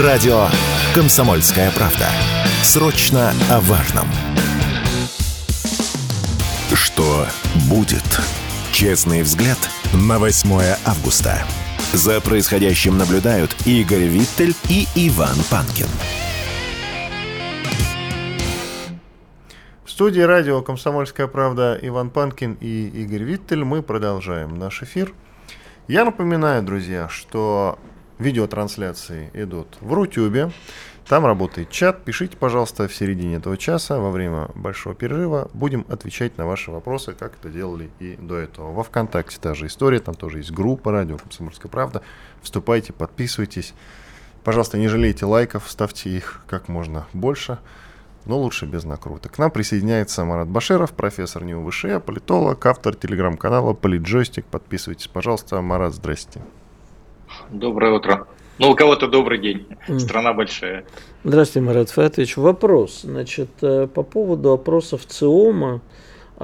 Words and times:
Радио 0.00 0.46
«Комсомольская 0.94 1.70
правда». 1.72 2.06
Срочно 2.62 3.30
о 3.50 3.60
важном. 3.60 4.06
Что 6.72 7.26
будет? 7.68 8.02
Честный 8.72 9.20
взгляд 9.20 9.58
на 9.92 10.18
8 10.18 10.50
августа. 10.86 11.44
За 11.92 12.22
происходящим 12.22 12.96
наблюдают 12.96 13.54
Игорь 13.66 14.04
Виттель 14.04 14.54
и 14.70 14.86
Иван 14.94 15.36
Панкин. 15.50 15.88
В 19.84 19.90
студии 19.90 20.22
радио 20.22 20.62
«Комсомольская 20.62 21.26
правда» 21.26 21.78
Иван 21.82 22.08
Панкин 22.08 22.56
и 22.62 22.88
Игорь 22.88 23.24
Виттель. 23.24 23.62
Мы 23.62 23.82
продолжаем 23.82 24.58
наш 24.58 24.82
эфир. 24.82 25.12
Я 25.86 26.06
напоминаю, 26.06 26.62
друзья, 26.62 27.10
что 27.10 27.78
видеотрансляции 28.22 29.30
идут 29.34 29.76
в 29.80 29.92
Рутюбе. 29.92 30.50
Там 31.06 31.26
работает 31.26 31.70
чат. 31.70 32.04
Пишите, 32.04 32.36
пожалуйста, 32.36 32.88
в 32.88 32.94
середине 32.94 33.36
этого 33.36 33.56
часа, 33.58 33.98
во 33.98 34.10
время 34.10 34.48
большого 34.54 34.94
перерыва. 34.94 35.50
Будем 35.52 35.84
отвечать 35.88 36.38
на 36.38 36.46
ваши 36.46 36.70
вопросы, 36.70 37.12
как 37.12 37.34
это 37.34 37.50
делали 37.50 37.90
и 37.98 38.16
до 38.16 38.36
этого. 38.36 38.72
Во 38.72 38.84
ВКонтакте 38.84 39.38
та 39.40 39.54
же 39.54 39.66
история, 39.66 39.98
там 39.98 40.14
тоже 40.14 40.38
есть 40.38 40.52
группа 40.52 40.92
радио 40.92 41.18
«Комсомольская 41.18 41.70
правда». 41.70 42.02
Вступайте, 42.40 42.92
подписывайтесь. 42.92 43.74
Пожалуйста, 44.44 44.78
не 44.78 44.88
жалейте 44.88 45.26
лайков, 45.26 45.64
ставьте 45.68 46.10
их 46.10 46.42
как 46.48 46.68
можно 46.68 47.06
больше, 47.12 47.58
но 48.24 48.38
лучше 48.38 48.66
без 48.66 48.84
накруток. 48.84 49.32
К 49.32 49.38
нам 49.38 49.50
присоединяется 49.50 50.24
Марат 50.24 50.48
Башеров, 50.48 50.92
профессор 50.92 51.44
НИУ 51.44 51.68
ВШЭ, 51.68 52.00
политолог, 52.00 52.64
автор 52.64 52.94
телеграм-канала 52.94 53.72
«Политджойстик». 53.72 54.44
Подписывайтесь, 54.46 55.08
пожалуйста. 55.08 55.60
Марат, 55.60 55.94
здрасте. 55.94 56.40
Доброе 57.50 57.92
утро. 57.92 58.26
Ну, 58.58 58.70
у 58.70 58.74
кого-то 58.74 59.08
добрый 59.08 59.38
день. 59.38 59.66
Страна 59.98 60.32
большая. 60.32 60.84
Здравствуйте, 61.24 61.66
Марат 61.66 61.90
Фатович. 61.90 62.36
Вопрос. 62.36 63.02
Значит, 63.02 63.48
э, 63.62 63.88
по 63.92 64.02
поводу 64.02 64.52
опросов 64.52 65.06
ЦИОМа, 65.06 65.80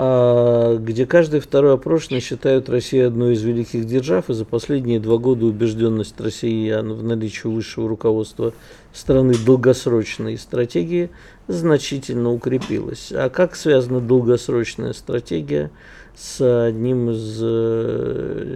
а, 0.01 0.77
где 0.77 1.07
каждый 1.07 1.41
второй 1.41 1.75
опрошенный 1.75 2.21
считают 2.21 2.69
Россию 2.69 3.09
одной 3.09 3.35
из 3.35 3.43
великих 3.43 3.85
держав, 3.85 4.31
и 4.31 4.33
за 4.33 4.45
последние 4.45 5.01
два 5.01 5.19
года 5.19 5.47
убежденность 5.47 6.21
россиян 6.21 6.93
в 6.93 7.03
наличии 7.03 7.49
высшего 7.49 7.89
руководства 7.89 8.53
страны 8.93 9.35
долгосрочной 9.35 10.39
стратегии 10.39 11.11
значительно 11.49 12.33
укрепилась. 12.33 13.11
А 13.13 13.29
как 13.29 13.57
связана 13.57 14.01
долгосрочная 14.01 14.93
стратегия 14.93 15.71
с 16.17 16.67
одним 16.67 17.11
из, 17.11 17.39
э, 17.43 18.08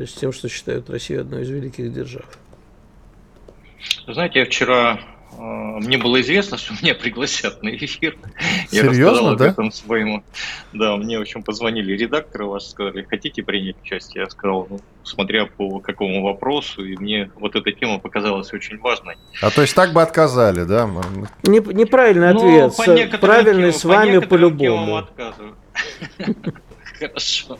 с 0.06 0.14
тем, 0.14 0.32
что 0.32 0.48
считают 0.48 0.90
Россию 0.90 1.22
одной 1.22 1.42
из 1.42 1.50
великих 1.50 1.92
держав? 1.92 2.26
Знаете, 4.06 4.40
я 4.40 4.44
вчера 4.44 5.00
э, 5.32 5.36
мне 5.36 5.98
было 5.98 6.20
известно, 6.20 6.56
что 6.56 6.74
меня 6.80 6.94
пригласят 6.94 7.62
на 7.62 7.74
эфир. 7.74 8.16
Я 8.70 8.82
Серьезно, 8.82 8.90
рассказал 8.90 9.28
об 9.32 9.38
да? 9.38 9.48
этом 9.48 9.72
своему. 9.72 10.22
Да, 10.72 10.96
мне, 10.96 11.18
в 11.18 11.22
общем, 11.22 11.42
позвонили 11.42 11.92
редакторы 11.92 12.46
ваши, 12.46 12.68
сказали, 12.68 13.02
хотите 13.02 13.42
принять 13.42 13.76
участие? 13.82 14.24
Я 14.24 14.30
сказал, 14.30 14.66
ну, 14.70 14.80
смотря 15.02 15.46
по 15.46 15.80
какому 15.80 16.22
вопросу, 16.22 16.84
и 16.84 16.96
мне 16.96 17.30
вот 17.36 17.56
эта 17.56 17.72
тема 17.72 17.98
показалась 17.98 18.52
очень 18.52 18.78
важной. 18.78 19.16
А 19.40 19.50
то 19.50 19.62
есть 19.62 19.74
так 19.74 19.92
бы 19.92 20.02
отказали, 20.02 20.64
да? 20.64 20.88
Не, 21.44 21.58
неправильный 21.58 22.34
ну, 22.34 22.66
ответ. 22.66 23.20
Правильный 23.20 23.72
с 23.72 23.84
вами 23.84 24.18
по-любому. 24.18 25.06
Хорошо. 26.98 27.58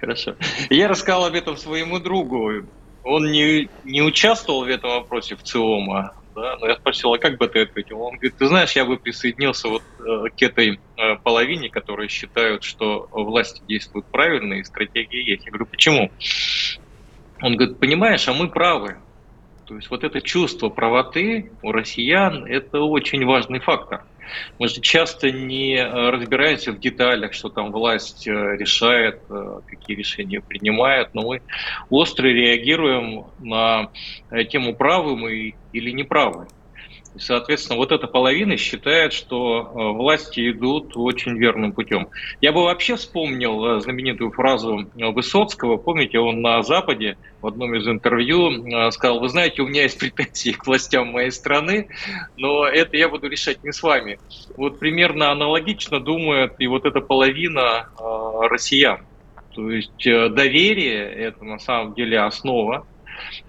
Хорошо. 0.00 0.36
Я 0.70 0.88
рассказал 0.88 1.24
об 1.26 1.34
этом 1.34 1.56
своему 1.56 1.98
другу 1.98 2.68
он 3.08 3.30
не, 3.30 3.70
не 3.84 4.02
участвовал 4.02 4.64
в 4.64 4.68
этом 4.68 4.90
вопросе 4.90 5.34
в 5.34 5.42
ЦИОМа, 5.42 6.12
да, 6.34 6.56
но 6.60 6.68
я 6.68 6.76
спросил, 6.76 7.12
а 7.14 7.18
как 7.18 7.38
бы 7.38 7.48
ты 7.48 7.62
ответил? 7.62 8.00
Он 8.02 8.12
говорит, 8.16 8.36
ты 8.36 8.46
знаешь, 8.46 8.72
я 8.72 8.84
бы 8.84 8.98
присоединился 8.98 9.68
вот 9.68 9.82
э, 9.98 10.28
к 10.36 10.42
этой 10.42 10.80
э, 10.96 11.16
половине, 11.22 11.70
которые 11.70 12.08
считают, 12.08 12.64
что 12.64 13.08
власти 13.10 13.62
действуют 13.66 14.06
правильно 14.10 14.54
и 14.54 14.64
стратегия 14.64 15.24
есть. 15.24 15.46
Я 15.46 15.52
говорю, 15.52 15.66
почему? 15.66 16.12
Он 17.40 17.56
говорит, 17.56 17.80
понимаешь, 17.80 18.28
а 18.28 18.34
мы 18.34 18.48
правы. 18.48 18.98
То 19.64 19.76
есть 19.76 19.90
вот 19.90 20.04
это 20.04 20.20
чувство 20.20 20.68
правоты 20.68 21.52
у 21.62 21.72
россиян– 21.72 22.44
это 22.46 22.80
очень 22.80 23.24
важный 23.24 23.60
фактор. 23.60 24.04
Мы 24.58 24.68
же 24.68 24.80
часто 24.80 25.30
не 25.30 25.76
э, 25.76 26.10
разбираемся 26.10 26.72
в 26.72 26.80
деталях, 26.80 27.32
что 27.32 27.48
там 27.48 27.72
власть 27.72 28.26
э, 28.26 28.32
решает, 28.56 29.22
э, 29.30 29.60
какие 29.66 29.96
решения 29.96 30.40
принимает, 30.40 31.14
но 31.14 31.22
мы 31.22 31.42
остро 31.90 32.26
реагируем 32.26 33.26
на 33.38 33.90
тему 34.50 34.74
правы 34.74 35.16
мы 35.16 35.54
или 35.72 35.90
неправы. 35.90 36.48
И, 37.18 37.20
соответственно, 37.20 37.78
вот 37.78 37.90
эта 37.90 38.06
половина 38.06 38.56
считает, 38.56 39.12
что 39.12 39.60
э, 39.60 39.96
власти 39.96 40.52
идут 40.52 40.92
очень 40.94 41.36
верным 41.36 41.72
путем. 41.72 42.10
Я 42.40 42.52
бы 42.52 42.62
вообще 42.62 42.94
вспомнил 42.94 43.64
э, 43.66 43.80
знаменитую 43.80 44.30
фразу 44.30 44.88
Высоцкого. 44.94 45.78
Помните, 45.78 46.20
он 46.20 46.42
на 46.42 46.62
Западе 46.62 47.18
в 47.40 47.48
одном 47.48 47.74
из 47.74 47.88
интервью 47.88 48.52
э, 48.52 48.92
сказал, 48.92 49.18
вы 49.18 49.28
знаете, 49.30 49.62
у 49.62 49.66
меня 49.66 49.82
есть 49.82 49.98
претензии 49.98 50.52
к 50.52 50.64
властям 50.64 51.08
моей 51.08 51.32
страны, 51.32 51.88
но 52.36 52.64
это 52.68 52.96
я 52.96 53.08
буду 53.08 53.26
решать 53.28 53.64
не 53.64 53.72
с 53.72 53.82
вами. 53.82 54.20
Вот 54.56 54.78
примерно 54.78 55.32
аналогично 55.32 55.98
думает 55.98 56.54
и 56.60 56.68
вот 56.68 56.84
эта 56.84 57.00
половина 57.00 57.88
россиян. 58.48 59.00
То 59.56 59.68
есть 59.72 60.04
доверие– 60.04 61.02
это 61.16 61.44
на 61.44 61.58
самом 61.58 61.94
деле 61.94 62.20
основа, 62.20 62.86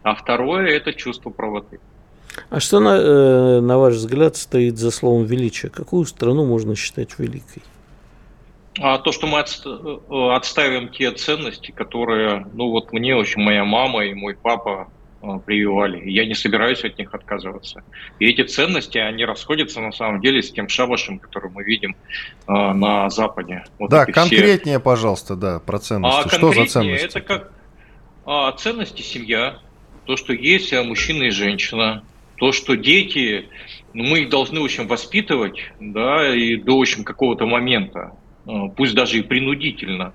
а 0.01 0.16
второе– 0.16 0.69
это 0.69 0.91
чувство 0.91 1.30
правоты. 1.30 1.80
А 2.50 2.60
что, 2.60 2.80
на, 2.80 2.98
э, 2.98 3.60
на 3.62 3.78
ваш 3.78 3.96
взгляд, 3.96 4.36
стоит 4.36 4.78
за 4.78 4.92
словом 4.92 5.26
величие? 5.26 5.70
Какую 5.70 6.06
страну 6.06 6.46
можно 6.46 6.76
считать 6.76 7.18
великой? 7.18 7.64
А 8.82 8.98
то, 8.98 9.12
что 9.12 9.28
мы 9.28 9.40
э, 9.40 10.36
отставим 10.36 10.90
те 10.90 11.12
ценности, 11.12 11.72
которые, 11.72 12.48
ну 12.54 12.70
вот 12.70 12.94
мне, 12.94 13.16
очень 13.16 13.42
моя 13.42 13.66
мама 13.66 14.06
и 14.06 14.14
мой 14.14 14.36
папа 14.36 14.90
э, 15.22 15.28
прививали. 15.46 16.10
Я 16.10 16.26
не 16.26 16.34
собираюсь 16.34 16.84
от 16.86 16.98
них 16.98 17.14
отказываться. 17.14 17.84
И 18.20 18.28
эти 18.28 18.44
ценности, 18.44 18.98
они 18.98 19.26
расходятся 19.26 19.82
на 19.82 19.92
самом 19.92 20.22
деле 20.22 20.42
с 20.42 20.52
тем 20.52 20.70
шабашем, 20.70 21.20
который 21.20 21.52
мы 21.52 21.64
видим 21.64 21.96
э, 22.48 22.52
на 22.54 23.10
Западе. 23.10 23.66
Вот 23.80 23.90
да, 23.90 24.06
конкретнее, 24.06 24.78
все... 24.78 24.84
пожалуйста, 24.84 25.36
да, 25.36 25.60
про 25.60 25.80
ценности. 25.80 26.22
А 26.26 26.30
Что 26.30 26.54
за 26.54 26.66
ценности? 26.66 27.06
Это 27.06 27.22
как 27.22 27.52
а, 28.26 28.52
ценности 28.54 29.02
семья, 29.02 29.60
то, 30.06 30.16
что 30.16 30.34
есть 30.34 30.72
мужчина 30.72 31.24
и 31.24 31.30
женщина, 31.32 32.04
то, 32.40 32.54
что 32.54 32.76
дети, 32.76 33.50
ну, 33.94 34.06
мы 34.06 34.22
их 34.22 34.30
должны, 34.30 34.62
в 34.62 34.64
общем, 34.64 34.88
воспитывать, 34.88 35.60
да, 35.80 36.34
и 36.34 36.56
до, 36.56 36.78
в 36.78 36.82
общем, 36.82 37.04
какого-то 37.04 37.46
момента, 37.46 38.14
а, 38.46 38.70
пусть 38.70 38.96
даже 38.96 39.20
и 39.20 39.22
принудительно, 39.22 40.14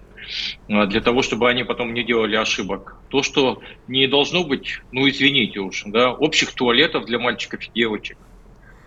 а, 0.68 0.86
для 0.86 1.02
того, 1.02 1.20
чтобы 1.20 1.50
они 1.50 1.64
потом 1.64 1.92
не 1.92 2.02
делали 2.02 2.36
ошибок. 2.36 2.96
То, 3.10 3.22
что 3.22 3.60
не 3.88 4.06
должно 4.06 4.42
быть, 4.42 4.80
ну, 4.90 5.08
извините 5.08 5.60
уж, 5.60 5.82
да, 5.86 6.12
общих 6.12 6.54
туалетов 6.54 7.04
для 7.04 7.18
мальчиков 7.18 7.62
и 7.62 7.70
девочек. 7.74 8.16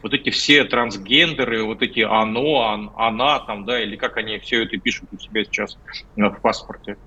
Вот 0.02 0.14
эти 0.14 0.32
все 0.32 0.64
трансгендеры, 0.64 1.64
вот 1.64 1.82
эти 1.84 2.00
оно, 2.00 2.92
она 2.98 3.40
там, 3.40 3.66
да, 3.66 3.82
или 3.82 3.96
как 3.96 4.18
они 4.18 4.40
все 4.40 4.64
это 4.64 4.78
пишут 4.78 5.10
у 5.12 5.20
себя 5.20 5.44
сейчас 5.44 5.78
в 6.16 6.40
паспорте 6.42 6.98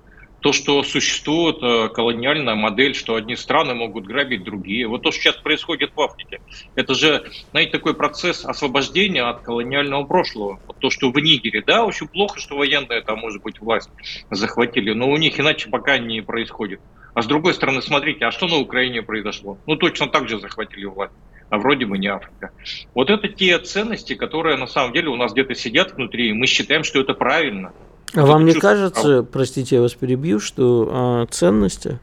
то, 0.41 0.53
что 0.53 0.83
существует 0.83 1.57
э, 1.61 1.89
колониальная 1.89 2.55
модель, 2.55 2.95
что 2.95 3.15
одни 3.15 3.35
страны 3.35 3.75
могут 3.75 4.05
грабить 4.05 4.43
другие. 4.43 4.87
Вот 4.87 5.03
то, 5.03 5.11
что 5.11 5.21
сейчас 5.21 5.37
происходит 5.37 5.91
в 5.95 6.01
Африке. 6.01 6.39
Это 6.75 6.95
же, 6.95 7.23
знаете, 7.51 7.71
такой 7.71 7.93
процесс 7.93 8.43
освобождения 8.43 9.23
от 9.23 9.41
колониального 9.41 10.03
прошлого. 10.03 10.59
Вот 10.67 10.79
то, 10.79 10.89
что 10.89 11.11
в 11.11 11.17
Нигере, 11.17 11.63
да, 11.65 11.85
очень 11.85 12.07
плохо, 12.07 12.39
что 12.39 12.57
военные 12.57 13.01
там, 13.01 13.19
может 13.19 13.41
быть, 13.43 13.61
власть 13.61 13.89
захватили, 14.31 14.93
но 14.93 15.09
у 15.09 15.17
них 15.17 15.39
иначе 15.39 15.69
пока 15.69 15.99
не 15.99 16.21
происходит. 16.21 16.81
А 17.13 17.21
с 17.21 17.27
другой 17.27 17.53
стороны, 17.53 17.81
смотрите, 17.81 18.25
а 18.25 18.31
что 18.31 18.47
на 18.47 18.57
Украине 18.57 19.03
произошло? 19.03 19.59
Ну, 19.67 19.75
точно 19.75 20.07
так 20.07 20.27
же 20.27 20.39
захватили 20.39 20.85
власть 20.85 21.13
а 21.51 21.57
вроде 21.57 21.85
бы 21.85 21.97
не 21.97 22.07
Африка. 22.07 22.51
Вот 22.95 23.09
это 23.09 23.27
те 23.27 23.59
ценности, 23.59 24.15
которые 24.15 24.55
на 24.55 24.67
самом 24.67 24.93
деле 24.93 25.09
у 25.09 25.17
нас 25.17 25.33
где-то 25.33 25.53
сидят 25.53 25.91
внутри, 25.91 26.29
и 26.29 26.33
мы 26.33 26.47
считаем, 26.47 26.85
что 26.85 27.01
это 27.01 27.13
правильно. 27.13 27.73
А 28.13 28.25
вам 28.25 28.45
не 28.45 28.53
кажется, 28.53 29.23
простите, 29.23 29.77
я 29.77 29.81
вас 29.81 29.93
перебью, 29.93 30.39
что 30.39 30.89
а, 30.91 31.25
ценности 31.27 31.99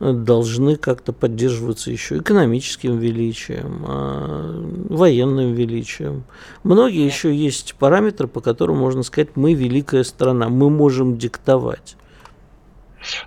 должны 0.00 0.76
как-то 0.76 1.12
поддерживаться 1.12 1.90
еще 1.90 2.18
экономическим 2.18 2.98
величием, 2.98 3.84
а, 3.86 4.64
военным 4.88 5.52
величием. 5.52 6.24
Многие 6.64 7.06
еще 7.06 7.34
есть 7.34 7.74
параметры, 7.76 8.26
по 8.26 8.40
которым 8.40 8.78
можно 8.78 9.02
сказать, 9.02 9.36
мы 9.36 9.54
великая 9.54 10.02
страна, 10.02 10.48
мы 10.48 10.70
можем 10.70 11.16
диктовать. 11.16 11.96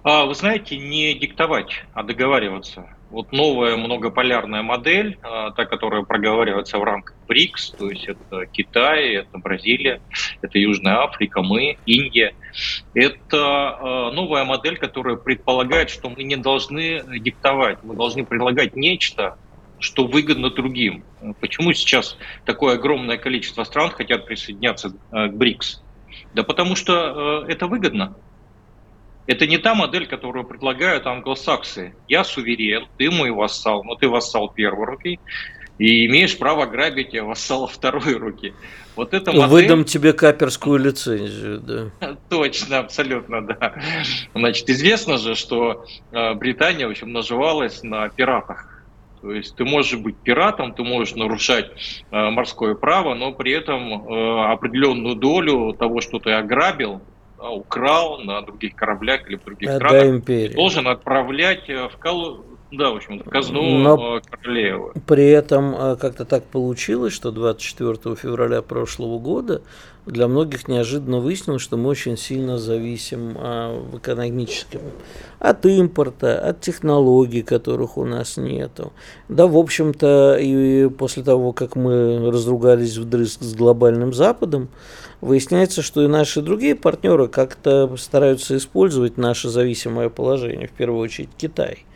А, 0.03 0.25
вы 0.25 0.35
знаете, 0.35 0.77
не 0.77 1.13
диктовать, 1.13 1.85
а 1.93 2.03
договариваться. 2.03 2.87
Вот 3.09 3.31
новая 3.31 3.77
многополярная 3.77 4.63
модель, 4.63 5.17
а, 5.23 5.51
та, 5.51 5.65
которая 5.65 6.03
проговаривается 6.03 6.77
в 6.77 6.83
рамках 6.83 7.15
БРИКС, 7.27 7.71
то 7.71 7.89
есть 7.89 8.05
это 8.05 8.45
Китай, 8.47 9.13
это 9.15 9.37
Бразилия, 9.37 10.01
это 10.41 10.59
Южная 10.59 10.97
Африка, 11.03 11.41
мы, 11.41 11.77
Индия. 11.85 12.35
Это 12.93 13.37
а, 13.39 14.11
новая 14.11 14.43
модель, 14.43 14.77
которая 14.77 15.15
предполагает, 15.15 15.89
что 15.89 16.09
мы 16.09 16.23
не 16.23 16.35
должны 16.35 17.19
диктовать, 17.19 17.81
мы 17.81 17.95
должны 17.95 18.25
предлагать 18.25 18.75
нечто, 18.75 19.37
что 19.79 20.05
выгодно 20.05 20.49
другим. 20.49 21.05
Почему 21.39 21.71
сейчас 21.71 22.17
такое 22.45 22.75
огромное 22.75 23.17
количество 23.17 23.63
стран 23.63 23.91
хотят 23.91 24.25
присоединяться 24.25 24.89
к 25.11 25.29
БРИКС? 25.31 25.81
Да 26.33 26.43
потому 26.43 26.75
что 26.75 27.45
это 27.47 27.67
выгодно. 27.67 28.17
Это 29.27 29.45
не 29.45 29.57
та 29.57 29.75
модель, 29.75 30.07
которую 30.07 30.45
предлагают 30.45 31.05
англосаксы. 31.05 31.93
Я 32.07 32.23
суверен, 32.23 32.87
ты 32.97 33.11
мой 33.11 33.29
вассал, 33.31 33.83
но 33.83 33.95
ты 33.95 34.07
вассал 34.07 34.49
первой 34.49 34.85
руки, 34.85 35.19
и 35.77 36.07
имеешь 36.07 36.37
право 36.37 36.65
грабить 36.65 37.13
вассала 37.13 37.67
второй 37.67 38.15
руки. 38.15 38.53
Вот 38.95 39.13
это 39.13 39.31
модель... 39.31 39.49
Выдам 39.49 39.83
тебе 39.83 40.13
каперскую 40.13 40.79
лицензию, 40.79 41.59
да. 41.59 42.17
Точно, 42.29 42.79
абсолютно, 42.79 43.45
да. 43.45 43.75
Значит, 44.33 44.69
известно 44.69 45.17
же, 45.17 45.35
что 45.35 45.85
э, 46.11 46.33
Британия, 46.33 46.87
в 46.87 46.91
общем, 46.91 47.11
наживалась 47.11 47.83
на 47.83 48.09
пиратах. 48.09 48.73
То 49.21 49.31
есть 49.31 49.55
ты 49.55 49.65
можешь 49.65 49.99
быть 49.99 50.15
пиратом, 50.17 50.73
ты 50.73 50.83
можешь 50.83 51.15
нарушать 51.15 51.71
э, 52.11 52.29
морское 52.29 52.75
право, 52.75 53.13
но 53.13 53.33
при 53.33 53.51
этом 53.51 54.07
э, 54.07 54.51
определенную 54.51 55.15
долю 55.15 55.73
того, 55.73 56.01
что 56.01 56.17
ты 56.19 56.31
ограбил, 56.31 57.01
да, 57.37 57.49
украл 57.49 58.19
на 58.19 58.41
других 58.41 58.75
кораблях 58.75 59.27
или 59.27 59.37
в 59.37 59.43
других 59.43 59.71
странах, 59.71 60.05
империи. 60.05 60.53
должен 60.53 60.87
отправлять 60.87 61.67
в, 61.67 61.91
кол... 61.99 62.56
Да, 62.71 62.91
в 62.91 62.97
общем, 62.97 63.19
казну 63.19 63.61
Но 63.79 64.21
Королева. 64.29 64.91
При 65.05 65.29
этом 65.29 65.73
э, 65.73 65.95
как-то 65.95 66.25
так 66.25 66.43
получилось, 66.43 67.13
что 67.13 67.31
24 67.31 68.15
февраля 68.15 68.61
прошлого 68.61 69.19
года 69.19 69.61
для 70.05 70.27
многих 70.27 70.67
неожиданно 70.67 71.19
выяснилось, 71.19 71.61
что 71.61 71.77
мы 71.77 71.89
очень 71.89 72.17
сильно 72.17 72.57
зависим 72.57 73.35
а, 73.37 73.77
в 73.77 73.97
экономическом 73.97 74.81
от 75.39 75.65
импорта, 75.65 76.39
от 76.39 76.61
технологий, 76.61 77.41
которых 77.41 77.97
у 77.97 78.05
нас 78.05 78.37
нету. 78.37 78.93
Да, 79.27 79.47
в 79.47 79.57
общем-то, 79.57 80.37
и 80.39 80.89
после 80.89 81.23
того, 81.23 81.51
как 81.51 81.75
мы 81.75 82.31
разругались 82.31 82.97
вдрызг 82.97 83.43
с 83.43 83.53
глобальным 83.53 84.13
Западом, 84.13 84.69
выясняется, 85.19 85.81
что 85.81 86.01
и 86.03 86.07
наши 86.07 86.41
другие 86.41 86.75
партнеры 86.75 87.27
как-то 87.27 87.95
стараются 87.97 88.55
использовать 88.55 89.17
наше 89.17 89.49
зависимое 89.49 90.09
положение, 90.09 90.67
в 90.67 90.71
первую 90.71 91.01
очередь 91.01 91.29
Китай. 91.37 91.86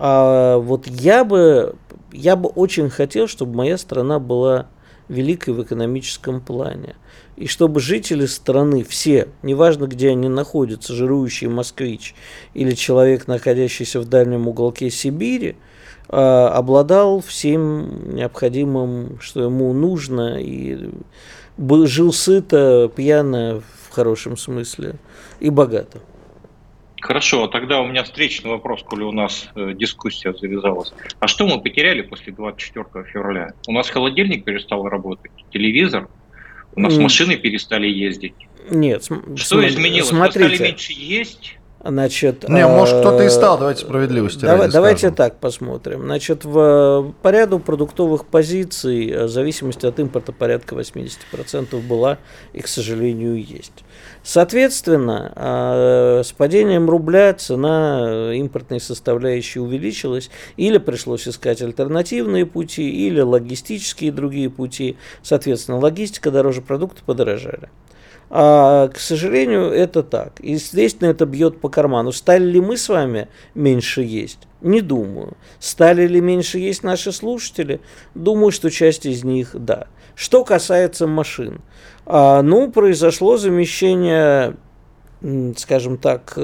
А 0.00 0.58
вот 0.58 0.86
я 0.86 1.24
бы, 1.24 1.74
я 2.12 2.36
бы 2.36 2.48
очень 2.48 2.88
хотел, 2.88 3.26
чтобы 3.26 3.56
моя 3.56 3.76
страна 3.76 4.20
была 4.20 4.68
великой 5.08 5.54
в 5.54 5.62
экономическом 5.62 6.40
плане. 6.40 6.94
И 7.36 7.46
чтобы 7.46 7.80
жители 7.80 8.26
страны, 8.26 8.84
все, 8.84 9.28
неважно 9.42 9.86
где 9.86 10.10
они 10.10 10.28
находятся, 10.28 10.94
жирующий 10.94 11.48
москвич 11.48 12.14
или 12.54 12.72
человек, 12.72 13.26
находящийся 13.26 14.00
в 14.00 14.08
дальнем 14.08 14.46
уголке 14.46 14.88
Сибири, 14.88 15.56
а, 16.08 16.48
обладал 16.48 17.20
всем 17.20 18.14
необходимым, 18.14 19.18
что 19.20 19.42
ему 19.42 19.72
нужно, 19.72 20.40
и 20.40 20.90
жил 21.84 22.12
сыто, 22.12 22.90
пьяно, 22.94 23.62
в 23.88 23.92
хорошем 23.92 24.36
смысле, 24.36 24.94
и 25.40 25.50
богато. 25.50 25.98
Хорошо, 27.00 27.44
а 27.44 27.48
тогда 27.48 27.80
у 27.80 27.86
меня 27.86 28.02
встречный 28.04 28.50
вопрос, 28.50 28.82
коли 28.82 29.04
у 29.04 29.12
нас 29.12 29.48
э, 29.54 29.72
дискуссия 29.74 30.32
завязалась. 30.32 30.92
А 31.20 31.28
что 31.28 31.46
мы 31.46 31.60
потеряли 31.60 32.02
после 32.02 32.32
24 32.32 33.04
февраля? 33.04 33.52
У 33.66 33.72
нас 33.72 33.88
холодильник 33.88 34.44
перестал 34.44 34.88
работать, 34.88 35.30
телевизор, 35.52 36.08
у 36.74 36.80
нас 36.80 36.96
машины 36.96 37.36
перестали 37.36 37.88
ездить. 37.88 38.34
Нет, 38.70 39.04
что 39.36 39.66
изменилось? 39.66 40.08
Смотрите. 40.08 40.38
Мы 40.40 40.54
стали 40.54 40.68
меньше 40.68 40.92
есть, 40.92 41.57
Значит, 41.84 42.48
Не, 42.48 42.66
может 42.66 42.98
кто-то 42.98 43.22
и 43.22 43.28
стал, 43.28 43.56
давайте 43.56 43.82
справедливости 43.82 44.40
давай, 44.40 44.62
ради 44.62 44.72
Давайте 44.72 44.98
скажем. 44.98 45.14
так 45.14 45.38
посмотрим. 45.38 46.02
Значит, 46.02 46.44
в, 46.44 47.14
по 47.22 47.28
ряду 47.28 47.60
продуктовых 47.60 48.26
позиций 48.26 49.08
э, 49.08 49.28
зависимость 49.28 49.84
от 49.84 50.00
импорта 50.00 50.32
порядка 50.32 50.74
80% 50.74 51.80
была 51.86 52.18
и, 52.52 52.60
к 52.60 52.66
сожалению, 52.66 53.40
есть. 53.40 53.84
Соответственно, 54.24 55.32
э, 55.36 56.22
с 56.24 56.32
падением 56.32 56.90
рубля 56.90 57.32
цена 57.34 58.34
импортной 58.34 58.80
составляющей 58.80 59.60
увеличилась, 59.60 60.30
или 60.56 60.78
пришлось 60.78 61.28
искать 61.28 61.62
альтернативные 61.62 62.44
пути, 62.44 62.90
или 63.06 63.20
логистические 63.20 64.10
другие 64.10 64.50
пути. 64.50 64.96
Соответственно, 65.22 65.78
логистика 65.78 66.32
дороже, 66.32 66.60
продукты 66.60 67.02
подорожали. 67.06 67.70
А, 68.30 68.88
к 68.88 68.98
сожалению, 68.98 69.70
это 69.70 70.02
так. 70.02 70.40
И, 70.40 70.52
естественно, 70.52 71.08
это 71.08 71.24
бьет 71.24 71.60
по 71.60 71.68
карману. 71.68 72.12
Стали 72.12 72.44
ли 72.44 72.60
мы 72.60 72.76
с 72.76 72.88
вами 72.88 73.28
меньше 73.54 74.02
есть? 74.02 74.40
Не 74.60 74.80
думаю. 74.80 75.36
Стали 75.58 76.06
ли 76.06 76.20
меньше 76.20 76.58
есть 76.58 76.82
наши 76.82 77.12
слушатели? 77.12 77.80
Думаю, 78.14 78.52
что 78.52 78.70
часть 78.70 79.06
из 79.06 79.24
них– 79.24 79.50
да. 79.54 79.86
Что 80.14 80.44
касается 80.44 81.06
машин. 81.06 81.60
А, 82.04 82.42
ну, 82.42 82.70
произошло 82.70 83.36
замещение, 83.36 84.56
скажем 85.56 85.96
так, 85.96 86.34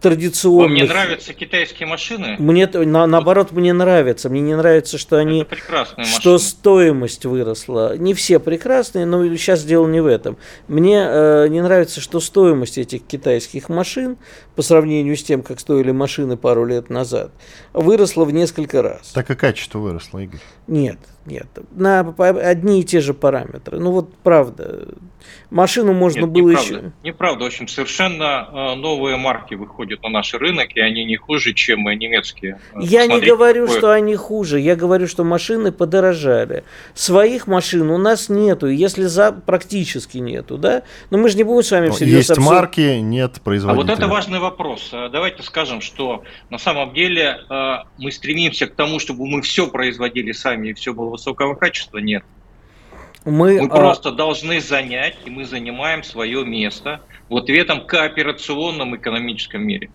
традиционных... 0.00 0.70
Мне 0.70 0.84
нравятся 0.84 1.32
китайские 1.34 1.86
машины? 1.86 2.36
Мне, 2.38 2.66
на, 2.66 3.06
наоборот, 3.06 3.52
мне 3.52 3.72
нравится. 3.72 4.28
Мне 4.28 4.40
не 4.40 4.56
нравится, 4.56 4.98
что 4.98 5.16
они... 5.16 5.40
Это 5.40 5.50
прекрасные 5.50 6.04
что 6.04 6.32
машины. 6.32 6.38
стоимость 6.38 7.24
выросла. 7.24 7.96
Не 7.96 8.14
все 8.14 8.38
прекрасные, 8.38 9.06
но 9.06 9.24
сейчас 9.36 9.64
дело 9.64 9.86
не 9.86 10.00
в 10.00 10.06
этом. 10.06 10.36
Мне 10.68 11.00
э, 11.00 11.48
не 11.48 11.60
нравится, 11.62 12.00
что 12.00 12.20
стоимость 12.20 12.78
этих 12.78 13.04
китайских 13.04 13.68
машин 13.68 14.16
по 14.54 14.62
сравнению 14.62 15.16
с 15.16 15.22
тем, 15.22 15.42
как 15.42 15.60
стоили 15.60 15.90
машины 15.90 16.36
пару 16.36 16.64
лет 16.64 16.90
назад, 16.90 17.30
выросла 17.72 18.24
в 18.24 18.32
несколько 18.32 18.82
раз. 18.82 19.10
Так 19.14 19.30
и 19.30 19.34
качество 19.34 19.78
выросло, 19.78 20.18
Игорь? 20.18 20.40
Нет, 20.66 20.98
нет. 21.28 21.46
На 21.70 22.00
одни 22.00 22.80
и 22.80 22.84
те 22.84 23.00
же 23.00 23.14
параметры. 23.14 23.78
Ну 23.78 23.92
вот 23.92 24.14
правда. 24.22 24.88
Машину 25.50 25.94
можно 25.94 26.20
Нет, 26.20 26.30
было 26.30 26.50
неправда. 26.50 26.74
еще. 26.74 26.92
Неправда. 27.02 27.44
В 27.44 27.46
общем, 27.46 27.68
совершенно 27.68 28.48
э, 28.50 28.74
новые 28.74 29.16
марки 29.16 29.54
выходят 29.54 30.02
на 30.02 30.10
наш 30.10 30.34
рынок, 30.34 30.76
и 30.76 30.80
они 30.80 31.04
не 31.04 31.16
хуже, 31.16 31.54
чем 31.54 31.84
немецкие. 31.84 32.60
Я 32.74 33.00
Посмотрите, 33.00 33.14
не 33.14 33.20
говорю, 33.20 33.66
какое... 33.66 33.78
что 33.78 33.92
они 33.92 34.14
хуже. 34.14 34.60
Я 34.60 34.76
говорю, 34.76 35.06
что 35.06 35.24
машины 35.24 35.72
подорожали. 35.72 36.64
Своих 36.94 37.46
машин 37.46 37.90
у 37.90 37.98
нас 37.98 38.28
нету, 38.28 38.68
если 38.68 39.04
за 39.04 39.32
практически 39.32 40.18
нету, 40.18 40.58
да? 40.58 40.82
Но 41.10 41.18
мы 41.18 41.28
же 41.30 41.36
не 41.36 41.44
будем 41.44 41.62
с 41.62 41.70
вами 41.70 41.88
всерьез 41.90 42.16
Есть 42.16 42.30
обсуждать. 42.30 42.54
марки, 42.54 42.98
нет 43.00 43.40
производителя. 43.42 43.82
А 43.82 43.86
вот 43.86 43.98
это 43.98 44.08
важный 44.08 44.40
вопрос. 44.40 44.90
Э, 44.92 45.08
давайте 45.10 45.42
скажем, 45.42 45.80
что 45.80 46.24
на 46.50 46.58
самом 46.58 46.92
деле 46.92 47.38
э, 47.48 47.74
мы 47.96 48.12
стремимся 48.12 48.66
к 48.66 48.74
тому, 48.74 48.98
чтобы 48.98 49.26
мы 49.26 49.40
все 49.40 49.66
производили 49.66 50.32
сами 50.32 50.68
и 50.68 50.72
все 50.74 50.92
было 50.92 51.16
высокого 51.18 51.54
качества. 51.54 51.98
Нет. 51.98 52.24
Мы, 53.24 53.60
мы 53.60 53.66
а... 53.66 53.68
просто 53.68 54.12
должны 54.12 54.60
занять, 54.60 55.16
и 55.24 55.30
мы 55.30 55.44
занимаем 55.44 56.02
свое 56.02 56.44
место 56.44 57.00
вот 57.28 57.48
в 57.48 57.52
этом 57.52 57.86
кооперационном 57.86 58.96
экономическом 58.96 59.66
мире. 59.66 59.90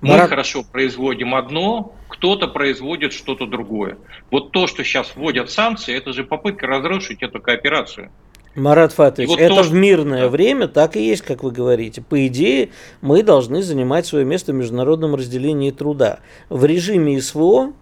Мы 0.00 0.10
Марат... 0.10 0.28
хорошо 0.28 0.62
производим 0.62 1.34
одно, 1.34 1.94
кто-то 2.08 2.46
производит 2.46 3.12
что-то 3.12 3.46
другое. 3.46 3.96
Вот 4.30 4.52
то, 4.52 4.66
что 4.66 4.84
сейчас 4.84 5.16
вводят 5.16 5.50
санкции, 5.50 5.96
это 5.96 6.12
же 6.12 6.24
попытка 6.24 6.66
разрушить 6.66 7.22
эту 7.22 7.40
кооперацию. 7.40 8.10
Марат 8.54 8.92
Фатович, 8.92 9.28
вот 9.28 9.40
это 9.40 9.56
то, 9.56 9.62
в 9.62 9.72
мирное 9.72 10.22
да. 10.22 10.28
время 10.28 10.68
так 10.68 10.96
и 10.96 11.04
есть, 11.04 11.22
как 11.22 11.42
вы 11.42 11.50
говорите. 11.50 12.02
По 12.02 12.26
идее, 12.26 12.70
мы 13.00 13.22
должны 13.22 13.62
занимать 13.62 14.06
свое 14.06 14.24
место 14.24 14.52
в 14.52 14.54
международном 14.54 15.16
разделении 15.16 15.72
труда. 15.72 16.20
В 16.50 16.64
режиме 16.64 17.20
СВО 17.20 17.72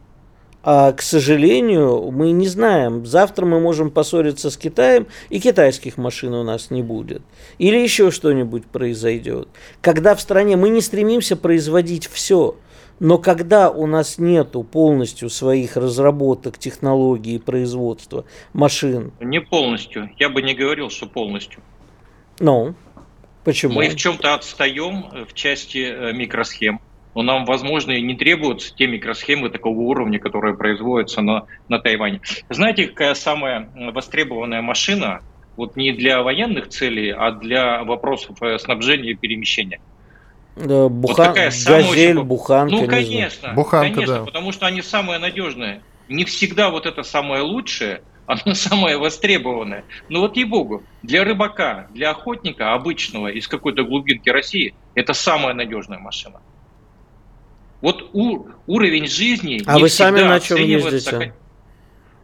а, 0.63 0.93
к 0.93 1.03
сожалению, 1.03 2.11
мы 2.13 2.31
не 2.31 2.47
знаем. 2.47 3.05
Завтра 3.05 3.45
мы 3.47 3.61
можем 3.61 3.91
поссориться 3.91 4.51
с 4.51 4.57
Китаем, 4.57 5.07
и 5.29 5.41
китайских 5.41 5.97
машин 5.97 6.35
у 6.35 6.45
нас 6.45 6.71
не 6.71 6.83
будет. 6.83 7.23
Или 7.59 7.79
еще 7.79 8.11
что-нибудь 8.11 8.67
произойдет. 8.67 9.49
Когда 9.81 10.15
в 10.15 10.21
стране 10.21 10.57
мы 10.57 10.69
не 10.69 10.81
стремимся 10.81 11.37
производить 11.37 12.07
все, 12.07 12.57
но 13.01 13.19
когда 13.19 13.71
у 13.71 13.87
нас 13.87 14.19
нету 14.19 14.63
полностью 14.63 15.29
своих 15.29 15.77
разработок, 15.77 16.59
технологий 16.59 17.35
и 17.35 17.39
производства 17.39 18.25
машин... 18.53 19.13
Не 19.21 19.41
полностью. 19.41 20.11
Я 20.19 20.29
бы 20.29 20.43
не 20.43 20.55
говорил, 20.55 20.89
что 20.91 21.07
полностью. 21.07 21.61
Ну, 22.39 22.77
почему? 23.43 23.75
Мы 23.75 23.89
в 23.89 23.97
чем-то 23.97 24.35
отстаем 24.35 25.27
в 25.29 25.33
части 25.35 25.79
э, 25.79 26.13
микросхем 26.13 26.81
но 27.15 27.23
нам, 27.23 27.45
возможно, 27.45 27.93
и 27.93 28.03
не 28.03 28.15
требуются 28.15 28.75
те 28.75 28.87
микросхемы 28.87 29.51
такого 29.51 29.81
уровня, 29.81 30.19
которые 30.19 30.57
производятся 30.57 31.21
на, 31.21 31.45
на 31.69 31.79
Тайване. 31.79 32.21
Знаете, 32.49 32.87
какая 32.87 33.15
самая 33.15 33.71
востребованная 33.93 34.63
машина, 34.63 35.21
вот 35.57 35.77
не 35.77 35.93
для 35.93 36.23
военных 36.23 36.69
целей, 36.69 37.11
а 37.11 37.33
для 37.33 37.85
вопросов 37.85 38.43
э, 38.43 38.59
снабжения 38.59 39.11
и 39.11 39.15
перемещения? 39.15 39.81
Да, 40.57 40.89
бухан... 40.89 41.27
вот 41.29 41.37
газель, 41.37 42.17
очень... 42.17 42.23
буханка. 42.23 42.75
Ну, 42.75 42.87
конечно, 42.87 43.53
буханка, 43.55 43.95
конечно, 43.95 44.19
да. 44.19 44.25
потому 44.25 44.53
что 44.53 44.67
они 44.67 44.83
самые 44.83 45.19
надежные. 45.19 45.83
Не 46.09 46.25
всегда 46.25 46.71
вот 46.71 46.87
это 46.87 47.03
самое 47.03 47.43
лучшее, 47.43 48.03
оно 48.27 48.55
самое 48.55 48.99
востребованное. 48.99 49.85
Но 50.09 50.21
вот 50.21 50.37
ей-богу, 50.37 50.83
для 51.03 51.25
рыбака, 51.25 51.89
для 51.91 52.11
охотника 52.11 52.75
обычного 52.75 53.29
из 53.29 53.49
какой-то 53.49 53.85
глубинки 53.85 54.29
России, 54.31 54.75
это 54.95 55.13
самая 55.15 55.55
надежная 55.55 55.99
машина. 55.99 56.41
Вот 57.83 58.11
у, 58.13 58.47
уровень 58.67 59.07
жизни. 59.07 59.61
А 59.67 59.79
вы 59.79 59.89
сами 59.89 60.21
на 60.21 60.41
чем 60.41 60.59
ездите? 60.59 61.35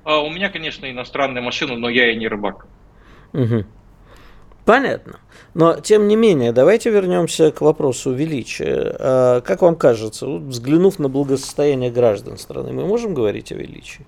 А, 0.05 0.23
у 0.23 0.31
меня, 0.31 0.49
конечно, 0.49 0.91
иностранная 0.91 1.43
машина, 1.43 1.77
но 1.77 1.91
я 1.91 2.11
и 2.11 2.17
не 2.17 2.29
рыбак. 2.29 2.67
Угу. 3.35 3.67
Понятно. 4.65 5.19
Но, 5.55 5.81
тем 5.81 6.09
не 6.09 6.17
менее, 6.17 6.53
давайте 6.53 6.91
вернемся 6.91 7.51
к 7.51 7.61
вопросу 7.61 8.13
величия. 8.13 8.97
А, 8.99 9.41
как 9.41 9.63
вам 9.63 9.77
кажется, 9.77 10.27
взглянув 10.27 10.99
на 10.99 11.09
благосостояние 11.09 11.91
граждан 11.91 12.39
страны, 12.39 12.73
мы 12.73 12.87
можем 12.87 13.13
говорить 13.13 13.51
о 13.51 13.57
величии? 13.57 14.07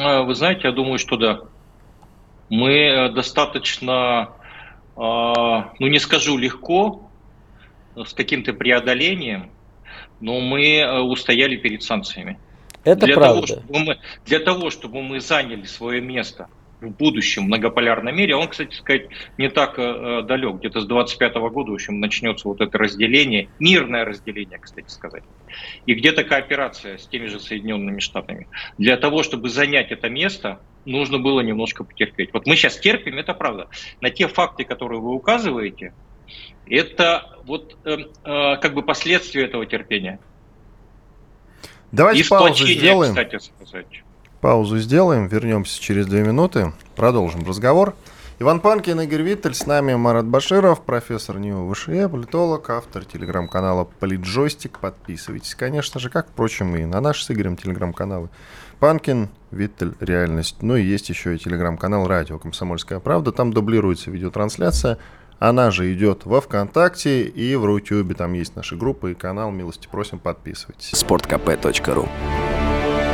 А, 0.00 0.22
вы 0.22 0.34
знаете, 0.34 0.62
я 0.64 0.72
думаю, 0.72 0.98
что 0.98 1.16
да. 1.16 1.40
Мы 2.50 2.72
э, 2.72 3.08
достаточно, 3.10 4.30
а, 4.96 5.72
ну 5.78 5.88
не 5.88 5.98
скажу 5.98 6.36
легко, 6.38 7.10
с 7.96 8.12
каким-то 8.12 8.52
преодолением, 8.52 9.50
но 10.20 10.40
мы 10.40 10.78
э, 10.78 11.00
устояли 11.00 11.56
перед 11.56 11.82
санкциями. 11.82 12.38
Это 12.84 13.06
для 13.06 13.14
правда. 13.14 13.46
Того, 13.46 13.46
чтобы 13.46 13.78
мы, 13.78 13.98
для 14.26 14.38
того, 14.40 14.70
чтобы 14.70 15.02
мы 15.02 15.20
заняли 15.20 15.64
свое 15.64 16.00
место 16.00 16.48
в 16.80 16.90
будущем 16.90 17.44
многополярном 17.44 18.14
мире, 18.14 18.36
он, 18.36 18.48
кстати 18.48 18.74
сказать, 18.74 19.08
не 19.38 19.48
так 19.48 19.78
э, 19.78 20.22
далек. 20.22 20.56
Где-то 20.56 20.80
с 20.80 20.86
25 20.86 21.34
года, 21.34 21.70
в 21.70 21.74
общем, 21.74 21.98
начнется 21.98 22.46
вот 22.46 22.60
это 22.60 22.76
разделение, 22.76 23.48
мирное 23.58 24.04
разделение, 24.04 24.58
кстати 24.58 24.88
сказать. 24.90 25.22
И 25.86 25.94
где-то 25.94 26.24
кооперация 26.24 26.98
с 26.98 27.06
теми 27.06 27.26
же 27.26 27.40
Соединенными 27.40 28.00
Штатами. 28.00 28.48
Для 28.76 28.96
того, 28.96 29.22
чтобы 29.22 29.48
занять 29.48 29.90
это 29.90 30.08
место, 30.08 30.60
нужно 30.84 31.18
было 31.18 31.40
немножко 31.40 31.84
потерпеть. 31.84 32.30
Вот 32.32 32.46
мы 32.46 32.56
сейчас 32.56 32.78
терпим, 32.78 33.18
это 33.18 33.34
правда. 33.34 33.68
На 34.00 34.10
те 34.10 34.28
факты, 34.28 34.64
которые 34.64 35.00
вы 35.00 35.14
указываете, 35.14 35.94
это 36.66 37.38
вот 37.44 37.76
э, 37.84 37.96
э, 38.24 38.56
как 38.56 38.74
бы 38.74 38.82
последствия 38.82 39.44
этого 39.44 39.66
терпения. 39.66 40.18
Давайте 41.92 42.22
И 42.22 42.28
паузу 42.28 42.66
сделаем. 42.66 43.14
Кстати 43.14 43.38
сказать. 43.38 43.86
Паузу 44.40 44.78
сделаем, 44.78 45.26
вернемся 45.26 45.80
через 45.80 46.06
две 46.06 46.22
минуты, 46.22 46.72
продолжим 46.96 47.46
разговор. 47.46 47.94
Иван 48.40 48.58
Панкин, 48.58 49.00
Игорь 49.02 49.22
Виттель, 49.22 49.54
с 49.54 49.64
нами 49.64 49.94
Марат 49.94 50.26
Баширов, 50.26 50.82
профессор 50.82 51.38
НИУ 51.38 51.72
ВШЕ, 51.72 52.08
политолог, 52.08 52.68
автор 52.68 53.04
телеграм-канала 53.04 53.88
Политджойстик. 54.00 54.80
Подписывайтесь, 54.80 55.54
конечно 55.54 56.00
же, 56.00 56.10
как, 56.10 56.28
впрочем, 56.28 56.74
и 56.74 56.84
на 56.84 57.00
наши 57.00 57.24
с 57.24 57.30
Игорем 57.30 57.56
телеграм-каналы. 57.56 58.28
Панкин, 58.80 59.28
Виттель, 59.52 59.94
Реальность. 60.00 60.56
Ну 60.62 60.74
и 60.74 60.82
есть 60.82 61.08
еще 61.08 61.36
и 61.36 61.38
телеграм-канал 61.38 62.08
Радио 62.08 62.38
Комсомольская 62.40 62.98
правда. 62.98 63.30
Там 63.30 63.52
дублируется 63.52 64.10
видеотрансляция. 64.10 64.98
Она 65.38 65.70
же 65.70 65.92
идет 65.92 66.24
во 66.24 66.40
ВКонтакте 66.40 67.24
и 67.24 67.54
в 67.56 67.64
Рутюбе. 67.64 68.14
Там 68.14 68.32
есть 68.32 68.56
наши 68.56 68.76
группы 68.76 69.12
и 69.12 69.14
канал. 69.14 69.50
Милости 69.50 69.88
просим, 69.90 70.18
подписывайтесь. 70.18 70.90
Спорткп.ру 70.98 72.08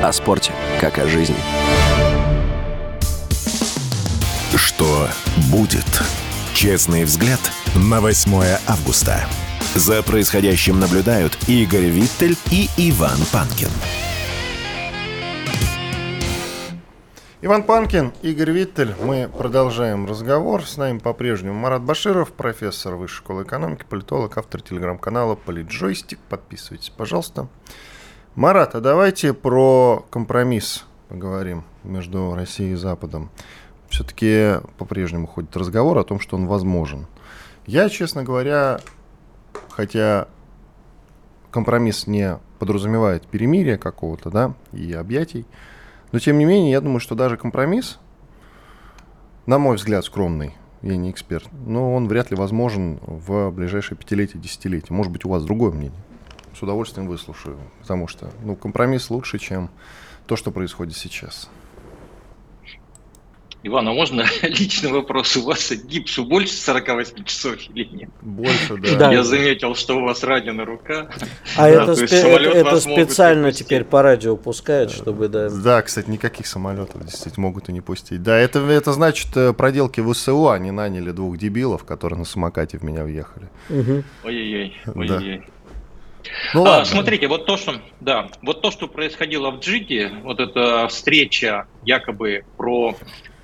О 0.03 0.13
спорте, 0.13 0.53
как 0.81 0.99
о 0.99 1.07
жизни. 1.07 1.37
Что 4.55 5.09
будет? 5.51 6.03
Честный 6.55 7.05
взгляд 7.05 7.41
на 7.75 8.01
8 8.01 8.33
августа. 8.67 9.27
За 9.75 10.03
происходящим 10.03 10.81
наблюдают 10.81 11.39
Игорь 11.49 11.87
Виттель 11.87 12.37
и 12.51 12.69
Иван 12.77 13.19
Панкин. 13.33 13.71
Иван 17.43 17.63
Панкин, 17.63 18.13
Игорь 18.21 18.51
Виттель. 18.51 18.95
Мы 19.03 19.27
продолжаем 19.27 20.05
разговор. 20.05 20.67
С 20.67 20.77
нами 20.77 20.99
по-прежнему 20.99 21.55
Марат 21.55 21.81
Баширов, 21.81 22.33
профессор 22.33 22.97
Высшей 22.97 23.17
школы 23.17 23.45
экономики, 23.45 23.87
политолог, 23.89 24.37
автор 24.37 24.61
телеграм-канала 24.61 25.37
Политджойстик. 25.37 26.19
Подписывайтесь, 26.29 26.91
пожалуйста. 26.91 27.49
Марат, 28.35 28.75
а 28.75 28.83
давайте 28.83 29.33
про 29.33 30.05
компромисс 30.11 30.85
поговорим 31.09 31.65
между 31.83 32.35
Россией 32.35 32.73
и 32.73 32.77
Западом. 32.77 33.31
Все-таки 33.89 34.57
по-прежнему 34.77 35.27
ходит 35.27 35.57
разговор 35.57 35.97
о 35.97 36.05
том, 36.05 36.21
что 36.21 36.37
он 36.37 36.47
возможен. 36.47 37.07
Я, 37.65 37.89
честно 37.89 38.23
говоря, 38.23 38.81
хотя 39.71 40.29
компромисс 41.51 42.07
не 42.07 42.39
подразумевает 42.59 43.27
перемирие 43.27 43.79
какого-то, 43.79 44.29
да, 44.29 44.53
и 44.73 44.93
объятий, 44.93 45.47
но 46.13 46.19
тем 46.19 46.39
не 46.39 46.45
менее, 46.45 46.73
я 46.73 46.81
думаю, 46.81 47.01
что 47.01 47.15
даже 47.15 47.37
компромисс, 47.37 47.99
на 49.47 49.59
мой 49.59 49.77
взгляд, 49.77 50.05
скромный, 50.05 50.55
я 50.83 50.97
не 50.97 51.11
эксперт, 51.11 51.49
но 51.67 51.95
он 51.95 52.09
вряд 52.09 52.31
ли 52.31 52.37
возможен 52.37 52.99
в 53.03 53.51
ближайшие 53.51 53.99
пятилетия, 53.99 54.39
десятилетия. 54.39 54.95
Может 54.95 55.13
быть, 55.13 55.25
у 55.25 55.29
вас 55.29 55.45
другое 55.45 55.73
мнение. 55.73 56.01
С 56.55 56.63
удовольствием 56.63 57.07
выслушаю, 57.07 57.59
потому 57.81 58.09
что 58.09 58.31
ну, 58.43 58.57
компромисс 58.57 59.11
лучше, 59.11 59.39
чем 59.39 59.71
то, 60.27 60.37
что 60.37 60.51
происходит 60.51 60.97
сейчас. 60.97 61.49
Иван, 63.63 63.89
а 63.89 63.93
можно 63.93 64.25
личный 64.43 64.91
вопрос? 64.91 65.37
У 65.37 65.43
вас 65.43 65.71
гипсу 65.71 66.25
больше 66.25 66.55
48 66.55 67.25
часов 67.25 67.57
или 67.75 67.85
нет? 67.85 68.11
Больше, 68.23 68.77
да. 68.77 69.13
Я 69.13 69.23
заметил, 69.23 69.75
что 69.75 69.99
у 69.99 70.05
вас 70.05 70.23
ранена 70.25 70.65
рука. 70.65 71.11
А 71.57 71.69
это, 71.69 71.93
это, 71.93 72.81
специально 72.81 73.53
теперь 73.53 73.85
по 73.85 74.03
радио 74.03 74.37
пускают, 74.37 74.91
чтобы, 74.91 75.29
да. 75.29 75.51
Да, 75.51 75.83
кстати, 75.83 76.09
никаких 76.09 76.47
самолетов 76.47 77.05
действительно 77.05 77.47
могут 77.47 77.69
и 77.69 77.73
не 77.73 77.81
пустить. 77.81 78.23
Да, 78.23 78.39
это, 78.39 78.61
это 78.61 78.93
значит 78.93 79.37
э, 79.37 79.53
проделки 79.53 80.01
в 80.01 80.13
СУ, 80.15 80.49
они 80.49 80.71
наняли 80.71 81.11
двух 81.11 81.37
дебилов, 81.37 81.85
которые 81.85 82.19
на 82.19 82.25
самокате 82.25 82.79
в 82.79 82.83
меня 82.83 83.05
въехали. 83.05 83.49
Ой-ой-ой, 83.69 84.77
ой-ой-ой. 84.95 85.43
Ну, 86.55 86.67
а, 86.67 86.85
смотрите, 86.85 87.29
вот 87.29 87.47
то, 87.47 87.57
что, 87.57 87.81
да, 88.01 88.29
вот 88.43 88.61
то, 88.63 88.71
что 88.71 88.89
происходило 88.89 89.51
в 89.51 89.61
Джиде, 89.61 90.13
вот 90.23 90.41
эта 90.41 90.87
встреча 90.89 91.67
якобы 91.85 92.45
про 92.57 92.97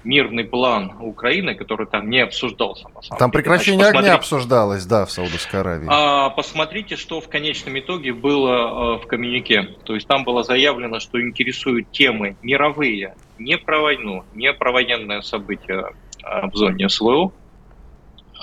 мирный 0.06 0.44
план 0.44 0.92
Украины, 1.00 1.54
который 1.54 1.86
там 1.86 2.08
не 2.08 2.20
обсуждался. 2.20 2.88
На 2.94 3.02
самом 3.02 3.18
там 3.18 3.30
деле. 3.30 3.42
прекращение 3.42 3.80
Значит, 3.80 4.00
огня 4.00 4.14
обсуждалось, 4.14 4.86
да, 4.86 5.04
в 5.04 5.10
Саудовской 5.10 5.60
Аравии. 5.60 5.88
А, 5.90 6.30
посмотрите, 6.30 6.96
что 6.96 7.20
в 7.20 7.28
конечном 7.28 7.78
итоге 7.78 8.12
было 8.12 8.96
э, 8.96 9.04
в 9.04 9.06
коммюнике. 9.06 9.74
То 9.84 9.94
есть 9.94 10.06
там 10.06 10.24
было 10.24 10.44
заявлено, 10.44 11.00
что 11.00 11.20
интересуют 11.20 11.90
темы 11.90 12.36
мировые, 12.42 13.16
не 13.38 13.58
про 13.58 13.80
войну, 13.80 14.24
не 14.34 14.52
про 14.52 14.72
военное 14.72 15.20
событие 15.22 15.92
э, 16.22 16.46
в 16.46 16.54
зоне 16.54 16.88
СВО. 16.88 17.32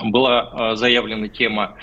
Была 0.03 0.74
э, 0.74 0.75
заявлена 0.75 1.29
тема 1.29 1.75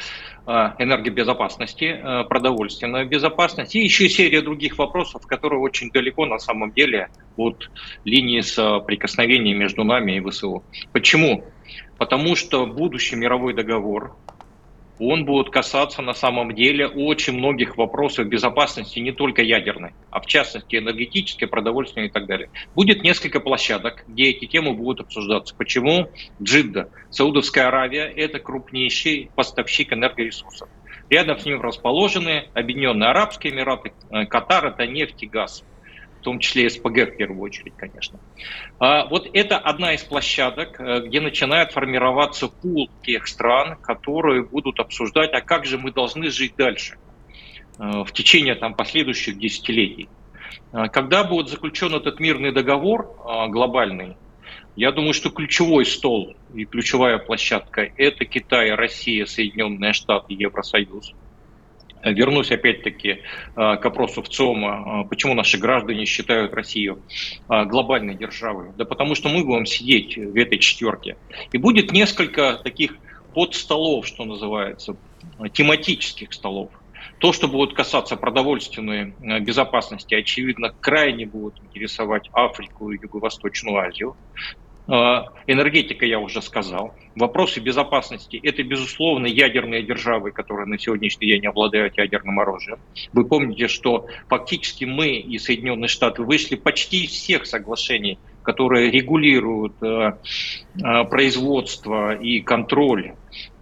энергобезопасности, 0.78 1.84
э, 1.84 2.24
продовольственной 2.24 3.04
безопасности 3.04 3.78
и 3.78 3.84
еще 3.84 4.08
серия 4.08 4.42
других 4.42 4.78
вопросов, 4.78 5.26
которые 5.26 5.60
очень 5.60 5.90
далеко 5.90 6.26
на 6.26 6.38
самом 6.38 6.72
деле 6.72 7.08
от 7.36 7.70
линии 8.04 8.40
соприкосновения 8.40 9.54
между 9.54 9.84
нами 9.84 10.16
и 10.16 10.20
ВСУ. 10.20 10.64
Почему? 10.92 11.44
Потому 11.98 12.34
что 12.34 12.66
будущий 12.66 13.16
мировой 13.16 13.54
договор 13.54 14.16
он 15.00 15.24
будет 15.24 15.50
касаться 15.50 16.02
на 16.02 16.12
самом 16.12 16.54
деле 16.54 16.86
очень 16.86 17.32
многих 17.32 17.78
вопросов 17.78 18.28
безопасности, 18.28 18.98
не 18.98 19.12
только 19.12 19.42
ядерной, 19.42 19.92
а 20.10 20.20
в 20.20 20.26
частности 20.26 20.76
энергетической, 20.76 21.46
продовольственной 21.46 22.08
и 22.08 22.10
так 22.10 22.26
далее. 22.26 22.50
Будет 22.74 23.02
несколько 23.02 23.40
площадок, 23.40 24.04
где 24.06 24.30
эти 24.30 24.44
темы 24.44 24.74
будут 24.74 25.06
обсуждаться. 25.06 25.54
Почему? 25.56 26.10
Джидда, 26.42 26.90
Саудовская 27.10 27.68
Аравия– 27.68 28.04
это 28.16 28.38
крупнейший 28.38 29.30
поставщик 29.34 29.92
энергоресурсов. 29.94 30.68
Рядом 31.08 31.38
с 31.38 31.46
ним 31.46 31.60
расположены 31.60 32.48
Объединенные 32.54 33.08
Арабские 33.10 33.54
Эмираты, 33.54 33.92
э, 34.10 34.26
Катар– 34.26 34.66
это 34.66 34.86
нефть 34.86 35.22
и 35.22 35.26
газ 35.26 35.64
в 36.20 36.22
том 36.22 36.38
числе 36.38 36.68
СПГ 36.68 37.12
в 37.12 37.16
первую 37.16 37.40
очередь, 37.40 37.72
конечно. 37.76 38.20
А, 38.78 39.06
вот 39.06 39.28
это 39.32 39.56
одна 39.56 39.94
из 39.94 40.02
площадок, 40.02 40.78
э, 40.78 41.00
где 41.06 41.20
начинает 41.20 41.72
формироваться 41.72 42.48
пул 42.48 42.90
тех 43.02 43.26
стран, 43.26 43.76
которые 43.76 44.44
будут 44.44 44.80
обсуждать, 44.80 45.32
а 45.32 45.40
как 45.40 45.64
же 45.64 45.78
мы 45.78 45.92
должны 45.92 46.30
жить 46.30 46.54
дальше 46.56 46.98
э, 47.78 48.04
в 48.04 48.12
течение 48.12 48.54
там, 48.54 48.74
последующих 48.74 49.38
десятилетий. 49.38 50.10
А, 50.72 50.88
когда 50.88 51.24
будет 51.24 51.48
заключен 51.48 51.94
этот 51.94 52.20
мирный 52.20 52.52
договор 52.52 53.16
глобальный, 53.48 54.16
я 54.76 54.92
думаю, 54.92 55.14
что 55.14 55.30
ключевой 55.30 55.86
стол 55.86 56.36
и 56.54 56.66
ключевая 56.66 57.16
площадка– 57.16 57.90
это 57.96 58.26
Китай, 58.26 58.72
Россия, 58.72 59.24
Соединенные 59.24 59.94
Штаты, 59.94 60.34
Евросоюз– 60.34 61.14
Вернусь 62.02 62.50
опять-таки 62.50 63.22
а, 63.54 63.76
к 63.76 63.84
опросу 63.84 64.22
в 64.22 64.28
ЦИОМа, 64.28 65.00
а, 65.00 65.04
почему 65.04 65.34
наши 65.34 65.58
граждане 65.58 66.06
считают 66.06 66.54
Россию 66.54 67.02
а, 67.48 67.64
глобальной 67.64 68.14
державой. 68.14 68.72
Да 68.76 68.84
потому 68.84 69.14
что 69.14 69.28
мы 69.28 69.44
будем 69.44 69.66
сидеть 69.66 70.16
в 70.16 70.36
этой 70.36 70.58
четверке. 70.58 71.16
И 71.52 71.58
будет 71.58 71.92
несколько 71.92 72.54
таких 72.62 72.96
подстолов, 73.34 74.06
что 74.06 74.24
называется, 74.24 74.96
тематических 75.52 76.32
столов. 76.32 76.70
То, 77.18 77.32
что 77.32 77.48
будет 77.48 77.74
касаться 77.74 78.16
продовольственной 78.16 79.14
безопасности, 79.40 80.14
очевидно, 80.14 80.74
крайне 80.80 81.26
будет 81.26 81.54
интересовать 81.62 82.28
Африку 82.32 82.90
и 82.90 82.98
Юго-Восточную 83.00 83.76
Азию. 83.76 84.16
А, 84.88 85.26
энергетика, 85.46 86.06
я 86.06 86.18
уже 86.18 86.42
сказал. 86.42 86.94
Вопросы 87.14 87.60
безопасности– 87.60 88.40
это, 88.42 88.62
безусловно, 88.62 89.26
ядерные 89.26 89.82
державы, 89.82 90.32
которые 90.32 90.66
на 90.66 90.78
сегодняшний 90.78 91.28
день 91.28 91.46
обладают 91.46 91.96
ядерным 91.98 92.40
оружием. 92.40 92.78
Вы 93.12 93.24
помните, 93.24 93.68
что 93.68 94.06
фактически 94.28 94.84
мы 94.84 95.08
и 95.16 95.38
Соединенные 95.38 95.88
Штаты 95.88 96.22
вышли 96.22 96.56
почти 96.56 97.04
из 97.04 97.10
всех 97.10 97.46
соглашений, 97.46 98.18
которые 98.42 98.90
регулируют 98.90 99.74
э, 99.82 100.12
э, 100.82 101.04
производство 101.04 102.14
и 102.14 102.40
контроль 102.40 103.12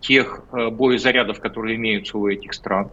тех 0.01 0.45
э, 0.53 0.69
боезарядов, 0.71 1.41
которые 1.41 1.77
имеются 1.77 2.19
у 2.19 2.29
этих 2.29 2.55
стран. 2.55 2.91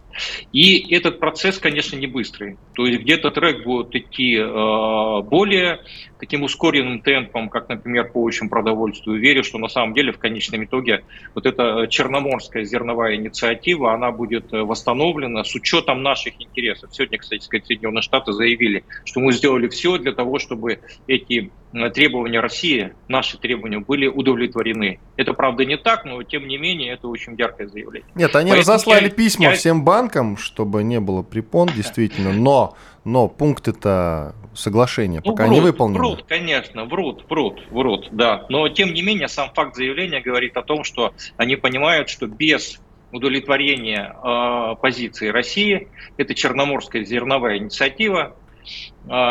И 0.52 0.94
этот 0.94 1.20
процесс, 1.20 1.58
конечно, 1.58 1.96
не 1.96 2.06
быстрый. 2.06 2.58
То 2.74 2.86
есть 2.86 3.00
где-то 3.00 3.30
трек 3.30 3.64
будет 3.64 3.94
идти 3.94 4.36
э, 4.36 5.22
более 5.22 5.80
таким 6.18 6.42
ускоренным 6.42 7.00
темпом, 7.00 7.48
как, 7.48 7.68
например, 7.68 8.10
по 8.10 8.26
общему 8.26 8.48
продовольствию. 8.48 9.18
Верю, 9.18 9.44
что 9.44 9.58
на 9.58 9.68
самом 9.68 9.94
деле 9.94 10.12
в 10.12 10.18
конечном 10.18 10.64
итоге 10.64 11.04
вот 11.34 11.46
эта 11.46 11.86
черноморская 11.88 12.64
зерновая 12.64 13.16
инициатива, 13.16 13.92
она 13.92 14.10
будет 14.10 14.52
э, 14.52 14.62
восстановлена 14.62 15.44
с 15.44 15.54
учетом 15.54 16.02
наших 16.02 16.40
интересов. 16.40 16.90
Сегодня, 16.92 17.18
кстати 17.18 17.42
сказать, 17.42 17.66
Соединенные 17.66 18.02
Штаты 18.02 18.32
заявили, 18.32 18.84
что 19.04 19.20
мы 19.20 19.32
сделали 19.32 19.68
все 19.68 19.98
для 19.98 20.12
того, 20.12 20.38
чтобы 20.38 20.80
эти 21.06 21.50
требования 21.92 22.40
России, 22.40 22.94
наши 23.08 23.38
требования 23.38 23.80
были 23.80 24.06
удовлетворены. 24.06 24.98
Это, 25.16 25.34
правда, 25.34 25.64
не 25.64 25.76
так, 25.76 26.04
но 26.04 26.22
тем 26.22 26.46
не 26.46 26.56
менее 26.56 26.65
это 26.74 27.08
очень 27.08 27.34
яркое 27.36 27.68
заявление. 27.68 28.08
Нет, 28.14 28.34
они 28.36 28.50
Поэтому 28.50 28.74
разослали 28.74 29.04
я, 29.04 29.10
письма 29.10 29.44
я... 29.46 29.52
всем 29.52 29.84
банкам, 29.84 30.36
чтобы 30.36 30.82
не 30.82 31.00
было 31.00 31.22
препон, 31.22 31.68
действительно, 31.74 32.32
но, 32.32 32.76
но 33.04 33.28
пункты-то 33.28 34.34
соглашения 34.54 35.20
ну, 35.24 35.32
пока 35.32 35.46
врут, 35.46 35.54
не 35.54 35.60
выполнены. 35.60 35.98
Врут, 35.98 36.24
конечно, 36.28 36.84
врут, 36.84 37.24
врут, 37.28 37.62
врут, 37.70 38.08
да. 38.12 38.46
Но 38.48 38.68
тем 38.68 38.92
не 38.94 39.02
менее 39.02 39.28
сам 39.28 39.50
факт 39.54 39.76
заявления 39.76 40.20
говорит 40.20 40.56
о 40.56 40.62
том, 40.62 40.84
что 40.84 41.12
они 41.36 41.56
понимают, 41.56 42.08
что 42.08 42.26
без 42.26 42.80
удовлетворения 43.12 44.14
э, 44.14 44.76
позиции 44.80 45.28
России, 45.28 45.88
это 46.16 46.34
Черноморская 46.34 47.04
зерновая 47.04 47.58
инициатива, 47.58 48.36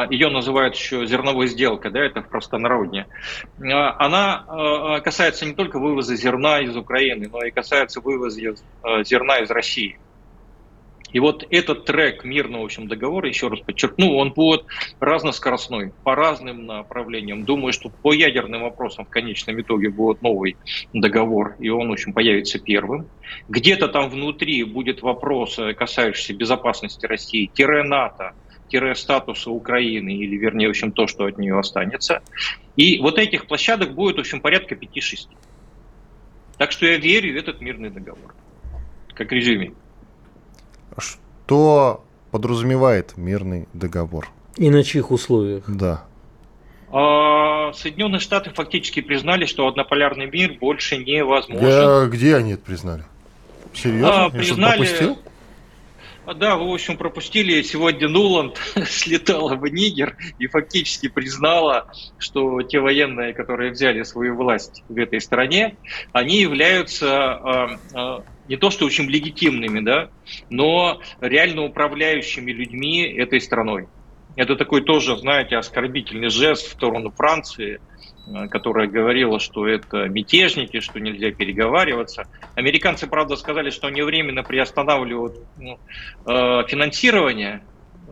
ее 0.10 0.30
называют 0.30 0.75
еще 0.75 1.06
зерновой 1.06 1.48
сделкой, 1.48 1.92
да, 1.92 2.00
это 2.00 2.22
в 2.22 2.30
простонародье, 2.30 3.08
а, 3.60 3.96
она 4.00 4.46
а, 4.48 5.00
касается 5.01 5.46
не 5.46 5.54
только 5.54 5.80
вывоза 5.80 6.15
зерна 6.15 6.62
из 6.62 6.75
Украины, 6.75 7.30
но 7.32 7.44
и 7.44 7.51
касается 7.51 8.00
вывоза 8.00 8.39
зерна 9.04 9.39
из 9.39 9.50
России. 9.50 9.98
И 11.15 11.20
вот 11.20 11.48
этот 11.50 11.86
трек 11.86 12.25
мирного 12.25 12.63
в 12.63 12.65
общем, 12.65 12.89
договора, 12.89 13.30
еще 13.30 13.48
раз 13.48 13.62
подчеркну, 13.62 14.18
он 14.18 14.34
будет 14.34 14.65
разноскоростной, 15.00 15.94
по 16.04 16.13
разным 16.13 16.65
направлениям. 16.65 17.46
Думаю, 17.46 17.72
что 17.72 17.88
по 17.88 18.12
ядерным 18.12 18.63
вопросам 18.63 19.06
в 19.06 19.10
конечном 19.10 19.62
итоге 19.62 19.89
будет 19.89 20.22
новый 20.22 20.58
договор, 20.92 21.56
и 21.60 21.70
он, 21.70 21.88
в 21.88 21.94
общем, 21.94 22.12
появится 22.12 22.60
первым. 22.60 23.08
Где-то 23.48 23.88
там 23.88 24.10
внутри 24.10 24.62
будет 24.65 25.01
вопрос, 25.04 25.58
касающийся 25.77 26.34
безопасности 26.34 27.06
России, 27.06 27.50
тире 27.54 27.84
НАТО, 27.84 28.34
статуса 28.96 29.51
Украины, 29.51 30.15
или 30.15 30.36
вернее, 30.36 30.67
в 30.67 30.72
общем, 30.72 30.91
то, 30.91 31.08
что 31.08 31.25
от 31.25 31.38
нее 31.38 31.58
останется. 31.58 32.22
И 32.75 33.00
вот 33.00 33.17
этих 33.17 33.48
площадок 33.48 33.94
будет, 33.94 34.17
в 34.17 34.20
общем, 34.20 34.41
порядка 34.41 34.75
5-6. 34.75 35.27
Так 36.58 36.72
что 36.72 36.86
я 36.86 36.98
верю 36.98 37.34
в 37.34 37.38
этот 37.38 37.62
мирный 37.62 37.89
договор, 37.89 38.34
как 39.13 39.32
резюме. 39.32 39.74
Что 40.98 42.03
подразумевает 42.32 43.17
мирный 43.17 43.67
договор? 43.74 44.29
И 44.58 44.70
на 44.70 44.84
чьих 44.84 45.12
условиях? 45.12 45.63
Да. 45.67 46.05
А, 46.91 47.74
Соединенные 47.74 48.20
Штаты 48.20 48.51
фактически 48.51 49.01
признали, 49.01 49.46
что 49.46 49.67
однополярный 49.67 50.27
мир 50.27 50.53
больше 50.60 50.98
невозможен. 50.98 51.67
Я, 51.67 52.05
где 52.08 52.36
они 52.38 52.53
это 52.53 52.63
признали? 52.63 53.03
Серьезно? 53.74 54.25
А, 54.25 54.29
признали, 54.29 55.17
да, 56.34 56.55
вы, 56.55 56.70
в 56.70 56.74
общем, 56.74 56.98
пропустили. 56.98 57.62
Сегодня 57.62 58.08
Нуланд 58.08 58.58
слетала 58.86 59.55
в 59.55 59.65
Нигер 59.67 60.17
и 60.39 60.48
фактически 60.48 61.08
признала, 61.08 61.88
что 62.17 62.62
те 62.63 62.79
военные, 62.79 63.34
которые 63.34 63.71
взяли 63.71 64.04
свою 64.04 64.36
власть 64.36 64.84
в 64.88 64.97
этой 64.97 65.21
стране, 65.21 65.78
они 66.13 66.39
являются 66.41 67.78
э, 67.93 67.97
э, 67.97 68.19
не 68.47 68.58
то 68.58 68.71
что 68.71 68.86
очень 68.86 69.06
легитимными, 69.06 69.80
да, 69.80 70.10
но 70.49 70.99
реально 71.19 71.63
управляющими 71.63 72.52
людьми 72.52 73.04
этой 73.04 73.41
страной. 73.41 73.88
Это 74.36 74.56
такой 74.56 74.82
тоже, 74.82 75.17
знаете, 75.17 75.58
оскорбительный 75.58 76.30
жест 76.30 76.67
в 76.67 76.71
сторону 76.71 77.12
Франции– 77.12 77.80
Э, 78.28 78.48
которая 78.48 78.88
говорила, 78.88 79.39
что 79.39 79.67
это 79.67 80.08
мятежники, 80.08 80.80
что 80.80 81.00
нельзя 81.00 81.32
переговариваться. 81.32 82.26
Американцы, 82.56 83.06
правда, 83.06 83.36
сказали, 83.36 83.69
что 83.69 83.88
они 83.88 84.02
временно 84.02 84.41
приостанавливают 84.41 85.36
ну, 85.58 85.80
э, 86.26 86.63
финансирование 86.67 87.63
э, 88.08 88.12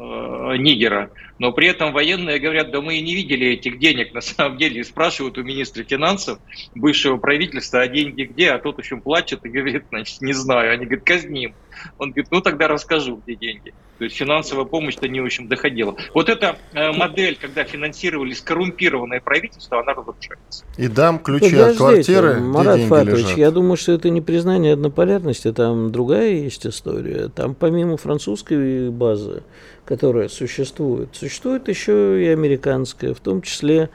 Нигера, 0.57 1.09
но 1.43 1.51
при 1.51 1.67
этом 1.67 1.91
военные 1.91 2.39
говорят, 2.39 2.71
да 2.71 2.79
мы 2.79 2.95
и 2.95 3.01
не 3.01 3.15
видели 3.15 3.47
этих 3.47 3.77
денег 3.77 4.13
на 4.13 4.21
самом 4.21 4.57
деле, 4.57 4.79
и 4.79 4.83
спрашивают 4.85 5.37
у 5.37 5.43
министра 5.43 5.83
финансов 5.83 6.39
бывшего 6.73 7.17
правительства, 7.17 7.81
а 7.81 7.87
деньги 7.89 8.23
где, 8.23 8.51
а 8.51 8.59
тот 8.59 8.79
еще 8.79 8.95
плачет 8.95 9.45
и 9.45 9.49
говорит, 9.49 9.83
значит, 9.89 10.21
не 10.21 10.31
знаю, 10.31 10.71
они 10.71 10.85
говорят, 10.85 11.03
казним. 11.03 11.53
Он 11.97 12.11
говорит, 12.11 12.31
ну 12.31 12.39
тогда 12.39 12.69
расскажу, 12.69 13.21
где 13.25 13.35
деньги. 13.35 13.73
То 13.97 14.05
есть 14.05 14.15
финансовая 14.15 14.65
помощь-то 14.65 15.07
не 15.07 15.21
очень 15.21 15.47
доходила. 15.47 15.95
Вот 16.13 16.29
эта 16.29 16.57
э, 16.73 16.91
модель, 16.91 17.37
когда 17.39 17.63
финансировали 17.63 18.33
скоррумпированное 18.33 19.21
правительство, 19.21 19.79
она 19.79 19.93
разрушается. 19.93 20.65
И 20.77 20.87
дам 20.87 21.19
ключи 21.19 21.51
Подождите, 21.51 21.63
от 21.63 21.77
квартиры, 21.77 22.39
Марат 22.39 22.77
где 22.77 22.87
Фатович, 22.87 23.23
лежат. 23.23 23.37
я 23.37 23.51
думаю, 23.51 23.77
что 23.77 23.91
это 23.91 24.09
не 24.09 24.21
признание 24.21 24.73
однополярности, 24.73 25.51
там 25.51 25.91
другая 25.91 26.31
есть 26.31 26.65
история. 26.65 27.29
Там 27.29 27.53
помимо 27.53 27.97
французской 27.97 28.89
базы, 28.89 29.43
которая 29.85 30.27
существует, 30.27 31.09
существует 31.13 31.32
еще 31.67 32.23
и 32.23 32.27
американская, 32.27 33.13
в 33.13 33.19
том 33.19 33.41
числе 33.41 33.89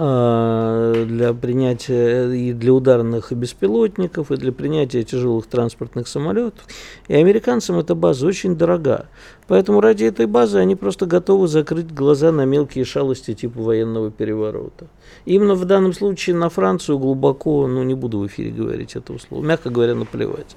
а, 0.00 1.04
для 1.06 1.32
принятия 1.32 2.30
и 2.30 2.52
для 2.52 2.72
ударных 2.72 3.32
беспилотников, 3.32 4.30
и 4.30 4.36
для 4.36 4.52
принятия 4.52 5.02
тяжелых 5.02 5.46
транспортных 5.46 6.06
самолетов. 6.08 6.62
И 7.08 7.14
американцам 7.14 7.78
эта 7.78 7.94
база 7.94 8.26
очень 8.26 8.54
дорога. 8.54 9.08
Поэтому 9.46 9.80
ради 9.80 10.04
этой 10.04 10.26
базы 10.26 10.58
они 10.58 10.76
просто 10.76 11.06
готовы 11.06 11.48
закрыть 11.48 11.92
глаза 11.92 12.32
на 12.32 12.44
мелкие 12.44 12.84
шалости 12.84 13.34
типа 13.34 13.60
военного 13.62 14.10
переворота. 14.10 14.88
именно 15.24 15.54
в 15.54 15.64
данном 15.64 15.94
случае 15.94 16.36
на 16.36 16.50
Францию 16.50 16.98
глубоко, 16.98 17.66
ну 17.66 17.82
не 17.82 17.94
буду 17.94 18.18
в 18.18 18.26
эфире 18.26 18.50
говорить 18.50 18.94
этого 18.94 19.18
слова, 19.18 19.42
мягко 19.42 19.70
говоря, 19.70 19.94
наплевать. 19.94 20.54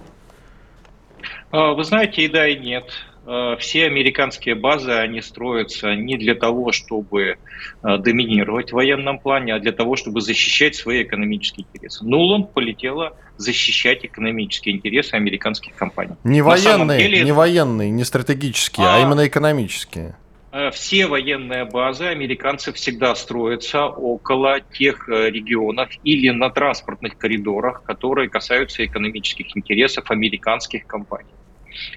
А, 1.52 1.74
вы 1.74 1.84
знаете, 1.84 2.24
и 2.24 2.28
да, 2.28 2.48
и 2.48 2.60
нет. 2.60 2.86
Э, 3.32 3.56
все 3.58 3.86
американские 3.86 4.56
базы, 4.56 4.92
они 4.92 5.22
строятся 5.22 5.96
не 5.96 6.18
для 6.18 6.36
того, 6.36 6.74
чтобы 6.74 7.38
э, 7.82 7.98
доминировать 7.98 8.72
в 8.72 8.76
военном 8.76 9.20
плане, 9.20 9.56
а 9.56 9.60
для 9.60 9.72
того, 9.72 9.96
чтобы 9.96 10.20
защищать 10.20 10.76
свои 10.76 11.04
экономические 11.04 11.66
интересы. 11.66 12.04
Нуланд 12.04 12.54
полетела 12.54 13.16
защищать 13.38 14.04
экономические 14.04 14.76
интересы 14.76 15.14
американских 15.14 15.76
компаний. 15.76 16.16
Не 16.26 16.42
военные, 16.42 17.00
деле, 17.00 17.24
не 17.24 17.32
военные, 17.32 17.90
не 17.90 18.04
стратегические, 18.04 18.86
а, 18.86 18.98
а 18.98 19.00
именно 19.00 19.26
экономические. 19.26 20.18
Э, 20.52 20.70
все 20.72 21.08
военные 21.08 21.64
базы 21.64 22.08
американцы 22.08 22.74
всегда 22.74 23.16
строятся 23.16 23.86
около 23.86 24.60
тех 24.60 25.08
регионов 25.08 25.90
или 26.04 26.32
на 26.32 26.50
транспортных 26.50 27.18
коридорах, 27.18 27.84
которые 27.84 28.28
касаются 28.28 28.86
экономических 28.86 29.56
интересов 29.56 30.12
американских 30.12 30.86
компаний. 30.86 31.32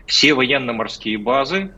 Все 0.06 0.34
военно-морские 0.34 1.18
базы, 1.18 1.72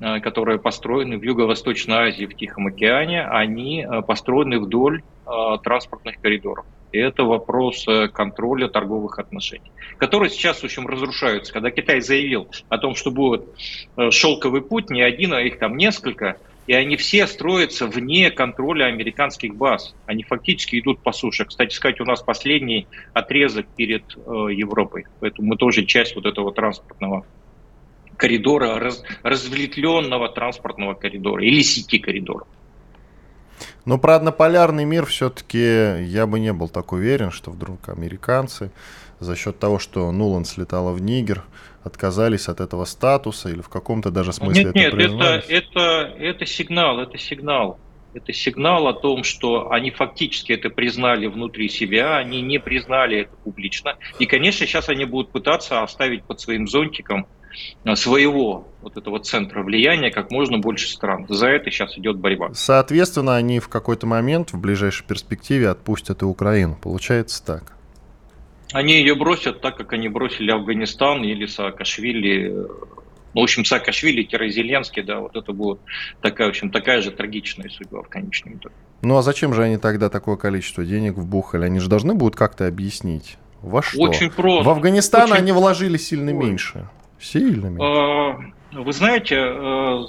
э, 0.00 0.20
которые 0.20 0.58
построены 0.58 1.18
в 1.18 1.22
Юго-Восточной 1.22 2.08
Азии, 2.08 2.26
в 2.26 2.34
Тихом 2.34 2.66
океане, 2.66 3.24
они 3.24 3.82
э, 3.84 4.02
построены 4.02 4.60
вдоль 4.60 5.02
э, 5.26 5.30
транспортных 5.62 6.20
коридоров. 6.20 6.64
И 6.92 6.98
это 6.98 7.24
вопрос 7.24 7.86
контроля 8.12 8.68
торговых 8.68 9.18
отношений, 9.18 9.72
которые 9.96 10.28
сейчас, 10.28 10.60
в 10.60 10.64
общем, 10.64 10.86
разрушаются. 10.86 11.50
Когда 11.50 11.70
Китай 11.70 12.02
заявил 12.02 12.48
о 12.68 12.76
том, 12.76 12.94
что 12.96 13.10
будет 13.10 13.46
шелковый 14.10 14.60
путь, 14.60 14.90
не 14.90 15.00
один, 15.00 15.32
а 15.32 15.40
их 15.40 15.58
там 15.58 15.78
несколько, 15.78 16.36
и 16.66 16.74
они 16.74 16.96
все 16.96 17.26
строятся 17.26 17.86
вне 17.86 18.30
контроля 18.30 18.84
американских 18.84 19.54
баз. 19.54 19.94
Они 20.06 20.22
фактически 20.22 20.78
идут 20.78 21.00
по 21.00 21.12
суше. 21.12 21.44
Кстати 21.44 21.74
сказать, 21.74 22.00
у 22.00 22.04
нас 22.04 22.22
последний 22.22 22.86
отрезок 23.12 23.66
перед 23.76 24.04
э, 24.16 24.20
Европой. 24.52 25.06
Поэтому 25.20 25.48
мы 25.48 25.56
тоже 25.56 25.84
часть 25.84 26.14
вот 26.14 26.24
этого 26.24 26.52
транспортного 26.52 27.26
коридора, 28.22 28.78
раз, 28.78 29.02
разветвленного 29.24 30.28
транспортного 30.28 30.94
коридора 30.94 31.44
или 31.44 31.60
сети 31.62 31.98
коридоров. 31.98 32.46
Но 33.84 33.98
про 33.98 34.14
однополярный 34.14 34.84
мир 34.84 35.06
все-таки 35.06 36.04
я 36.04 36.28
бы 36.28 36.38
не 36.38 36.52
был 36.52 36.68
так 36.68 36.92
уверен, 36.92 37.32
что 37.32 37.50
вдруг 37.50 37.88
американцы 37.88 38.70
за 39.18 39.34
счет 39.34 39.58
того, 39.58 39.80
что 39.80 40.12
Нулан 40.12 40.44
слетала 40.44 40.92
в 40.92 41.02
Нигер, 41.02 41.42
отказались 41.82 42.48
от 42.48 42.60
этого 42.60 42.84
статуса 42.84 43.48
или 43.48 43.60
в 43.60 43.68
каком-то 43.68 44.12
даже 44.12 44.32
смысле 44.32 44.70
нет, 44.72 44.76
это 44.76 44.96
Нет, 44.96 45.10
это, 45.10 45.42
это, 45.48 45.80
это 46.16 46.46
сигнал, 46.46 47.00
это 47.00 47.18
сигнал. 47.18 47.80
Это 48.14 48.32
сигнал 48.32 48.86
о 48.86 48.92
том, 48.92 49.24
что 49.24 49.72
они 49.72 49.90
фактически 49.90 50.52
это 50.52 50.70
признали 50.70 51.26
внутри 51.26 51.68
себя, 51.68 52.18
они 52.18 52.40
не 52.40 52.60
признали 52.60 53.22
это 53.22 53.34
публично. 53.42 53.96
И, 54.20 54.26
конечно, 54.26 54.64
сейчас 54.66 54.90
они 54.90 55.06
будут 55.06 55.32
пытаться 55.32 55.82
оставить 55.82 56.22
под 56.22 56.38
своим 56.38 56.68
зонтиком 56.68 57.26
своего 57.94 58.68
вот 58.80 58.96
этого 58.96 59.20
центра 59.20 59.62
влияния 59.62 60.10
как 60.10 60.30
можно 60.30 60.58
больше 60.58 60.88
стран. 60.88 61.26
За 61.28 61.48
это 61.48 61.70
сейчас 61.70 61.96
идет 61.98 62.16
борьба. 62.18 62.50
Соответственно, 62.54 63.36
они 63.36 63.60
в 63.60 63.68
какой-то 63.68 64.06
момент 64.06 64.52
в 64.52 64.60
ближайшей 64.60 65.06
перспективе 65.06 65.68
отпустят 65.68 66.22
и 66.22 66.24
Украину. 66.24 66.76
Получается 66.80 67.44
так. 67.44 67.72
Они 68.72 68.94
ее 68.94 69.14
бросят 69.14 69.60
так, 69.60 69.76
как 69.76 69.92
они 69.92 70.08
бросили 70.08 70.50
Афганистан 70.50 71.22
или 71.22 71.46
Саакашвили 71.46 72.66
ну, 73.34 73.40
в 73.40 73.44
общем, 73.44 73.64
Саакашвили-Зеленский, 73.64 75.02
да, 75.02 75.20
вот 75.20 75.36
это 75.36 75.52
будет 75.52 75.80
такая, 76.20 76.48
в 76.48 76.50
общем, 76.50 76.70
такая 76.70 77.00
же 77.00 77.10
трагичная 77.10 77.70
судьба 77.70 78.02
в 78.02 78.08
конечном 78.08 78.56
итоге. 78.56 78.74
Ну, 79.00 79.16
а 79.16 79.22
зачем 79.22 79.54
же 79.54 79.62
они 79.62 79.78
тогда 79.78 80.10
такое 80.10 80.36
количество 80.36 80.84
денег 80.84 81.14
вбухали? 81.16 81.64
Они 81.64 81.80
же 81.80 81.88
должны 81.88 82.14
будут 82.14 82.36
как-то 82.36 82.66
объясить. 82.66 83.38
Во 83.62 83.82
что? 83.82 84.00
Очень 84.00 84.30
просто. 84.30 84.64
В 84.64 84.70
Афганистан 84.70 85.24
Очень... 85.30 85.34
они 85.34 85.52
вложили 85.52 85.96
сильно 85.96 86.30
Ой. 86.30 86.36
меньше. 86.36 86.88
Меньше. 87.68 87.84
А, 87.84 88.80
вы 88.80 88.92
знаете, 88.92 89.36
э, 89.36 90.04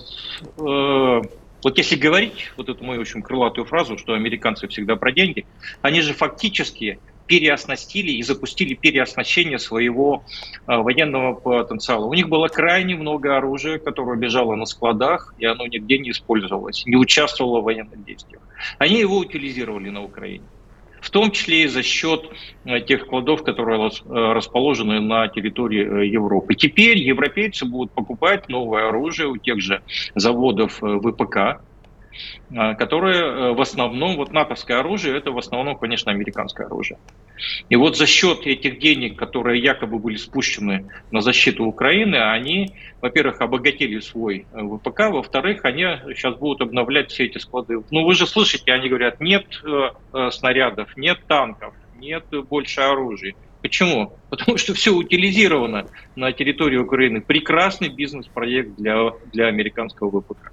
э, 0.58 1.22
вот 1.64 1.78
если 1.78 1.96
говорить 1.96 2.52
вот 2.58 2.70
эту 2.70 2.84
мою 2.84 3.02
очень 3.02 3.22
крылатую 3.22 3.66
фразу, 3.66 3.98
что 3.98 4.14
американцы 4.14 4.68
всегда 4.68 4.96
про 4.96 5.12
деньги, 5.12 5.46
они 5.82 6.02
же 6.02 6.14
фактически 6.14 7.00
переоснастили 7.26 8.12
и 8.12 8.22
запустили 8.22 8.74
переоснащение 8.74 9.58
своего 9.58 10.26
военного 10.68 11.36
потенциала. 11.36 12.06
У 12.06 12.14
них 12.14 12.28
было 12.28 12.50
крайне 12.50 12.98
много 12.98 13.38
оружия, 13.38 13.80
которое 13.80 14.20
лежало 14.20 14.56
на 14.56 14.66
складах, 14.66 15.34
и 15.38 15.46
оно 15.46 15.66
нигде 15.68 16.00
не 16.00 16.12
использовалось, 16.12 16.86
не 16.86 16.98
участвовало 16.98 17.62
в 17.62 17.64
военных 17.64 18.04
действиях. 18.04 18.42
Они 18.78 19.00
его 19.00 19.20
утилизировали 19.20 19.90
на 19.90 20.04
Украине. 20.04 20.46
В 21.04 21.10
том 21.10 21.32
числе 21.32 21.64
и 21.64 21.68
за 21.68 21.84
счет 21.84 22.30
э, 22.64 22.80
тех 22.80 23.02
складов, 23.02 23.44
которые 23.44 23.90
э, 23.90 23.92
расположены 24.06 25.02
на 25.02 25.28
территории 25.28 26.08
Европы. 26.08 26.56
Теперь 26.56 26.98
европейцы 26.98 27.66
будут 27.66 27.92
покупать 27.92 28.48
новое 28.48 28.88
оружие 28.88 29.28
у 29.28 29.38
тех 29.38 29.60
же 29.60 29.82
заводов 30.16 30.80
ВПК, 30.82 31.62
которые 32.78 33.22
э, 33.22 33.54
в 33.54 33.62
основном, 33.62 34.16
вот 34.18 34.32
натовское 34.32 34.80
оружие, 34.80 35.18
это 35.18 35.32
в 35.32 35.38
основном, 35.38 35.78
конечно, 35.78 36.12
американское 36.12 36.68
оружие. 36.68 37.00
И 37.70 37.76
вот 37.76 37.98
за 37.98 38.06
счет 38.06 38.46
этих 38.46 38.80
денег, 38.80 39.18
которые 39.18 39.62
якобы 39.62 40.00
были 40.00 40.18
спущены 40.18 40.90
на 41.12 41.22
защиту 41.22 41.66
Украины, 41.66 42.18
они, 42.18 42.76
во-первых, 43.02 43.42
обогатили 43.42 44.00
свой 44.00 44.46
э, 44.52 44.62
ВПК, 44.62 45.10
во-вторых, 45.10 45.66
они 45.66 45.84
сейчас 46.16 46.36
будут 46.36 46.62
обновлять 46.62 47.12
все 47.12 47.26
эти 47.26 47.38
склады. 47.38 47.84
Ну, 47.92 48.06
вы 48.06 48.14
же 48.14 48.28
слышите, 48.28 48.72
они 48.72 48.90
говорят, 48.90 49.20
нет 49.20 49.46
э, 49.64 50.30
снарядов, 50.32 50.96
нет 50.98 51.20
танков, 51.28 51.74
нет 51.96 52.26
больше 52.50 52.82
оружия. 52.82 53.34
Почему? 53.64 54.14
Потому 54.30 54.58
что 54.58 54.74
все 54.74 54.92
утилизировано 54.92 55.88
на 56.16 56.32
территории 56.32 56.78
Украины. 56.78 57.22
Прекрасный 57.22 57.90
бизнес-проект 57.90 58.76
для, 58.76 59.12
для 59.32 59.48
американского 59.48 60.22
ВПК. 60.22 60.52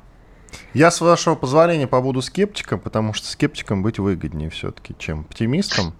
Я, 0.74 0.90
с 0.90 1.00
вашего 1.00 1.34
позволения, 1.34 1.86
побуду 1.86 2.22
скептиком, 2.22 2.80
потому 2.80 3.12
что 3.12 3.26
скептиком 3.26 3.82
быть 3.82 3.98
выгоднее 3.98 4.50
все-таки, 4.50 4.94
чем 4.98 5.20
оптимистом. 5.20 5.94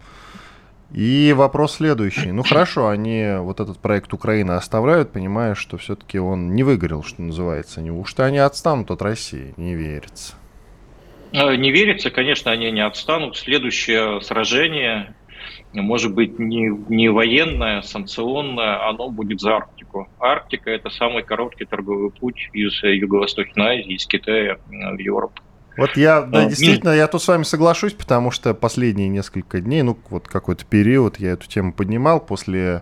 И 0.93 1.33
вопрос 1.37 1.75
следующий. 1.75 2.33
Ну 2.33 2.43
хорошо, 2.43 2.89
они 2.89 3.37
вот 3.39 3.61
этот 3.61 3.79
проект 3.79 4.13
Украины 4.13 4.53
оставляют, 4.53 5.13
понимая, 5.13 5.55
что 5.55 5.77
все-таки 5.77 6.19
он 6.19 6.55
не 6.55 6.65
выгорел, 6.65 7.05
что 7.05 7.23
называется. 7.23 7.81
Неужто 7.81 8.25
они 8.25 8.39
отстанут 8.39 8.91
от 8.91 9.01
России? 9.01 9.55
Не 9.57 9.75
верится. 9.75 10.35
Э, 11.33 11.55
не 11.55 11.71
верится, 11.71 12.11
конечно, 12.11 12.51
они 12.51 12.71
не 12.73 12.85
отстанут. 12.85 13.37
Следующее 13.37 14.21
сражение 14.21 15.15
может 15.73 16.15
быть, 16.15 16.39
не, 16.39 16.69
не 16.89 17.09
военное, 17.09 17.83
санкционное, 17.83 18.89
оно 18.89 19.11
будет 19.11 19.41
за 19.41 19.57
Арктику. 19.57 20.09
Арктика– 20.19 20.71
это 20.73 20.91
самый 20.91 21.23
короткий 21.23 21.65
торговый 21.65 22.11
путь 22.11 22.51
из 22.53 22.83
Юго-Восточной 22.83 23.81
Азии, 23.81 23.95
из 23.95 24.07
Китая 24.07 24.59
в 24.69 24.99
Европу. 24.99 25.41
Вот 25.77 25.97
я, 25.97 26.23
да, 26.23 26.41
а, 26.41 26.47
действительно, 26.47 26.91
я 26.91 27.07
тут 27.07 27.23
с 27.23 27.29
вами 27.29 27.45
соглашусь, 27.45 27.93
потому 27.93 28.31
что 28.31 28.55
последние 28.55 29.09
несколько 29.09 29.61
дней, 29.61 29.83
ну, 29.83 29.97
вот 30.11 30.29
какой-то 30.29 30.65
период 30.67 31.19
я 31.19 31.31
эту 31.31 31.49
тему 31.49 31.73
поднимал 31.73 32.21
после 32.21 32.61
э, 32.61 32.81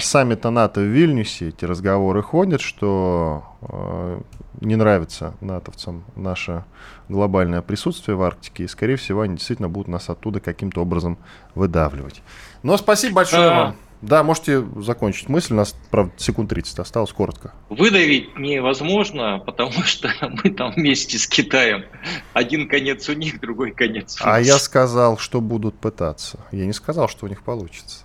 саммита 0.00 0.50
НАТО 0.50 0.80
в 0.80 0.84
Вильнюсе, 0.84 1.48
эти 1.48 1.64
разговоры 1.64 2.22
ходят, 2.22 2.60
что 2.60 3.44
э, 3.62 4.20
не 4.60 4.76
нравится 4.76 5.34
натовцам 5.40 6.04
наше 6.16 6.64
глобальное 7.08 7.62
присутствие 7.62 8.16
в 8.16 8.22
Арктике, 8.22 8.64
и, 8.64 8.68
скорее 8.68 8.96
всего, 8.96 9.22
они 9.22 9.36
действительно 9.36 9.68
будут 9.68 9.88
нас 9.88 10.08
оттуда 10.10 10.40
каким-то 10.40 10.82
образом 10.82 11.18
выдавливать. 11.54 12.22
Но 12.62 12.76
спасибо 12.76 13.16
большое 13.16 13.50
а... 13.50 13.54
вам. 13.54 13.76
Да, 14.02 14.24
можете 14.24 14.64
закончить 14.78 15.28
мысль. 15.28 15.54
У 15.54 15.56
нас, 15.56 15.76
правда, 15.92 16.12
секунд 16.16 16.50
30 16.50 16.80
осталось, 16.80 17.12
коротко. 17.12 17.52
Выдавить 17.68 18.36
невозможно, 18.36 19.38
потому 19.38 19.70
что 19.84 20.10
мы 20.20 20.50
там 20.50 20.72
вместе 20.72 21.18
с 21.18 21.28
Китаем. 21.28 21.84
Один 22.32 22.68
конец 22.68 23.08
у 23.08 23.12
них, 23.12 23.40
другой 23.40 23.70
конец 23.70 24.20
у 24.20 24.24
нас. 24.24 24.36
А 24.36 24.40
я 24.40 24.58
сказал, 24.58 25.18
что 25.18 25.40
будут 25.40 25.76
пытаться. 25.76 26.40
Я 26.50 26.66
не 26.66 26.72
сказал, 26.72 27.08
что 27.08 27.26
у 27.26 27.28
них 27.28 27.42
получится. 27.42 28.04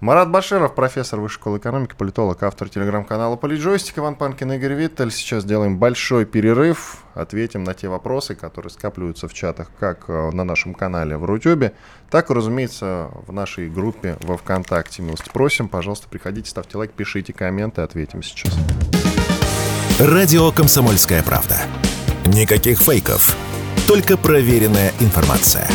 Марат 0.00 0.30
Баширов, 0.30 0.74
профессор 0.74 1.20
Высшей 1.20 1.34
школы 1.36 1.58
экономики, 1.58 1.94
политолог, 1.96 2.42
автор 2.42 2.68
телеграм-канала 2.68 3.36
Политжойстик, 3.36 3.98
Иван 3.98 4.16
Панкин, 4.16 4.52
Игорь 4.52 4.74
Виттель. 4.74 5.10
Сейчас 5.10 5.44
делаем 5.44 5.78
большой 5.78 6.24
перерыв, 6.24 7.04
ответим 7.14 7.64
на 7.64 7.74
те 7.74 7.88
вопросы, 7.88 8.34
которые 8.34 8.70
скапливаются 8.70 9.28
в 9.28 9.34
чатах 9.34 9.70
как 9.78 10.04
э, 10.08 10.30
на 10.32 10.44
нашем 10.44 10.74
канале 10.74 11.16
в 11.16 11.24
Рутюбе, 11.24 11.72
так 12.10 12.30
разумеется, 12.30 13.10
в 13.26 13.32
нашей 13.32 13.70
группе 13.70 14.16
во 14.20 14.36
Вконтакте. 14.36 15.02
Милости 15.02 15.30
просим, 15.32 15.68
пожалуйста, 15.68 16.08
приходите, 16.08 16.50
ставьте 16.50 16.76
лайк, 16.76 16.92
пишите 16.92 17.32
комменты, 17.32 17.82
ответим 17.82 18.22
сейчас. 18.22 18.56
Радио 19.98 20.50
«Комсомольская 20.50 21.22
правда». 21.22 21.56
Никаких 22.26 22.80
фейков, 22.80 23.36
только 23.86 24.16
проверенная 24.16 24.92
информация. 25.00 25.68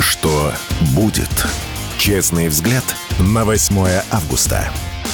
Что 0.00 0.50
будет? 0.96 1.30
Честный 1.98 2.48
взгляд 2.48 2.82
на 3.20 3.44
8 3.44 3.76
августа. 4.10 4.68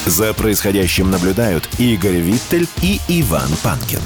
За 0.07 0.33
происходящим 0.33 1.11
наблюдают 1.11 1.69
Игорь 1.79 2.17
Виттель 2.17 2.67
и 2.81 2.99
Иван 3.07 3.49
Панкин. 3.63 3.99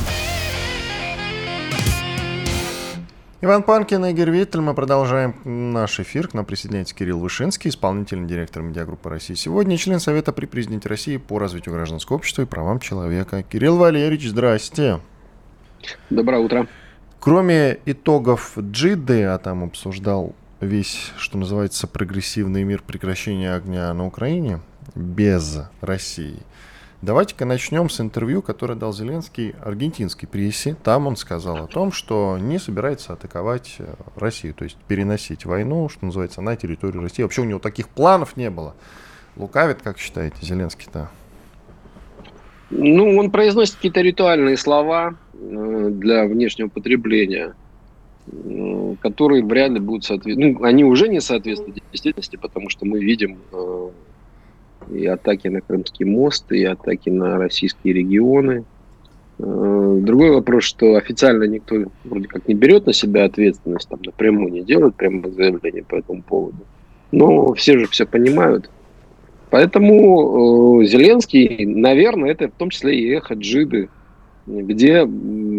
Иван 3.40 3.64
Панкин 3.64 4.06
и 4.06 4.12
Игорь 4.12 4.32
Виттель. 4.32 4.60
Мы 4.60 4.74
продолжаем 4.74 5.36
наш 5.46 6.02
эфир. 6.02 6.28
К 6.28 6.34
нам 6.34 6.44
присоединяется 6.44 6.94
Кирилл 6.94 7.20
Вышинский, 7.20 7.70
исполнительный 7.70 8.28
директор 8.28 8.62
медиагруппы 8.62 9.10
России 9.10 9.36
сегодня, 9.36 9.78
член 9.78 10.02
Совета 10.02 10.34
при 10.34 10.46
президенте 10.46 10.90
России 10.90 11.16
по 11.16 11.40
развитию 11.40 11.74
гражданского 11.74 12.18
общества 12.18 12.42
и 12.42 12.46
правам 12.46 12.82
человека. 12.82 13.44
Кирилл 13.44 13.78
Валерьевич, 13.78 14.28
здрасте. 14.28 15.00
Доброе 16.10 16.40
утро. 16.42 16.68
Кроме 17.22 17.80
итогов 17.86 18.58
Джиды, 18.60 19.24
а 19.24 19.38
там 19.38 19.64
обсуждал 19.64 20.36
весь, 20.66 21.12
что 21.18 21.38
называется, 21.38 21.88
прогрессивный 21.88 22.64
мир 22.64 22.82
прекращения 22.86 23.54
огня 23.54 23.94
на 23.94 24.06
Украине 24.06 24.60
без 24.96 25.60
России. 25.82 26.40
Давайте-ка 27.02 27.46
начнем 27.46 27.90
с 27.90 28.02
интервью, 28.02 28.42
которое 28.42 28.76
дал 28.76 28.92
Зеленский 28.92 29.54
аргентинской 29.62 30.28
прессе. 30.28 30.76
Там 30.84 31.08
он 31.08 31.18
сказал 31.18 31.64
о 31.64 31.68
том, 31.68 31.92
что 31.92 32.38
не 32.40 32.58
собирается 32.58 33.14
атаковать 33.14 33.76
э, 33.78 33.94
Россию, 34.16 34.56
то 34.56 34.64
есть 34.64 34.78
переносить 34.88 35.46
войну, 35.46 35.88
что 35.88 36.06
называется, 36.06 36.42
на 36.42 36.56
территорию 36.56 37.04
России. 37.04 37.22
Вообще 37.22 37.42
у 37.42 37.46
него 37.46 37.60
таких 37.60 37.90
планов 37.90 38.38
не 38.38 38.50
было. 38.50 38.76
Лукавит, 39.36 39.82
как 39.84 40.00
считаете, 40.00 40.38
Зеленский-то? 40.42 41.10
Ну, 42.72 43.18
он 43.18 43.30
произносит 43.30 43.76
какие-то 43.76 44.02
ритуальные 44.02 44.58
слова 44.58 45.16
э, 45.34 45.90
для 45.92 46.26
внешнего 46.26 46.70
потребления– 46.70 47.54
которые 49.02 49.44
вряд 49.44 49.72
ли 49.72 49.80
будут 49.80 50.04
соответствовать. 50.04 50.60
Ну, 50.60 50.66
они 50.66 50.84
уже 50.84 51.08
не 51.08 51.22
соответствуют 51.22 51.80
действительности, 51.92 52.38
потому 52.38 52.70
что 52.70 52.86
мы 52.86 53.00
видим 53.00 53.38
э, 53.52 53.90
и 54.94 55.06
атаки 55.06 55.48
на 55.48 55.62
Крымский 55.62 56.06
мост, 56.06 56.52
и 56.52 56.64
атаки 56.64 57.10
на 57.10 57.38
российские 57.38 57.94
регионы. 57.94 58.64
Э, 59.38 60.00
другой 60.02 60.32
вопрос, 60.32 60.64
что 60.64 60.96
официально 60.96 61.44
никто 61.44 61.86
вроде 62.04 62.28
как 62.28 62.48
не 62.48 62.56
берет 62.56 62.88
на 62.88 62.94
себя 62.94 63.26
ответственность, 63.26 63.90
там 63.90 64.00
напрямую 64.04 64.52
не 64.52 64.64
делает 64.64 64.96
прямо 64.96 65.30
заявление 65.30 65.84
по 65.84 65.96
этому 65.96 66.24
поводу. 66.24 66.58
Но 67.12 67.54
все 67.54 67.78
же 67.78 67.88
все 67.88 68.06
понимают. 68.06 68.70
Поэтому 69.52 70.82
э, 70.82 70.86
Зеленский, 70.86 71.66
наверное, 71.66 72.32
это 72.32 72.48
в 72.48 72.54
том 72.54 72.72
числе 72.72 73.00
и 73.00 73.10
эхо 73.12 73.36
Джиды, 73.36 73.90
где, 74.48 75.08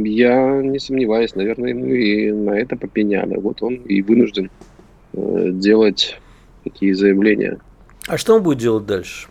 я 0.05 0.62
не 0.62 0.79
сомневаюсь, 0.79 1.35
наверное, 1.35 1.70
ему 1.70 1.87
и 1.87 2.31
на 2.31 2.51
это 2.51 2.77
попеняли. 2.77 3.37
Вот 3.37 3.62
он 3.62 3.75
и 3.75 4.01
вынужден 4.03 4.51
э, 5.12 5.51
делать 5.51 6.20
такие 6.62 6.94
заявления. 6.94 7.59
А 8.07 8.16
что 8.16 8.37
он 8.37 8.42
будет 8.42 8.59
делать 8.59 8.87
дальше? 8.87 9.29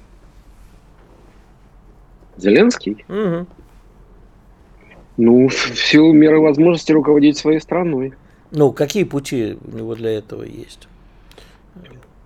Зеленский? 2.38 3.06
Угу. 3.08 3.48
Ну, 5.18 5.48
в 5.48 5.54
силу 5.54 6.12
меры 6.12 6.42
возможности 6.42 6.92
руководить 6.92 7.38
своей 7.38 7.62
страной. 7.62 8.14
Ну, 8.52 8.74
какие 8.74 9.06
пути 9.06 9.58
у 9.66 9.78
него 9.78 9.96
для 9.96 10.12
этого 10.12 10.44
есть? 10.44 10.90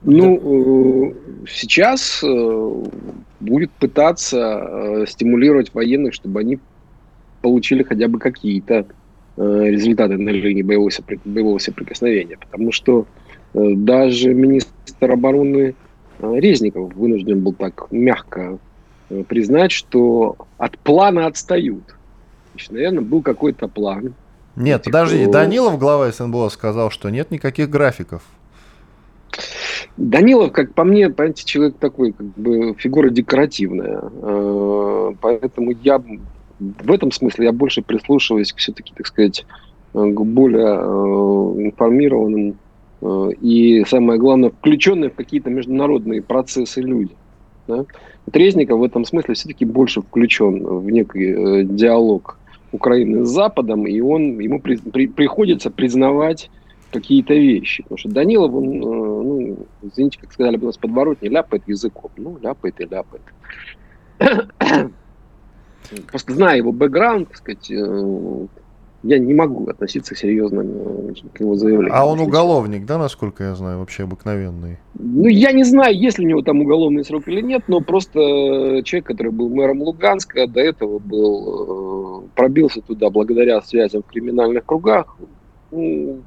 Ну, 0.02 1.12
э, 1.12 1.46
сейчас 1.48 2.24
э, 2.24 2.84
будет 3.40 3.70
пытаться 3.74 5.06
стимулировать 5.08 5.74
военных, 5.76 6.16
чтобы 6.16 6.40
они 6.40 6.58
получили 7.42 7.84
хотя 7.84 8.08
бы 8.08 8.20
какие-то 8.20 8.86
результаты 9.38 10.18
на 10.18 10.30
линии 10.30 10.64
боевого, 10.64 10.90
боевого 11.24 11.60
соприкосновения. 11.60 12.38
Потому 12.38 12.72
что 12.74 13.06
даже 13.54 14.34
министр 14.34 15.12
обороны 15.12 15.76
Резников 16.20 16.94
вынужден 16.94 17.42
был 17.42 17.54
так 17.54 17.88
мягко 17.92 18.60
признать, 19.28 19.72
что 19.72 20.36
от 20.58 20.78
плана 20.80 21.28
отстают. 21.28 21.84
Значит, 22.52 22.72
наверное, 22.72 23.02
был 23.02 23.22
какой-то 23.22 23.68
план. 23.68 24.14
Нет, 24.56 24.84
типа, 24.84 25.00
подожди, 25.00 25.26
Данилов, 25.26 25.80
глава 25.80 26.12
СНБО, 26.12 26.50
сказал, 26.50 26.92
что 26.92 27.10
нет 27.10 27.32
никаких 27.32 27.70
графиков. 27.70 28.24
Данилов, 29.96 30.52
как 30.52 30.74
по 30.74 30.84
мне, 30.84 31.10
понимаете, 31.10 31.46
человек 31.46 31.76
такой, 31.80 32.12
как 32.12 32.28
бы 32.36 32.76
фигура 32.78 33.10
декоративная. 33.10 34.02
Э, 34.04 35.14
поэтому 35.22 35.72
я 35.82 36.02
в 36.60 36.92
этом 36.92 37.12
смысле 37.12 37.46
я 37.46 37.52
больше 37.52 37.82
прислушиваюсь 37.82 38.54
все-таки, 38.54 38.94
так 38.96 39.08
сказать, 39.08 39.46
к 39.94 40.22
более 40.22 40.76
э, 40.76 41.64
информированным 41.66 42.58
э, 43.02 43.30
и, 43.42 43.84
самое 43.86 44.20
главное, 44.20 44.52
включенные 44.52 45.10
в 45.10 45.16
какие-то 45.16 45.50
международные 45.50 46.22
процессы 46.22 46.82
люди. 46.82 47.16
Да? 47.68 47.86
Трезников 48.32 48.80
в 48.80 48.84
этом 48.84 49.06
смысле 49.06 49.34
все-таки 49.34 49.66
больше 49.66 50.02
включен 50.02 50.64
в 50.64 50.90
некий 50.90 51.64
диалог 51.64 52.38
Украины 52.72 53.26
с 53.26 53.30
Западом, 53.30 53.88
и 53.88 54.00
он, 54.00 54.40
ему 54.40 54.60
при, 54.60 54.78
при, 54.78 55.08
приходится 55.08 55.72
признавать 55.72 56.50
какие-то 56.92 57.34
вещи. 57.34 57.84
Потому 57.84 57.98
что 57.98 58.10
Данилов, 58.10 58.54
он, 58.54 58.66
э, 58.66 58.80
ну, 58.80 59.58
извините, 59.84 60.20
как 60.20 60.32
сказали 60.34 60.58
бы 60.58 60.64
у 60.64 60.68
нас 60.68 60.78
подворотни, 60.78 61.28
ляпает 61.28 61.64
языком. 61.68 62.12
Ну, 62.18 62.38
ляпает 62.42 62.80
и 62.80 62.86
ляпает. 62.86 63.24
Просто 66.08 66.34
зная 66.34 66.58
его 66.58 66.72
бэкграунд, 66.72 67.30
так 67.30 67.38
сказать, 67.38 67.72
э, 67.72 68.48
я 69.04 69.20
не 69.20 69.34
могу 69.34 69.68
относиться 69.68 70.16
серьезно 70.16 70.62
э, 70.62 71.14
к 71.34 71.40
его 71.40 71.56
заявлению. 71.56 71.96
А 71.96 72.06
он 72.06 72.20
уголовник, 72.20 72.86
да, 72.86 72.98
насколько 72.98 73.44
я 73.44 73.56
знаю, 73.56 73.80
вообще 73.80 74.04
обыкновенный? 74.04 74.78
Ну, 74.96 75.28
я 75.28 75.52
не 75.52 75.64
знаю, 75.64 75.98
есть 75.98 76.20
ли 76.20 76.26
у 76.26 76.30
него 76.30 76.42
там 76.42 76.62
уголовный 76.62 77.06
срок 77.06 77.28
или 77.28 77.42
нет, 77.42 77.64
но 77.68 77.82
просто 77.82 78.20
человек, 78.84 79.06
который 79.06 79.32
был 79.32 79.50
мэром 79.50 79.82
Луганска, 79.82 80.48
до 80.48 80.60
этого 80.60 81.00
был, 81.00 82.26
пробился 82.36 82.82
туда 82.82 83.10
благодаря 83.10 83.62
связям 83.62 84.04
в 84.04 84.12
криминальных 84.12 84.66
кругах, 84.66 85.18
ну, 85.72 86.22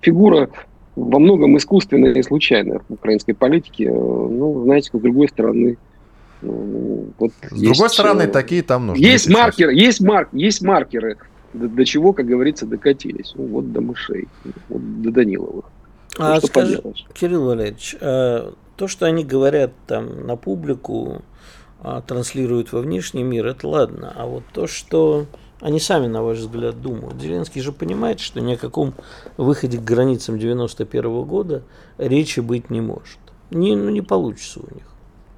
фигура 0.00 0.48
во 0.96 1.18
многом 1.18 1.56
искусственная 1.56 2.12
и 2.12 2.22
случайная 2.22 2.80
в 2.88 2.94
украинской 2.94 3.32
политике. 3.32 3.84
Э, 3.84 3.90
ну, 3.92 4.64
знаете, 4.64 4.90
с 4.92 5.00
другой 5.00 5.28
стороны, 5.28 5.78
вот 6.42 7.32
с 7.42 7.52
есть, 7.52 7.64
другой 7.64 7.90
стороны, 7.90 8.22
э, 8.22 8.26
такие 8.28 8.62
там 8.62 8.86
нужны. 8.86 9.02
Есть 9.02 9.28
маркеры, 9.28 9.74
есть, 9.74 10.00
марк, 10.00 10.28
есть 10.32 10.62
маркеры, 10.62 11.18
до, 11.52 11.68
до 11.68 11.84
чего, 11.84 12.12
как 12.12 12.26
говорится, 12.26 12.66
докатились. 12.66 13.32
Ну, 13.34 13.46
вот 13.46 13.72
до 13.72 13.80
мышей, 13.80 14.28
вот 14.68 15.02
до 15.02 15.10
Даниловых. 15.10 15.66
Ну, 16.18 16.24
а 16.24 16.38
что 16.38 16.46
скажи, 16.46 16.76
поделаешь? 16.76 17.06
Кирилл 17.12 17.44
Валерьевич, 17.44 17.96
а, 18.00 18.54
то, 18.76 18.88
что 18.88 19.06
они 19.06 19.24
говорят 19.24 19.72
там 19.86 20.26
на 20.26 20.36
публику, 20.36 21.22
а, 21.82 22.00
транслируют 22.00 22.72
во 22.72 22.80
внешний 22.80 23.22
мир, 23.22 23.46
это 23.46 23.68
ладно. 23.68 24.12
А 24.16 24.26
вот 24.26 24.44
то, 24.52 24.66
что 24.66 25.26
они 25.60 25.78
сами, 25.78 26.06
на 26.06 26.22
ваш 26.22 26.38
взгляд, 26.38 26.80
думают. 26.80 27.20
Зеленский 27.20 27.60
же 27.60 27.72
понимает, 27.72 28.20
что 28.20 28.40
ни 28.40 28.54
о 28.54 28.56
каком 28.56 28.94
выходе 29.36 29.78
к 29.78 29.84
границам 29.84 30.38
91 30.38 31.04
-го 31.04 31.24
года 31.24 31.62
речи 31.98 32.40
быть 32.40 32.70
не 32.70 32.80
может. 32.80 33.18
Не, 33.50 33.76
ну, 33.76 33.90
не 33.90 34.00
получится 34.00 34.60
у 34.60 34.74
них. 34.74 34.84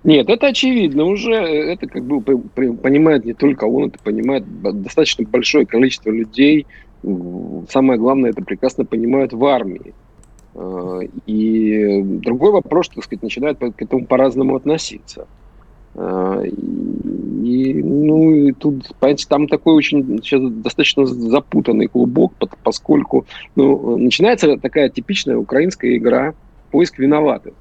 Нет, 0.05 0.29
это 0.29 0.49
очевидно. 0.49 1.05
Уже 1.05 1.35
это 1.35 1.87
как 1.87 2.05
бы 2.05 2.21
понимает 2.21 3.25
не 3.25 3.35
только 3.35 3.65
он, 3.65 3.89
это 3.89 3.99
понимает 4.03 4.45
достаточно 4.63 5.25
большое 5.25 5.65
количество 5.65 6.11
людей. 6.11 6.67
Самое 7.71 7.99
главное, 7.99 8.31
это 8.31 8.43
прекрасно 8.43 8.85
понимают 8.85 9.33
в 9.33 9.45
армии. 9.45 9.95
А, 10.55 11.01
и 11.27 12.03
другой 12.03 12.53
вопрос, 12.53 12.87
что, 12.87 12.97
так 12.97 13.05
сказать, 13.05 13.23
начинают 13.23 13.59
к 13.59 13.83
этому 13.83 14.07
по-разному 14.07 14.57
относиться. 14.57 15.27
А, 15.95 16.43
и, 16.43 17.75
ну, 17.83 18.35
и 18.35 18.53
тут, 18.53 18.95
понимаете, 18.99 19.27
там 19.29 19.47
такой 19.47 19.75
очень 19.75 20.21
сейчас 20.23 20.43
достаточно 20.43 21.07
запутанный 21.07 21.87
клубок, 21.87 22.33
поскольку 22.63 23.27
ну, 23.57 23.97
начинается 23.99 24.57
такая 24.57 24.89
типичная 24.89 25.37
украинская 25.37 25.97
игра 25.97 26.35
поиск 26.71 26.99
виноватых. 26.99 27.55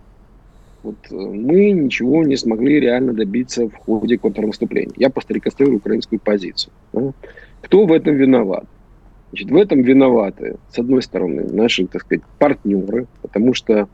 Вот 0.83 0.95
э, 1.09 1.15
мы 1.15 1.71
ничего 1.71 2.23
не 2.23 2.37
смогли 2.37 2.79
реально 2.79 3.13
добиться 3.13 3.67
в 3.67 3.75
ходе 3.75 4.17
контрнаступления. 4.17 4.93
Я 4.97 5.09
просто 5.09 5.33
реконструирую 5.33 5.77
украинскую 5.77 6.19
позицию. 6.19 6.73
Да? 6.93 7.13
Кто 7.61 7.85
в 7.85 7.91
этом 7.91 8.15
виноват? 8.15 8.65
Значит, 9.31 9.51
в 9.51 9.55
этом 9.55 9.81
виноваты, 9.81 10.57
с 10.69 10.79
одной 10.79 11.01
стороны, 11.01 11.43
наши, 11.51 11.87
так 11.87 12.01
сказать, 12.01 12.23
партнеры, 12.37 13.07
потому 13.21 13.53
что 13.53 13.87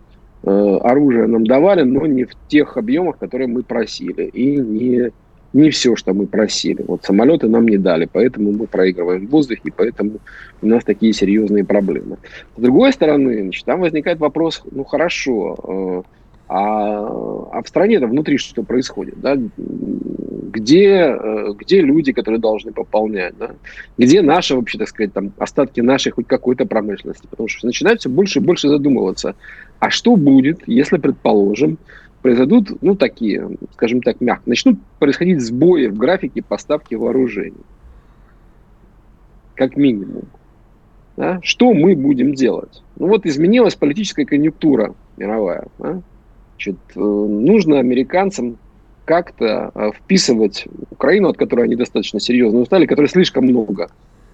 Э, 0.43 0.77
оружие 0.81 1.27
нам 1.27 1.45
давали, 1.45 1.81
но 1.81 2.05
не 2.05 2.23
в 2.23 2.31
тех 2.47 2.77
объемах, 2.77 3.17
которые 3.17 3.47
мы 3.47 3.63
просили. 3.63 4.25
И 4.25 4.55
не, 4.57 5.11
не 5.51 5.69
все, 5.71 5.95
что 5.95 6.13
мы 6.13 6.27
просили. 6.27 6.83
Вот 6.87 7.03
самолеты 7.03 7.49
нам 7.49 7.67
не 7.67 7.77
дали, 7.77 8.07
поэтому 8.11 8.51
мы 8.51 8.67
проигрываем 8.67 9.27
в 9.27 9.29
воздухе, 9.29 9.61
и 9.65 9.71
поэтому 9.71 10.19
у 10.61 10.67
нас 10.67 10.83
такие 10.83 11.11
серьезные 11.13 11.65
проблемы. 11.65 12.17
С 12.55 12.61
другой 12.61 12.93
стороны, 12.93 13.41
значит, 13.41 13.65
там 13.65 13.81
возникает 13.81 14.19
вопрос, 14.19 14.63
ну 14.71 14.83
хорошо, 14.83 15.57
э, 15.63 16.01
а, 16.47 17.49
а 17.51 17.61
в 17.61 17.67
стране-то 17.67 18.07
внутри 18.07 18.37
что 18.37 18.63
происходит? 18.63 19.19
Да? 19.19 19.37
Где, 19.57 21.17
э, 21.19 21.53
где 21.57 21.81
люди, 21.81 22.13
которые 22.13 22.39
должны 22.39 22.71
пополнять? 22.71 23.37
Да? 23.37 23.51
Где 23.97 24.21
наши, 24.21 24.55
вообще, 24.55 24.77
так 24.77 24.87
сказать, 24.87 25.13
там, 25.13 25.33
остатки 25.37 25.81
нашей 25.81 26.11
хоть 26.11 26.27
какой-то 26.27 26.65
промышленности? 26.65 27.27
Потому 27.29 27.49
что 27.49 27.65
начинают 27.65 27.99
все 27.99 28.09
больше 28.09 28.39
и 28.39 28.41
больше 28.41 28.69
задумываться, 28.69 29.35
а 29.79 29.89
что 29.89 30.15
будет, 30.15 30.61
если, 30.67 30.97
предположим, 30.97 31.77
произойдут, 32.21 32.81
ну, 32.81 32.95
такие, 32.95 33.49
скажем 33.73 34.01
так, 34.01 34.21
мягко, 34.21 34.49
начнут 34.49 34.79
происходить 34.99 35.41
сбои 35.41 35.87
в 35.87 35.97
графике 35.97 36.41
поставки 36.41 36.95
вооружений? 36.95 37.65
Как 39.55 39.75
минимум. 39.75 40.23
Да? 41.17 41.39
Что 41.41 41.73
мы 41.73 41.95
будем 41.95 42.33
делать? 42.33 42.83
Ну 42.95 43.07
вот 43.07 43.25
изменилась 43.25 43.75
политическая 43.75 44.23
конъюнктура 44.23 44.93
мировая. 45.17 45.67
Да? 45.79 46.01
Значит, 46.57 46.77
э, 46.95 46.99
нужно 46.99 47.77
американцам 47.77 48.57
как-то 49.05 49.71
э, 49.75 49.91
вписывать 49.95 50.65
Украину, 50.89 51.29
от 51.29 51.37
которой 51.37 51.65
они 51.65 51.75
достаточно 51.75 52.19
серьезно 52.19 52.59
устали, 52.59 52.87
которой 52.87 53.05
слишком 53.05 53.45
много 53.45 53.91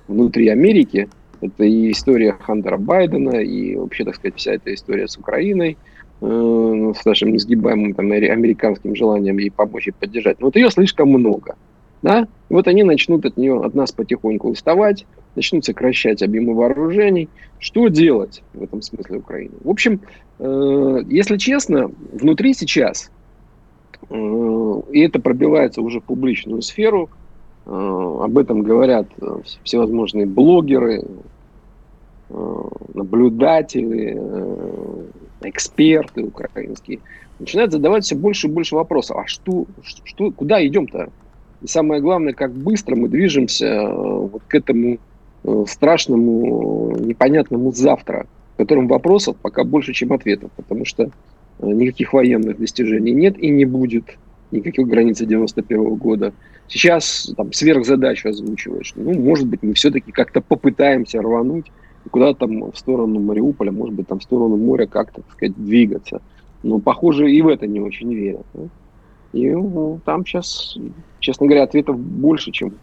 внутри 0.07 0.47
Америки. 0.47 1.09
Это 1.41 1.65
и 1.65 1.91
история 1.91 2.31
Хантера 2.31 2.77
Байдена, 2.77 3.41
и 3.41 3.75
вообще, 3.75 4.05
так 4.05 4.15
сказать, 4.15 4.37
вся 4.37 4.53
эта 4.53 4.73
история 4.73 5.09
с 5.09 5.17
Украиной, 5.17 5.77
э, 6.21 6.93
с 6.97 7.03
нашим 7.03 7.33
несгибаемым 7.33 7.93
там, 7.93 8.09
американским 8.09 8.95
желанием 8.95 9.37
ей 9.37 9.51
помочь 9.51 9.89
и 9.89 9.91
поддержать. 9.91 10.39
Но 10.39 10.47
вот 10.47 10.55
ее 10.55 10.69
слишком 10.69 11.09
много. 11.09 11.57
Да? 12.03 12.27
Вот 12.49 12.67
они 12.67 12.83
начнут 12.83 13.25
от 13.25 13.37
нее, 13.37 13.63
от 13.63 13.73
нас 13.73 13.93
потихоньку 13.93 14.49
уставать, 14.49 15.05
начнут 15.35 15.65
сокращать 15.65 16.21
объемы 16.21 16.53
вооружений. 16.53 17.29
Что 17.59 17.87
делать 17.87 18.43
в 18.53 18.61
этом 18.61 18.81
смысле 18.81 19.19
Украины? 19.19 19.53
В 19.63 19.69
общем, 19.69 20.01
э, 20.37 20.99
если 21.07 21.37
честно, 21.37 21.89
внутри 22.11 22.53
сейчас, 22.53 23.09
э, 24.09 24.81
и 24.91 24.99
это 24.99 25.19
пробивается 25.19 25.81
уже 25.81 26.01
в 26.01 26.03
публичную 26.03 26.61
сферу, 26.61 27.09
э, 27.65 27.69
об 27.69 28.37
этом 28.37 28.63
говорят 28.63 29.07
э, 29.21 29.37
всевозможные 29.63 30.25
блогеры, 30.25 31.05
э, 32.29 32.61
наблюдатели, 32.93 34.17
э, 34.19 35.03
эксперты 35.43 36.23
украинские, 36.25 36.99
начинают 37.39 37.71
задавать 37.71 38.03
все 38.03 38.15
больше 38.15 38.47
и 38.47 38.51
больше 38.51 38.75
вопросов. 38.75 39.17
А 39.17 39.25
что, 39.25 39.65
что 39.81 40.31
куда 40.31 40.65
идем-то? 40.65 41.09
И 41.63 41.67
самое 41.67 42.01
главное, 42.01 42.33
как 42.33 42.53
быстро 42.53 42.95
мы 42.95 43.07
движемся 43.07 43.65
э, 43.65 43.93
вот 43.93 44.43
к 44.47 44.53
этому 44.53 44.99
Э, 45.45 45.65
страшному, 45.67 46.95
непонятному 46.97 47.73
завтра, 47.73 48.27
в 48.53 48.57
котором 48.57 48.87
вопросов 48.87 49.35
пока 49.41 49.65
больше, 49.65 49.91
чем 49.91 50.13
ответов, 50.13 50.51
потому 50.55 50.85
что 50.85 51.03
э, 51.03 51.09
никаких 51.65 52.13
военных 52.13 52.57
достижений 52.57 53.11
нет 53.11 53.37
и 53.37 53.49
не 53.49 53.65
будет, 53.65 54.17
никаких 54.51 54.87
границ 54.87 55.19
91 55.19 55.95
года. 55.95 56.33
Сейчас 56.69 57.33
там 57.35 57.51
сверхзадачу 57.51 58.29
озвучиваешь. 58.29 58.93
Ну, 58.95 59.19
может 59.19 59.47
быть, 59.47 59.63
мы 59.63 59.73
все-таки 59.73 60.13
как-то 60.13 60.39
попытаемся 60.39 61.21
рвануть 61.21 61.73
куда-то 62.09 62.47
там 62.47 62.71
в 62.71 62.77
сторону 62.77 63.19
Мариуполя, 63.19 63.73
может 63.73 63.95
быть, 63.95 64.07
там 64.07 64.19
в 64.19 64.23
сторону 64.23 64.55
моря 64.55 64.85
как-то, 64.85 65.23
так 65.23 65.31
сказать, 65.33 65.55
двигаться. 65.57 66.21
Но, 66.63 66.79
похоже, 66.79 67.29
и 67.29 67.41
в 67.41 67.49
это 67.49 67.67
не 67.67 67.81
очень 67.81 68.13
верят. 68.13 68.45
Да? 68.53 68.61
И 69.33 69.49
ну, 69.49 69.99
там 70.05 70.25
сейчас, 70.25 70.77
честно 71.19 71.47
говоря, 71.47 71.63
ответов 71.63 71.99
больше, 71.99 72.51
чем 72.51 72.73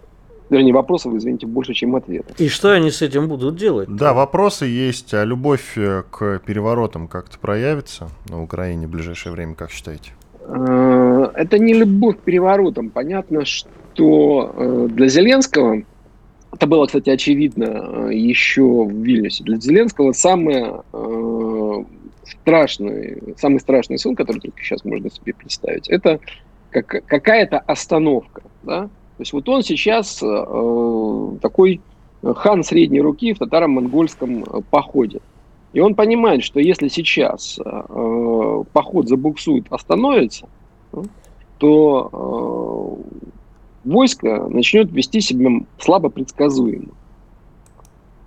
вернее, 0.50 0.72
вопросов, 0.74 1.14
извините, 1.14 1.46
больше, 1.46 1.72
чем 1.74 1.96
ответов. 1.96 2.38
И 2.38 2.48
что 2.48 2.72
они 2.72 2.90
с 2.90 3.02
этим 3.02 3.28
будут 3.28 3.56
делать? 3.56 3.88
Да, 3.88 4.12
вопросы 4.12 4.66
есть. 4.66 5.14
А 5.14 5.24
любовь 5.24 5.78
э, 5.78 6.02
к 6.10 6.40
переворотам 6.44 7.08
как-то 7.08 7.38
проявится 7.38 8.08
на 8.28 8.42
Украине 8.42 8.86
в 8.86 8.90
ближайшее 8.90 9.32
время, 9.32 9.54
как 9.54 9.70
считаете? 9.70 10.10
Э, 10.40 11.30
это 11.34 11.58
не 11.58 11.72
любовь 11.72 12.16
к 12.18 12.20
переворотам. 12.20 12.90
Понятно, 12.90 13.44
что 13.44 14.52
э, 14.56 14.88
для 14.90 15.08
Зеленского, 15.08 15.82
это 16.52 16.66
было, 16.66 16.86
кстати, 16.86 17.10
очевидно 17.10 18.08
еще 18.10 18.84
в 18.84 18.90
Вильнюсе, 18.90 19.44
для 19.44 19.56
Зеленского 19.56 20.12
самое 20.12 20.82
страшный, 22.30 23.34
самый 23.36 23.60
страшный 23.60 23.98
сон, 23.98 24.14
который 24.16 24.40
только 24.40 24.62
сейчас 24.62 24.84
можно 24.84 25.10
себе 25.10 25.34
представить, 25.34 25.88
это 25.88 26.20
как, 26.70 26.86
какая-то 26.86 27.58
остановка. 27.58 28.42
Да? 28.62 28.82
То 28.82 29.22
есть 29.22 29.32
вот 29.32 29.48
он 29.48 29.62
сейчас 29.62 30.22
э, 30.22 31.36
такой 31.42 31.80
хан 32.22 32.62
средней 32.62 33.00
руки 33.00 33.32
в 33.34 33.38
татаро-монгольском 33.38 34.44
э, 34.44 34.60
походе. 34.70 35.20
И 35.72 35.80
он 35.80 35.94
понимает, 35.94 36.42
что 36.42 36.58
если 36.58 36.88
сейчас 36.88 37.58
э, 37.64 38.64
поход 38.72 39.08
забуксует, 39.08 39.66
остановится, 39.70 40.48
то 41.58 42.98
э, 43.84 43.88
войско 43.88 44.48
начнет 44.48 44.90
вести 44.90 45.20
себя 45.20 45.50
слабо 45.78 46.08
предсказуемо. 46.08 46.88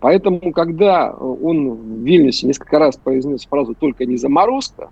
Поэтому, 0.03 0.51
когда 0.51 1.13
он 1.13 1.69
в 1.69 2.03
Вильнюсе 2.03 2.45
несколько 2.45 2.77
раз 2.77 2.97
произнес 2.97 3.45
фразу 3.45 3.73
«только 3.73 4.05
не 4.05 4.17
заморозка», 4.17 4.89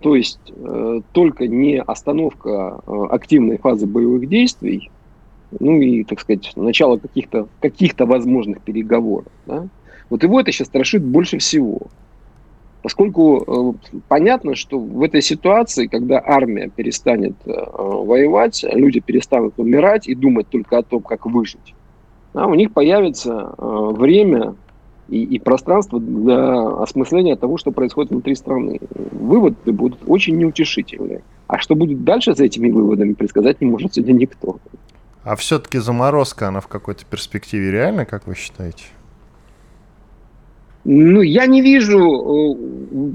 то 0.00 0.14
есть 0.14 0.52
э, 0.54 1.00
только 1.12 1.46
не 1.46 1.80
остановка 1.80 2.82
э, 2.86 3.06
активной 3.12 3.56
фазы 3.56 3.86
боевых 3.86 4.28
действий, 4.28 4.90
ну 5.58 5.80
и, 5.80 6.04
так 6.04 6.20
сказать, 6.20 6.52
начало 6.54 6.98
каких-то 6.98 7.48
каких 7.62 7.94
возможных 7.98 8.60
переговоров. 8.60 9.32
Да? 9.46 9.68
Вот 10.10 10.22
его 10.22 10.38
это 10.38 10.52
сейчас 10.52 10.66
страшит 10.66 11.02
больше 11.02 11.38
всего. 11.38 11.80
Поскольку 12.82 13.74
э, 13.86 14.00
понятно, 14.08 14.54
что 14.54 14.78
в 14.78 15.02
этой 15.02 15.22
ситуации, 15.22 15.86
когда 15.86 16.22
армия 16.22 16.68
перестанет 16.68 17.36
э, 17.46 17.52
воевать, 17.52 18.66
люди 18.70 19.00
перестанут 19.00 19.54
умирать 19.56 20.08
и 20.08 20.14
думать 20.14 20.48
только 20.48 20.76
о 20.76 20.82
том, 20.82 21.00
как 21.00 21.24
выжить, 21.24 21.74
да, 22.34 22.46
у 22.46 22.54
них 22.54 22.72
появится 22.72 23.54
э, 23.56 23.90
время 23.92 24.54
и, 25.08 25.22
и 25.24 25.38
пространство 25.38 25.98
для 25.98 26.82
осмысления 26.82 27.36
того, 27.36 27.58
что 27.58 27.72
происходит 27.72 28.10
внутри 28.10 28.34
страны. 28.34 28.78
Выводы 29.12 29.72
будут 29.72 30.00
очень 30.06 30.36
неутешительные. 30.36 31.22
А 31.48 31.58
что 31.58 31.74
будет 31.74 32.04
дальше 32.04 32.34
за 32.34 32.44
этими 32.44 32.70
выводами, 32.70 33.14
предсказать 33.14 33.60
не 33.60 33.66
может 33.66 33.94
сегодня 33.94 34.12
никто. 34.12 34.58
А 35.24 35.36
все-таки 35.36 35.78
заморозка, 35.78 36.48
она 36.48 36.60
в 36.60 36.68
какой-то 36.68 37.04
перспективе 37.04 37.70
реальна, 37.72 38.06
как 38.06 38.26
вы 38.26 38.34
считаете? 38.36 38.84
Ну, 40.84 41.20
я 41.20 41.46
не 41.46 41.60
вижу 41.60 41.98
э, 41.98 43.12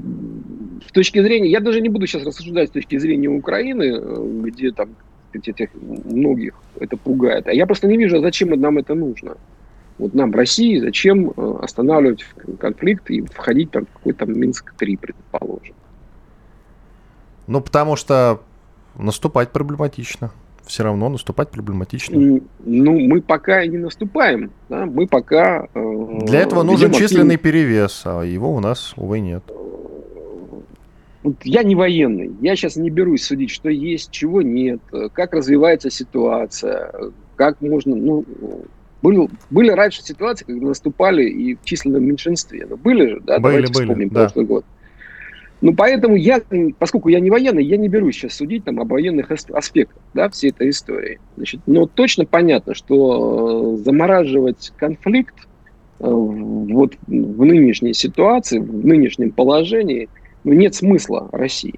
с 0.86 0.92
точки 0.92 1.20
зрения, 1.20 1.50
я 1.50 1.60
даже 1.60 1.80
не 1.80 1.88
буду 1.88 2.06
сейчас 2.06 2.24
рассуждать 2.24 2.68
с 2.68 2.72
точки 2.72 2.96
зрения 2.98 3.28
Украины, 3.28 3.82
э, 3.82 4.40
где 4.44 4.70
там 4.70 4.90
этих 5.36 5.70
многих 5.74 6.54
это 6.78 6.96
пугает. 6.96 7.46
А 7.48 7.52
я 7.52 7.66
просто 7.66 7.86
не 7.86 7.96
вижу, 7.96 8.20
зачем 8.20 8.48
нам 8.60 8.78
это 8.78 8.94
нужно. 8.94 9.36
Вот 9.98 10.14
нам, 10.14 10.32
России, 10.32 10.78
зачем 10.78 11.30
э, 11.30 11.58
останавливать 11.62 12.24
конфликт 12.60 13.10
и 13.10 13.22
входить 13.22 13.70
там 13.70 13.86
в 13.86 13.92
какой-то 13.92 14.26
Минск-3, 14.26 14.98
предположим. 14.98 15.74
Ну, 17.46 17.60
потому 17.60 17.96
что 17.96 18.42
наступать 18.96 19.52
проблематично 19.52 20.32
все 20.66 20.82
равно 20.82 21.08
наступать 21.08 21.50
проблематично. 21.50 22.18
Ну, 22.18 22.98
мы 23.00 23.22
пока 23.22 23.62
и 23.62 23.68
не 23.68 23.78
наступаем. 23.78 24.50
Да? 24.68 24.84
Мы 24.86 25.06
пока... 25.06 25.68
Э, 25.74 26.18
Для 26.22 26.40
этого 26.40 26.62
нужен 26.62 26.92
численный 26.92 27.36
перевес, 27.36 28.02
а 28.04 28.22
его 28.22 28.54
у 28.54 28.60
нас, 28.60 28.92
увы, 28.96 29.20
нет. 29.20 29.44
Я 31.44 31.62
не 31.62 31.74
военный. 31.74 32.32
Я 32.40 32.56
сейчас 32.56 32.76
не 32.76 32.90
берусь 32.90 33.24
судить, 33.24 33.50
что 33.50 33.68
есть, 33.68 34.10
чего 34.10 34.42
нет, 34.42 34.80
как 35.12 35.32
развивается 35.32 35.90
ситуация, 35.90 36.92
как 37.36 37.60
можно... 37.60 37.96
Ну, 37.96 38.24
были, 39.02 39.28
были 39.50 39.70
раньше 39.70 40.02
ситуации, 40.02 40.44
когда 40.44 40.66
наступали 40.66 41.28
и 41.28 41.54
в 41.54 41.64
численном 41.64 42.04
меньшинстве. 42.04 42.66
Но 42.68 42.76
были 42.76 43.06
же, 43.06 43.20
да? 43.20 43.38
Были, 43.38 43.54
Давайте 43.56 43.72
были, 43.72 43.84
вспомним 43.84 44.08
да. 44.08 44.20
прошлый 44.22 44.44
год. 44.46 44.64
Ну, 45.62 45.74
поэтому 45.74 46.16
я, 46.16 46.40
поскольку 46.78 47.08
я 47.08 47.18
не 47.18 47.30
военный, 47.30 47.64
я 47.64 47.76
не 47.76 47.88
берусь 47.88 48.16
сейчас 48.16 48.34
судить 48.34 48.64
там, 48.64 48.78
о 48.80 48.84
военных 48.84 49.30
аспектах 49.30 50.02
да, 50.12 50.28
всей 50.28 50.50
этой 50.50 50.70
истории. 50.70 51.18
Значит, 51.36 51.60
но 51.66 51.86
точно 51.86 52.26
понятно, 52.26 52.74
что 52.74 53.74
э, 53.74 53.84
замораживать 53.84 54.72
конфликт 54.76 55.34
э, 55.98 56.04
вот 56.08 56.94
в 57.06 57.44
нынешней 57.44 57.94
ситуации, 57.94 58.58
в 58.58 58.86
нынешнем 58.86 59.30
положении, 59.30 60.10
ну, 60.46 60.52
нет 60.52 60.76
смысла 60.76 61.28
России. 61.32 61.74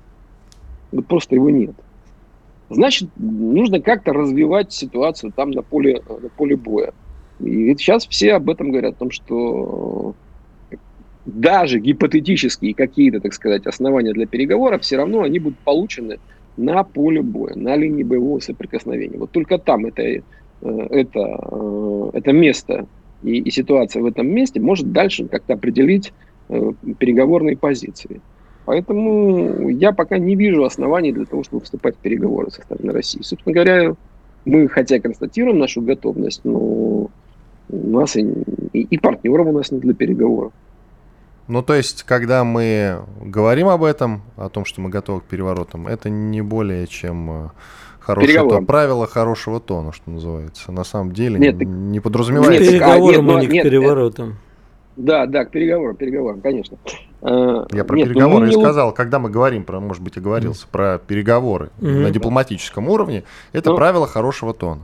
Вот 0.92 1.07
просто 1.07 1.35
его 1.35 1.48
нет. 1.48 1.74
Значит, 2.68 3.09
нужно 3.16 3.81
как-то 3.81 4.12
развивать 4.12 4.72
ситуацию 4.72 5.33
там 5.35 5.52
на 5.52 5.62
поле, 5.62 6.02
на 6.07 6.28
поле 6.28 6.54
боя. 6.54 6.92
И 7.40 7.74
сейчас 7.76 8.07
все 8.07 8.35
об 8.35 8.50
этом 8.50 8.70
говорят, 8.70 8.96
о 8.96 8.98
том, 8.98 9.11
что 9.11 10.14
даже 11.24 11.78
гипотетические 11.78 12.74
какие-то, 12.74 13.20
так 13.20 13.33
сказать, 13.33 13.66
основания 13.66 14.12
для 14.12 14.26
переговоров, 14.26 14.83
все 14.83 14.98
равно 14.98 15.22
они 15.22 15.38
будут 15.38 15.59
получены 15.61 16.18
на 16.59 16.85
поле 16.85 17.22
боя, 17.22 17.54
на 17.54 17.74
линии 17.74 18.02
боевого 18.02 18.40
соприкосновения. 18.40 19.16
Вот 19.16 19.31
только 19.31 19.57
там 19.57 19.87
это, 19.87 20.02
э, 20.02 20.20
это, 20.61 21.20
э, 21.50 22.11
это 22.12 22.33
место 22.33 22.87
и, 23.22 23.38
и 23.38 23.50
ситуация 23.50 24.02
в 24.02 24.07
этом 24.07 24.28
месте 24.28 24.61
может 24.61 24.92
дальше 24.92 25.26
как-то 25.26 25.54
определить 25.54 26.12
э, 26.50 26.72
переговорные 26.98 27.57
позиции. 27.57 28.20
Поэтому 28.68 29.70
я 29.70 29.92
пока 29.92 30.18
не 30.18 30.37
вижу 30.37 30.62
оснований 30.62 31.11
для 31.11 31.24
того, 31.24 31.42
чтобы 31.42 31.64
вступать 31.64 31.96
в 31.96 32.00
переговоры 32.00 32.50
со 32.50 32.61
стороны 32.61 32.92
России. 32.92 33.22
Собственно 33.22 33.54
говоря, 33.54 33.94
мы 34.44 34.68
хотя 34.68 35.00
констатируем 35.00 35.59
нашу 35.59 35.81
готовность, 35.81 36.42
но 36.44 36.59
у 36.59 37.11
нас 37.70 38.14
и, 38.16 38.31
и, 38.74 38.83
и 38.83 38.98
партнеров 38.98 39.46
у 39.46 39.52
нас 39.52 39.70
нет 39.70 39.81
для 39.81 39.94
переговоров. 39.94 40.52
Ну, 41.46 41.62
то 41.62 41.72
есть, 41.72 42.02
когда 42.02 42.44
мы 42.44 43.00
говорим 43.22 43.68
об 43.68 43.85
этом, 43.85 44.20
о 44.37 44.50
том, 44.50 44.66
что 44.66 44.83
мы 44.83 44.90
готовы 44.90 45.22
к 45.22 45.24
переворотам, 45.24 45.87
это 45.87 46.11
не 46.11 46.42
более 46.42 46.87
чем 46.87 47.46
э, 47.46 47.48
хорошее 48.00 48.50
то, 48.50 48.61
правило 48.61 49.07
хорошего 49.07 49.61
тона, 49.61 49.94
что 49.94 50.11
называется. 50.11 50.72
На 50.72 50.85
самом 50.85 51.12
деле 51.12 51.38
нет, 51.38 51.59
не 51.59 52.00
подразумевается... 52.00 52.70
Нет, 52.70 52.72
переговорам, 52.72 53.31
а, 53.31 53.40
нет, 53.40 53.50
а 53.50 53.52
не 53.54 53.61
к 53.61 53.62
переворотам. 53.62 54.37
Да, 54.98 55.24
да, 55.24 55.46
к 55.46 55.52
переговорам, 55.52 55.96
переговорам, 55.96 56.42
конечно. 56.42 56.76
Э, 57.20 57.66
Я 57.72 57.85
про 57.85 57.96
нет, 57.96 58.09
ну 58.09 58.14
переговоры 58.14 58.46
ну, 58.46 58.52
и 58.52 58.62
сказал, 58.62 58.92
когда 58.92 59.18
мы 59.18 59.31
говорим 59.31 59.64
про, 59.64 59.81
может 59.81 60.02
быть, 60.02 60.16
оговорился, 60.16 60.66
mm. 60.66 60.70
про 60.70 60.98
переговоры 60.98 61.70
mm-hmm. 61.81 62.02
на 62.02 62.11
дипломатическом 62.11 62.88
уровне, 62.88 63.24
это 63.52 63.70
ну, 63.70 63.76
правило 63.76 64.07
хорошего 64.07 64.54
тона. 64.54 64.83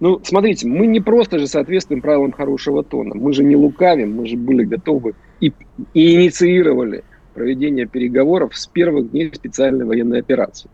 Ну, 0.00 0.20
смотрите, 0.24 0.66
мы 0.66 0.86
не 0.86 1.00
просто 1.00 1.38
же 1.38 1.46
соответствуем 1.46 2.02
правилам 2.02 2.32
хорошего 2.32 2.82
тона. 2.82 3.14
Мы 3.14 3.32
же 3.32 3.44
не 3.44 3.56
лукавим, 3.56 4.16
мы 4.16 4.26
же 4.26 4.36
были 4.36 4.64
готовы 4.64 5.14
и, 5.40 5.52
и 5.92 6.14
инициировали 6.14 7.04
проведение 7.34 7.86
переговоров 7.86 8.56
с 8.56 8.66
первых 8.66 9.10
дней 9.10 9.32
специальной 9.34 9.84
военной 9.84 10.20
операции. 10.20 10.70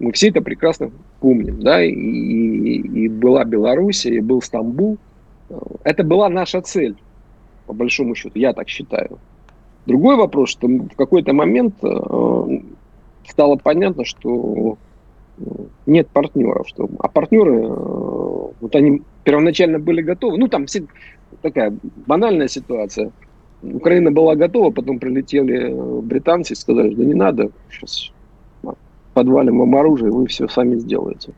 Мы 0.00 0.12
все 0.12 0.28
это 0.28 0.40
прекрасно 0.40 0.90
помним, 1.20 1.60
да, 1.62 1.82
и, 1.82 1.90
и, 1.92 3.04
и 3.04 3.08
была 3.08 3.44
Белоруссия, 3.44 4.16
и 4.16 4.20
был 4.20 4.42
Стамбул. 4.42 4.98
Это 5.84 6.02
была 6.02 6.28
наша 6.28 6.60
цель, 6.62 6.96
по 7.66 7.72
большому 7.72 8.14
счету, 8.14 8.38
я 8.38 8.52
так 8.52 8.68
считаю. 8.68 9.18
Другой 9.86 10.16
вопрос, 10.16 10.50
что 10.50 10.66
в 10.66 10.96
какой-то 10.96 11.32
момент 11.32 11.74
э, 11.82 12.60
стало 13.28 13.56
понятно, 13.56 14.04
что 14.04 14.78
нет 15.86 16.08
партнеров. 16.08 16.68
Что, 16.68 16.88
а 16.98 17.08
партнеры, 17.08 17.64
э, 17.64 17.68
вот 17.68 18.74
они 18.74 19.02
первоначально 19.24 19.78
были 19.78 20.00
готовы. 20.00 20.38
Ну, 20.38 20.48
там 20.48 20.66
все, 20.66 20.84
такая 21.42 21.76
банальная 22.06 22.48
ситуация. 22.48 23.12
Украина 23.62 24.10
была 24.10 24.36
готова, 24.36 24.70
потом 24.70 24.98
прилетели 24.98 25.70
э, 25.70 26.00
британцы 26.00 26.52
и 26.52 26.56
сказали, 26.56 26.94
да 26.94 27.04
не 27.04 27.14
надо, 27.14 27.50
сейчас 27.70 28.10
подвалим 29.14 29.58
вам 29.60 29.74
оружие, 29.76 30.10
вы 30.10 30.26
все 30.26 30.48
сами 30.48 30.76
сделаете. 30.76 31.32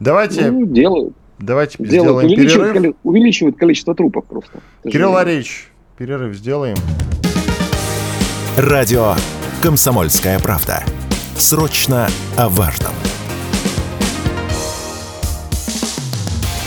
Давайте... 0.00 0.50
Ну, 0.50 0.66
делают. 0.66 1.14
Давайте 1.40 1.82
делают. 1.82 2.22
сделаем 2.22 2.30
увеличивают, 2.30 2.72
перерыв. 2.74 2.96
увеличивают 3.02 3.56
количество 3.56 3.94
трупов 3.94 4.26
просто. 4.26 4.60
Кирилл 4.84 5.12
Валерьевич, 5.12 5.68
перерыв 5.96 6.36
сделаем. 6.36 6.76
Радио 8.56 9.14
«Комсомольская 9.62 10.38
правда». 10.38 10.84
Срочно 11.36 12.08
о 12.36 12.50
важном. 12.50 12.92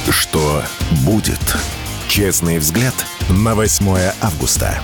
Что 0.09 0.63
будет? 1.05 1.39
Честный 2.07 2.57
взгляд 2.57 2.95
на 3.29 3.53
8 3.53 3.85
августа. 4.21 4.79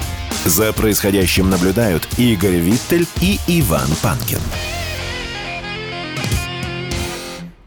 За 0.45 0.71
происходящим 0.71 1.49
наблюдают 1.49 2.07
Игорь 2.17 2.57
Виттель 2.57 3.07
и 3.21 3.39
Иван 3.47 3.87
Панкин. 4.03 4.39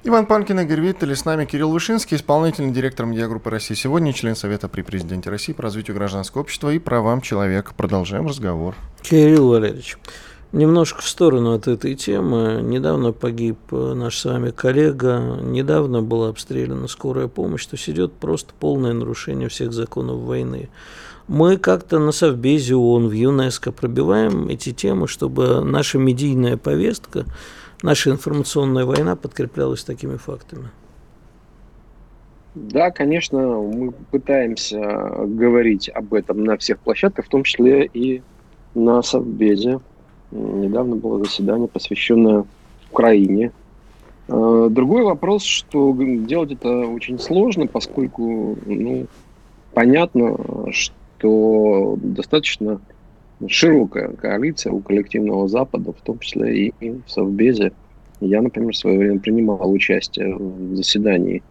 Иван 0.05 0.26
Панкин, 0.26 0.59
Игорь 0.59 0.80
Виттель, 0.80 1.14
с 1.14 1.24
нами 1.24 1.44
Кирилл 1.44 1.70
Вышинский, 1.70 2.16
исполнительный 2.16 2.72
директор 2.72 3.07
медиагруппы 3.07 3.50
России 3.50 3.74
сегодня, 3.74 4.12
член 4.12 4.34
Совета 4.34 4.66
при 4.66 4.82
президенте 4.82 5.30
России 5.30 5.53
по 5.53 5.62
развитию 5.62 5.94
гражданского 5.94 6.40
общества 6.40 6.70
и 6.70 6.80
правам 6.80 7.20
человека. 7.20 7.72
Продолжаем 7.76 8.26
разговор. 8.26 8.74
Кирилл 9.03 9.50
Валерьевич, 9.50 9.98
немножко 10.50 11.03
в 11.03 11.09
сторону 11.09 11.55
от 11.55 11.68
этой 11.68 11.94
темы. 11.94 12.62
Недавно 12.64 13.12
погиб 13.12 13.59
наш 13.70 14.18
с 14.18 14.24
вами 14.24 14.50
коллега, 14.50 15.38
недавно 15.40 16.03
была 16.03 16.30
обстреляна 16.30 16.88
скорая 16.88 17.28
помощь, 17.28 17.66
то 17.66 17.76
есть 17.76 17.88
идет 17.88 18.12
просто 18.12 18.55
полное 18.59 18.94
нарушение 18.94 19.48
всех 19.48 19.72
законов 19.72 20.22
войны. 20.22 20.68
Мы 21.28 21.59
как-то 21.59 22.00
на 22.00 22.11
Совбезе 22.11 22.74
ООН 22.74 23.07
в 23.07 23.12
ЮНЕСКО 23.12 23.70
пробиваем 23.70 24.48
эти 24.48 24.72
темы, 24.72 25.07
чтобы 25.07 25.61
наша 25.61 25.98
медийная 25.98 26.57
повестка 26.57 27.24
наша 27.83 28.11
информационная 28.11 28.85
война 28.85 29.16
подкреплялась 29.16 29.85
такими 29.85 30.16
фактами? 30.16 30.70
Да, 32.55 32.91
конечно, 32.91 33.39
мы 33.39 33.93
пытаемся 34.11 34.78
говорить 35.26 35.89
об 35.89 36.12
этом 36.12 36.45
на 36.45 36.57
всех 36.59 36.78
площадках, 36.80 37.26
в 37.26 37.28
том 37.28 37.45
числе 37.45 37.87
и 37.87 38.22
на 38.74 39.03
Совбезе. 39.03 39.80
Недавно 40.30 40.97
было 40.97 41.18
заседание, 41.24 41.68
посвященное 41.68 42.45
Украине. 42.91 43.53
А, 44.28 44.68
другой 44.68 45.03
вопрос, 45.05 45.45
что 45.45 45.97
делать 45.99 46.53
это 46.53 46.68
очень 46.87 47.18
сложно, 47.18 47.66
поскольку 47.66 48.59
ну, 48.66 49.07
понятно, 49.72 50.37
что 50.70 51.97
достаточно 52.01 52.80
широкая 53.49 54.09
коалиция 54.09 54.72
у 54.72 54.80
коллективного 54.80 55.49
Запада, 55.49 55.93
в 55.93 56.01
том 56.03 56.18
числе 56.18 56.68
и 56.68 56.90
в 56.90 57.11
Совбезе. 57.11 57.72
Я, 58.20 58.40
например, 58.43 58.72
в 58.72 58.76
свое 58.76 58.99
время 58.99 59.18
принимал 59.18 59.70
участие 59.70 60.34
в 60.36 60.76
заседании 60.76 61.43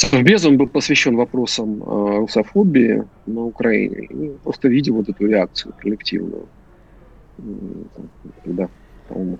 Совбез, 0.00 0.46
он 0.46 0.56
был 0.56 0.66
посвящен 0.66 1.16
вопросам 1.16 1.82
э, 1.82 2.18
русофобии 2.20 3.04
на 3.26 3.44
Украине. 3.44 4.06
И 4.06 4.30
просто 4.42 4.68
видел 4.68 4.94
вот 4.94 5.08
эту 5.08 5.26
реакцию 5.26 5.74
коллективную. 5.78 6.46
Когда, 8.44 8.68
по-моему, 9.08 9.38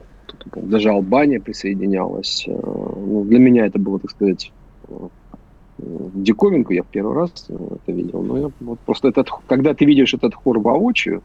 даже 0.57 0.90
Албания 0.90 1.40
присоединялась. 1.40 2.44
Э, 2.46 2.53
ну, 2.53 3.24
для 3.24 3.38
меня 3.38 3.66
это 3.66 3.78
было, 3.78 3.98
так 4.01 4.11
сказать, 4.11 4.53
э, 4.88 4.94
диковинку. 5.78 6.74
Я 6.74 6.82
в 6.82 6.88
первый 6.88 7.14
раз 7.14 7.46
это 7.48 7.92
видел. 7.92 8.22
Но 8.22 8.38
я 8.38 8.51
вот 8.61 8.80
просто 8.80 9.09
этот, 9.09 9.30
когда 9.46 9.72
ты 9.72 9.86
видишь 9.86 10.12
этот 10.12 10.34
хор 10.34 10.59
воочию, 10.59 11.22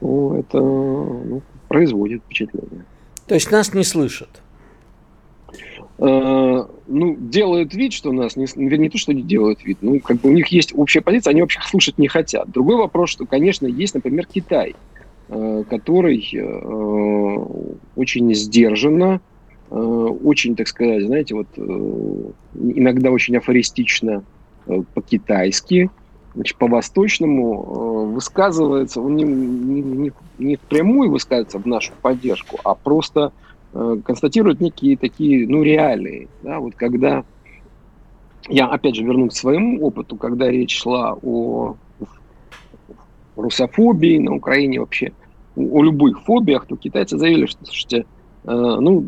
ну, 0.00 0.38
это 0.38 0.58
ну, 0.58 1.42
производит 1.68 2.22
впечатление. 2.22 2.84
То 3.26 3.34
есть 3.34 3.50
нас 3.50 3.74
не 3.74 3.84
слышат? 3.84 4.28
Э, 5.98 6.64
ну, 6.86 7.16
делают 7.18 7.74
вид, 7.74 7.92
что 7.92 8.12
нас 8.12 8.36
не, 8.36 8.46
вернее, 8.54 8.84
не 8.84 8.88
то, 8.88 8.98
что 8.98 9.12
они 9.12 9.22
делают 9.22 9.64
вид, 9.64 9.78
ну, 9.80 9.98
как 10.00 10.20
бы 10.20 10.30
у 10.30 10.32
них 10.32 10.46
есть 10.48 10.72
общая 10.76 11.00
позиция, 11.00 11.32
они 11.32 11.40
вообще 11.40 11.60
слушать 11.66 11.98
не 11.98 12.06
хотят. 12.08 12.50
Другой 12.50 12.76
вопрос, 12.76 13.10
что, 13.10 13.26
конечно, 13.26 13.66
есть, 13.66 13.94
например, 13.94 14.26
Китай, 14.26 14.76
э, 15.28 15.64
который 15.68 16.28
э, 16.32 17.46
очень 17.96 18.34
сдержанно, 18.34 19.20
очень, 19.70 20.56
так 20.56 20.66
сказать, 20.66 21.04
знаете, 21.04 21.34
вот 21.34 21.46
иногда 22.54 23.10
очень 23.10 23.36
афористично 23.36 24.24
по-китайски, 24.94 25.90
значит, 26.38 26.56
по-восточному 26.56 27.64
э, 27.64 28.14
высказывается, 28.14 29.00
он 29.00 29.16
не, 29.16 29.24
не, 29.24 29.82
не, 29.82 30.12
не 30.38 30.54
впрямую 30.54 31.10
высказывается 31.10 31.58
в 31.58 31.66
нашу 31.66 31.92
поддержку, 32.00 32.60
а 32.62 32.76
просто 32.76 33.32
э, 33.72 33.96
констатирует 34.04 34.60
некие 34.60 34.96
такие, 34.96 35.48
ну, 35.48 35.64
реалии. 35.64 36.28
Да, 36.44 36.60
вот 36.60 36.76
когда, 36.76 37.24
я 38.48 38.68
опять 38.68 38.94
же 38.94 39.02
вернусь 39.02 39.32
к 39.32 39.36
своему 39.36 39.84
опыту, 39.84 40.14
когда 40.14 40.48
речь 40.48 40.78
шла 40.78 41.18
о 41.20 41.74
русофобии 43.34 44.18
на 44.18 44.36
Украине 44.36 44.78
вообще, 44.78 45.10
о 45.56 45.82
любых 45.82 46.22
фобиях, 46.22 46.66
то 46.66 46.76
китайцы 46.76 47.18
заявили, 47.18 47.46
что, 47.46 47.64
слушайте, 47.64 48.06
ну, 48.54 49.04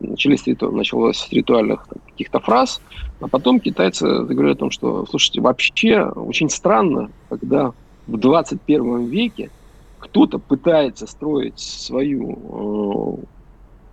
начались, 0.00 0.44
началось 0.46 1.18
с 1.18 1.32
ритуальных 1.32 1.86
каких-то 2.06 2.40
фраз, 2.40 2.80
а 3.20 3.28
потом 3.28 3.60
китайцы 3.60 4.24
говорят 4.24 4.56
о 4.56 4.60
том, 4.60 4.70
что, 4.70 5.06
слушайте, 5.06 5.40
вообще 5.40 6.04
очень 6.04 6.50
странно, 6.50 7.10
когда 7.28 7.72
в 8.06 8.16
21 8.16 9.06
веке 9.06 9.50
кто-то 9.98 10.38
пытается 10.38 11.06
строить 11.06 11.58
свою 11.58 13.20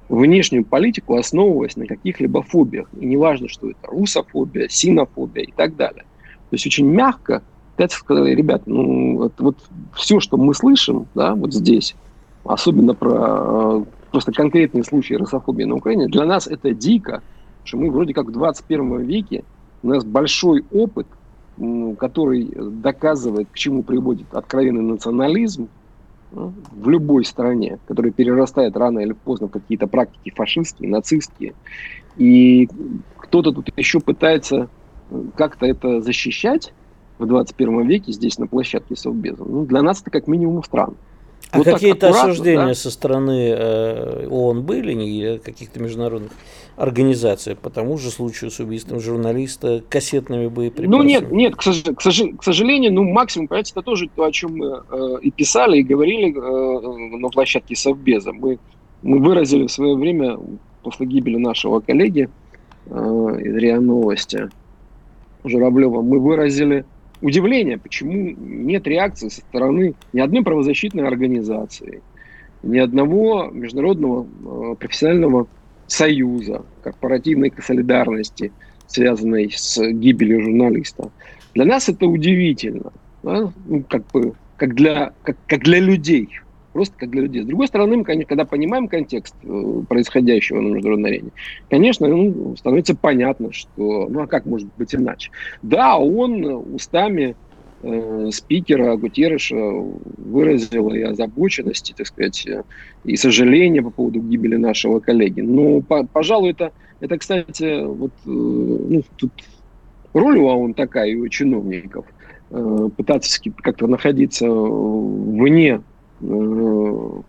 э, 0.10 0.14
внешнюю 0.14 0.66
политику, 0.66 1.18
основываясь 1.18 1.76
на 1.76 1.86
каких-либо 1.86 2.41
фобиях. 2.41 2.88
И 3.00 3.06
неважно, 3.06 3.50
что 3.50 3.70
это 3.70 3.88
русофобия, 3.88 4.68
синофобия 4.70 5.43
и 5.43 5.52
так 5.52 5.76
далее. 5.76 6.04
То 6.50 6.54
есть 6.54 6.66
очень 6.66 6.88
мягко 6.88 7.43
китайцы 7.78 8.00
сказали, 8.00 8.34
ребят, 8.34 8.64
ну, 8.66 9.18
вот, 9.18 9.34
вот 9.38 9.58
все, 9.93 10.20
что 10.20 10.38
мы 10.38 10.56
слышим, 10.56 11.08
да, 11.14 11.36
вот 11.36 11.54
здесь, 11.54 11.95
особенно 12.43 12.95
про 12.95 13.16
э, 13.20 13.84
просто 14.18 14.32
конкретные 14.32 14.84
случаи 14.84 15.13
русофобии 15.13 15.63
на 15.65 15.76
Украине, 15.76 16.07
для 16.07 16.26
нас 16.26 16.47
это 16.47 16.74
дико, 16.74 17.22
что 17.63 17.78
мы 17.78 17.91
вроде 17.91 18.15
как 18.15 18.26
в 18.26 18.32
21 18.32 19.01
веке, 19.01 19.43
у 19.84 19.89
нас 19.89 20.03
большой 20.03 20.65
опыт, 20.72 21.05
который 21.99 22.51
доказывает, 22.82 23.47
к 23.51 23.55
чему 23.55 23.84
приводит 23.84 24.26
откровенный 24.34 24.82
национализм 24.82 25.70
ну, 26.32 26.51
в 26.72 26.89
любой 26.89 27.26
стране, 27.26 27.78
который 27.86 28.09
перерастает 28.09 28.76
рано 28.76 28.97
или 29.01 29.13
поздно 29.13 29.49
в 29.49 29.51
какие-то 29.51 29.86
практики 29.86 30.34
фашистские, 30.36 30.89
нацистские. 30.89 31.53
И 32.15 32.68
кто-то 33.18 33.51
тут 33.51 33.70
еще 33.78 33.99
пытается 33.99 34.68
э, 35.11 35.24
как-то 35.36 35.68
это 35.68 36.01
защищать 36.01 36.74
в 37.20 37.28
21 37.28 37.86
веке 37.86 38.11
здесь 38.13 38.39
на 38.39 38.47
площадке 38.47 38.95
Совбеза. 38.95 39.43
Ну, 39.43 39.63
для 39.63 39.84
нас 39.84 40.01
это 40.01 40.09
как 40.09 40.26
минимум 40.26 40.63
странно. 40.63 40.95
А 41.52 41.60
вот 41.60 41.66
какие-то 41.66 42.10
осуждения 42.10 42.68
да? 42.68 42.74
со 42.74 42.91
стороны 42.91 43.50
э, 43.50 44.28
ООН 44.28 44.64
были 44.64 44.93
или 44.93 45.38
каких-то 45.38 45.80
международных 45.80 46.32
организаций 46.76 47.56
по 47.56 47.70
тому 47.70 47.98
же 47.98 48.12
случаю 48.12 48.52
с 48.52 48.60
убийством 48.60 49.00
журналиста 49.00 49.82
кассетными 49.89 50.48
боеприпасами? 50.48 50.95
Ну 50.95 51.04
нет, 51.04 51.32
нет, 51.32 51.56
к, 51.56 51.62
сож- 51.62 51.95
к, 51.95 52.02
сож- 52.02 52.38
к 52.38 52.43
сожалению, 52.43 52.93
ну 52.93 53.04
максимум, 53.04 53.48
понимаете, 53.48 53.72
это 53.72 53.82
тоже 53.82 54.10
то, 54.14 54.26
о 54.26 54.32
чем 54.32 54.58
мы 54.58 54.84
э, 54.89 55.18
и 55.22 55.32
писали, 55.32 55.80
и 55.80 55.84
говорили 55.84 56.36
э, 56.36 57.18
на 57.18 57.30
площадке 57.30 57.76
Совбеза. 57.76 58.34
Мы, 58.34 58.60
мы 59.02 59.20
выразили 59.20 59.68
в 59.68 59.72
свое 59.72 59.95
время, 59.95 60.38
после 60.84 61.08
гибели 61.08 61.38
нашего 61.38 61.80
коллеги 61.80 62.30
э, 62.86 62.89
из 62.91 63.56
РИА 63.56 63.80
Новости 63.80 64.50
Журавлева, 65.43 66.02
мы 66.02 66.20
выразили 66.20 66.86
удивление, 67.22 67.78
почему 67.78 68.36
нет 68.38 68.88
реакции 68.88 69.30
со 69.30 69.41
стороны 69.41 69.95
ни 70.13 70.20
одной 70.20 70.43
правозащитной 70.43 71.07
организации, 71.07 72.01
ни 72.63 72.78
одного 72.78 73.49
международного 73.51 74.26
э, 74.26 74.76
профессионального 74.76 75.47
союза, 75.88 76.63
корпоративной 76.84 77.53
солидарности, 77.61 78.51
связанной 78.88 79.51
с 79.55 79.80
гибелью 79.91 80.43
журналиста. 80.43 81.11
Для 81.53 81.65
нас 81.65 81.89
это 81.89 82.07
удивительно, 82.07 82.91
да? 83.24 83.51
ну, 83.65 83.84
как 83.89 84.05
бы, 84.07 84.34
как 84.57 84.76
для, 84.76 85.13
как, 85.24 85.38
как 85.47 85.63
для 85.63 85.80
людей, 85.80 86.30
просто 86.78 86.95
как 86.95 87.09
для 87.09 87.23
людей. 87.23 87.41
С 87.41 87.47
другой 87.47 87.65
стороны, 87.65 87.97
мы, 87.97 88.03
когда 88.03 88.45
понимаем 88.45 88.88
контекст 88.88 89.34
э, 89.41 89.82
происходящего 89.89 90.61
на 90.61 90.75
международной 90.75 91.09
арене, 91.09 91.32
конечно, 91.71 92.07
ну, 92.07 92.55
становится 92.55 92.95
понятно, 92.95 93.51
что, 93.51 94.07
ну 94.07 94.21
а 94.21 94.28
как 94.28 94.45
может 94.45 94.67
быть 94.78 94.93
иначе? 94.93 95.32
Да, 95.63 95.97
он 95.97 96.45
устами 96.75 97.36
э, 97.82 98.30
спикера 98.32 98.95
Гутерреша 98.95 99.55
выразил 99.55 100.89
и 100.93 101.01
озабоченности, 101.01 101.95
так 101.97 102.05
сказать, 102.05 102.47
и 103.03 103.15
сожаление 103.15 103.82
по 103.82 103.89
поводу 103.89 104.19
гибели 104.19 104.55
нашего 104.55 104.99
коллеги. 104.99 105.41
Но, 105.41 105.82
по, 105.82 106.05
пожалуй, 106.05 106.51
это, 106.51 106.73
это, 106.99 107.17
кстати, 107.17 107.86
вот, 107.86 108.11
э, 108.23 108.30
ну, 108.30 109.01
тут 109.15 109.32
роль 110.13 110.38
у 110.38 110.45
ООН 110.45 110.75
такая, 110.75 111.09
и 111.09 111.15
у 111.15 111.28
чиновников, 111.28 112.05
э, 112.51 112.89
пытаться 112.95 113.41
как-то 113.63 113.88
находиться 113.88 114.47
вне 114.47 115.82
ну, 116.20 117.24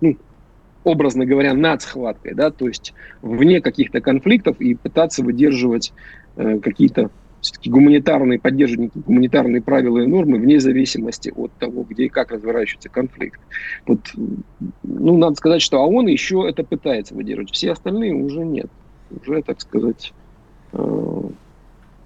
образно 0.85 1.27
говоря, 1.27 1.55
над 1.55 1.83
схваткой, 1.83 2.35
да, 2.35 2.51
то 2.51 2.67
есть 2.67 2.95
вне 3.23 3.61
каких-то 3.61 4.01
конфликтов 4.01 4.61
и 4.61 4.75
пытаться 4.75 5.23
выдерживать 5.23 5.93
э, 6.37 6.59
какие-то 6.61 7.11
все-таки 7.41 7.71
гуманитарные, 7.71 8.41
поддерживать 8.41 8.91
гуманитарные 8.95 9.63
правила 9.63 9.99
и 9.99 10.07
нормы 10.07 10.39
вне 10.39 10.59
зависимости 10.59 11.33
от 11.37 11.53
того, 11.53 11.85
где 11.89 12.05
и 12.05 12.09
как 12.09 12.33
разворачивается 12.33 12.89
конфликт. 12.89 13.41
Вот, 13.87 14.01
ну, 14.83 15.17
надо 15.17 15.37
сказать, 15.37 15.63
что 15.63 15.79
ООН 15.81 16.09
еще 16.09 16.47
это 16.49 16.65
пытается 16.65 17.15
выдерживать, 17.15 17.53
все 17.53 17.73
остальные 17.73 18.15
уже 18.15 18.41
нет. 18.41 18.71
Уже, 19.23 19.43
так 19.43 19.61
сказать, 19.61 20.13
э, 20.73 21.21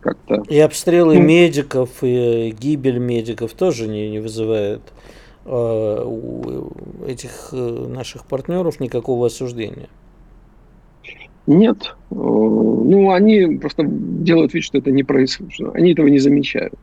как-то... 0.00 0.42
И 0.48 0.58
обстрелы 0.58 1.14
ну, 1.14 1.22
медиков, 1.22 1.90
и 2.02 2.54
гибель 2.58 2.98
медиков 2.98 3.54
тоже 3.54 3.88
не, 3.88 4.10
не 4.10 4.18
вызывает 4.18 4.82
Э, 4.82 5.01
у 5.44 6.70
этих 7.06 7.48
э, 7.52 7.86
наших 7.88 8.26
партнеров 8.26 8.80
никакого 8.80 9.26
осуждения. 9.26 9.88
Нет. 11.46 11.96
Ну, 12.10 13.10
они 13.10 13.58
просто 13.58 13.84
делают 13.84 14.54
вид, 14.54 14.62
что 14.62 14.78
это 14.78 14.92
не 14.92 15.02
происходит. 15.02 15.74
Они 15.74 15.92
этого 15.92 16.06
не 16.06 16.18
замечают. 16.18 16.74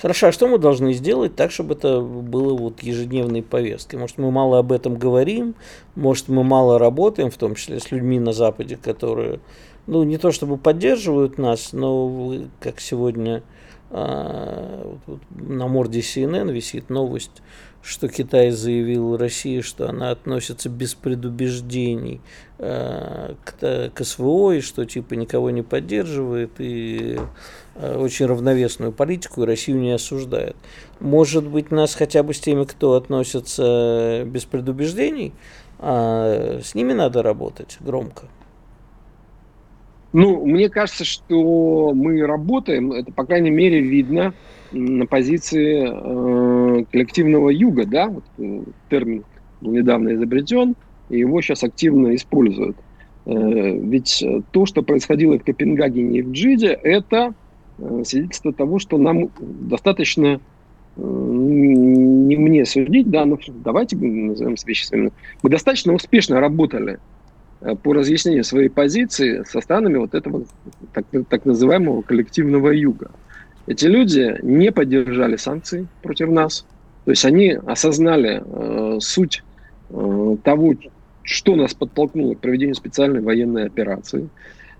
Хорошо, 0.00 0.28
а 0.28 0.32
что 0.32 0.48
мы 0.48 0.56
должны 0.56 0.94
сделать 0.94 1.36
так, 1.36 1.50
чтобы 1.50 1.74
это 1.74 2.00
было 2.00 2.56
вот 2.56 2.82
ежедневной 2.82 3.42
повесткой? 3.42 3.96
Может, 3.96 4.16
мы 4.16 4.30
мало 4.30 4.58
об 4.58 4.72
этом 4.72 4.96
говорим, 4.96 5.54
может, 5.94 6.28
мы 6.28 6.42
мало 6.42 6.78
работаем, 6.78 7.30
в 7.30 7.36
том 7.36 7.54
числе 7.54 7.80
с 7.80 7.90
людьми 7.90 8.18
на 8.18 8.32
Западе, 8.32 8.78
которые, 8.82 9.40
ну, 9.86 10.02
не 10.04 10.16
то 10.16 10.32
чтобы 10.32 10.56
поддерживают 10.56 11.36
нас, 11.36 11.74
но 11.74 12.34
как 12.60 12.80
сегодня 12.80 13.42
а, 13.90 14.96
на 15.30 15.66
морде 15.68 16.00
CNN 16.00 16.50
висит 16.50 16.88
новость, 16.88 17.42
что 17.82 18.08
Китай 18.08 18.50
заявил 18.50 19.16
России, 19.16 19.60
что 19.60 19.88
она 19.88 20.10
относится 20.10 20.68
без 20.68 20.94
предубеждений 20.94 22.20
э, 22.58 23.34
к, 23.44 23.90
к 23.94 24.04
СВО, 24.04 24.52
и 24.52 24.60
что 24.60 24.84
типа 24.84 25.14
никого 25.14 25.50
не 25.50 25.62
поддерживает, 25.62 26.52
и 26.58 27.18
э, 27.76 27.96
очень 27.96 28.26
равновесную 28.26 28.92
политику, 28.92 29.42
и 29.42 29.46
Россию 29.46 29.78
не 29.78 29.92
осуждает. 29.92 30.56
Может 31.00 31.46
быть, 31.48 31.70
нас 31.70 31.94
хотя 31.94 32.22
бы 32.22 32.34
с 32.34 32.40
теми, 32.40 32.64
кто 32.64 32.94
относится 32.94 34.24
без 34.26 34.44
предубеждений, 34.44 35.32
а 35.78 36.60
с 36.62 36.74
ними 36.74 36.92
надо 36.92 37.22
работать 37.22 37.78
громко. 37.80 38.26
Ну, 40.12 40.44
мне 40.44 40.68
кажется, 40.68 41.04
что 41.04 41.92
мы 41.94 42.26
работаем, 42.26 42.92
это, 42.92 43.12
по 43.12 43.24
крайней 43.24 43.50
мере, 43.50 43.80
видно 43.80 44.34
на 44.72 45.06
позиции 45.06 45.88
э, 45.90 46.84
коллективного 46.90 47.50
юга, 47.50 47.86
да, 47.86 48.08
вот, 48.08 48.24
э, 48.38 48.62
термин 48.88 49.24
был 49.60 49.72
недавно 49.72 50.14
изобретен, 50.14 50.74
и 51.08 51.18
его 51.18 51.40
сейчас 51.40 51.64
активно 51.64 52.14
используют. 52.14 52.76
Э, 53.26 53.32
ведь 53.32 54.24
то, 54.52 54.66
что 54.66 54.82
происходило 54.82 55.38
в 55.38 55.44
Копенгагене 55.44 56.20
и 56.20 56.22
в 56.22 56.32
Джиде, 56.32 56.68
это 56.68 57.34
э, 57.78 58.02
свидетельство 58.06 58.52
того, 58.52 58.78
что 58.78 58.98
нам 58.98 59.30
достаточно 59.40 60.40
э, 60.96 61.00
не 61.00 62.36
мне 62.36 62.64
судить, 62.64 63.10
да, 63.10 63.24
но 63.24 63.38
давайте 63.48 63.96
назовем 63.96 64.54
вещи 64.64 64.86
своими. 64.86 65.12
Мы 65.42 65.50
достаточно 65.50 65.92
успешно 65.92 66.40
работали 66.40 66.98
э, 67.60 67.74
по 67.74 67.92
разъяснению 67.92 68.44
своей 68.44 68.68
позиции 68.68 69.42
со 69.44 69.60
странами 69.60 69.98
вот 69.98 70.14
этого 70.14 70.44
так, 70.92 71.04
так 71.28 71.44
называемого 71.44 72.02
коллективного 72.02 72.70
юга. 72.70 73.10
Эти 73.70 73.86
люди 73.86 74.36
не 74.42 74.72
поддержали 74.72 75.36
санкции 75.36 75.86
против 76.02 76.28
нас. 76.28 76.66
То 77.04 77.12
есть 77.12 77.24
они 77.24 77.50
осознали 77.50 78.42
э, 78.44 78.98
суть 78.98 79.44
э, 79.90 80.36
того, 80.42 80.74
что 81.22 81.54
нас 81.54 81.72
подтолкнуло 81.74 82.34
к 82.34 82.40
проведению 82.40 82.74
специальной 82.74 83.20
военной 83.20 83.66
операции. 83.66 84.28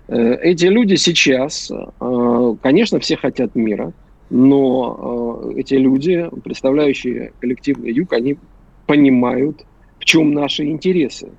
Э, 0.09 0.35
эти 0.41 0.65
люди 0.65 0.95
сейчас, 0.95 1.71
э, 1.71 2.55
конечно, 2.61 2.99
все 2.99 3.15
хотят 3.15 3.55
мира, 3.55 3.93
но 4.29 5.53
э, 5.55 5.61
эти 5.61 5.75
люди, 5.75 6.29
представляющие 6.43 7.31
коллективный 7.39 7.93
юг, 7.93 8.11
они 8.11 8.37
понимают, 8.87 9.63
в 9.99 10.03
чем 10.03 10.33
наши 10.33 10.65
интересы. 10.65 11.29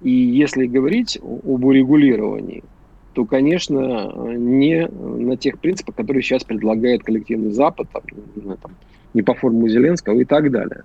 И 0.00 0.10
если 0.10 0.64
говорить 0.64 1.18
об 1.22 1.62
урегулировании, 1.62 2.64
то, 3.12 3.24
конечно, 3.24 4.12
не 4.36 4.86
на 4.86 5.36
тех 5.36 5.58
принципах, 5.58 5.96
которые 5.96 6.22
сейчас 6.22 6.44
предлагает 6.44 7.02
коллективный 7.02 7.50
Запад, 7.50 7.88
там, 7.92 8.02
не, 8.36 8.56
там, 8.56 8.76
не 9.14 9.22
по 9.22 9.34
формуле 9.34 9.72
Зеленского 9.72 10.18
и 10.20 10.24
так 10.24 10.50
далее. 10.50 10.82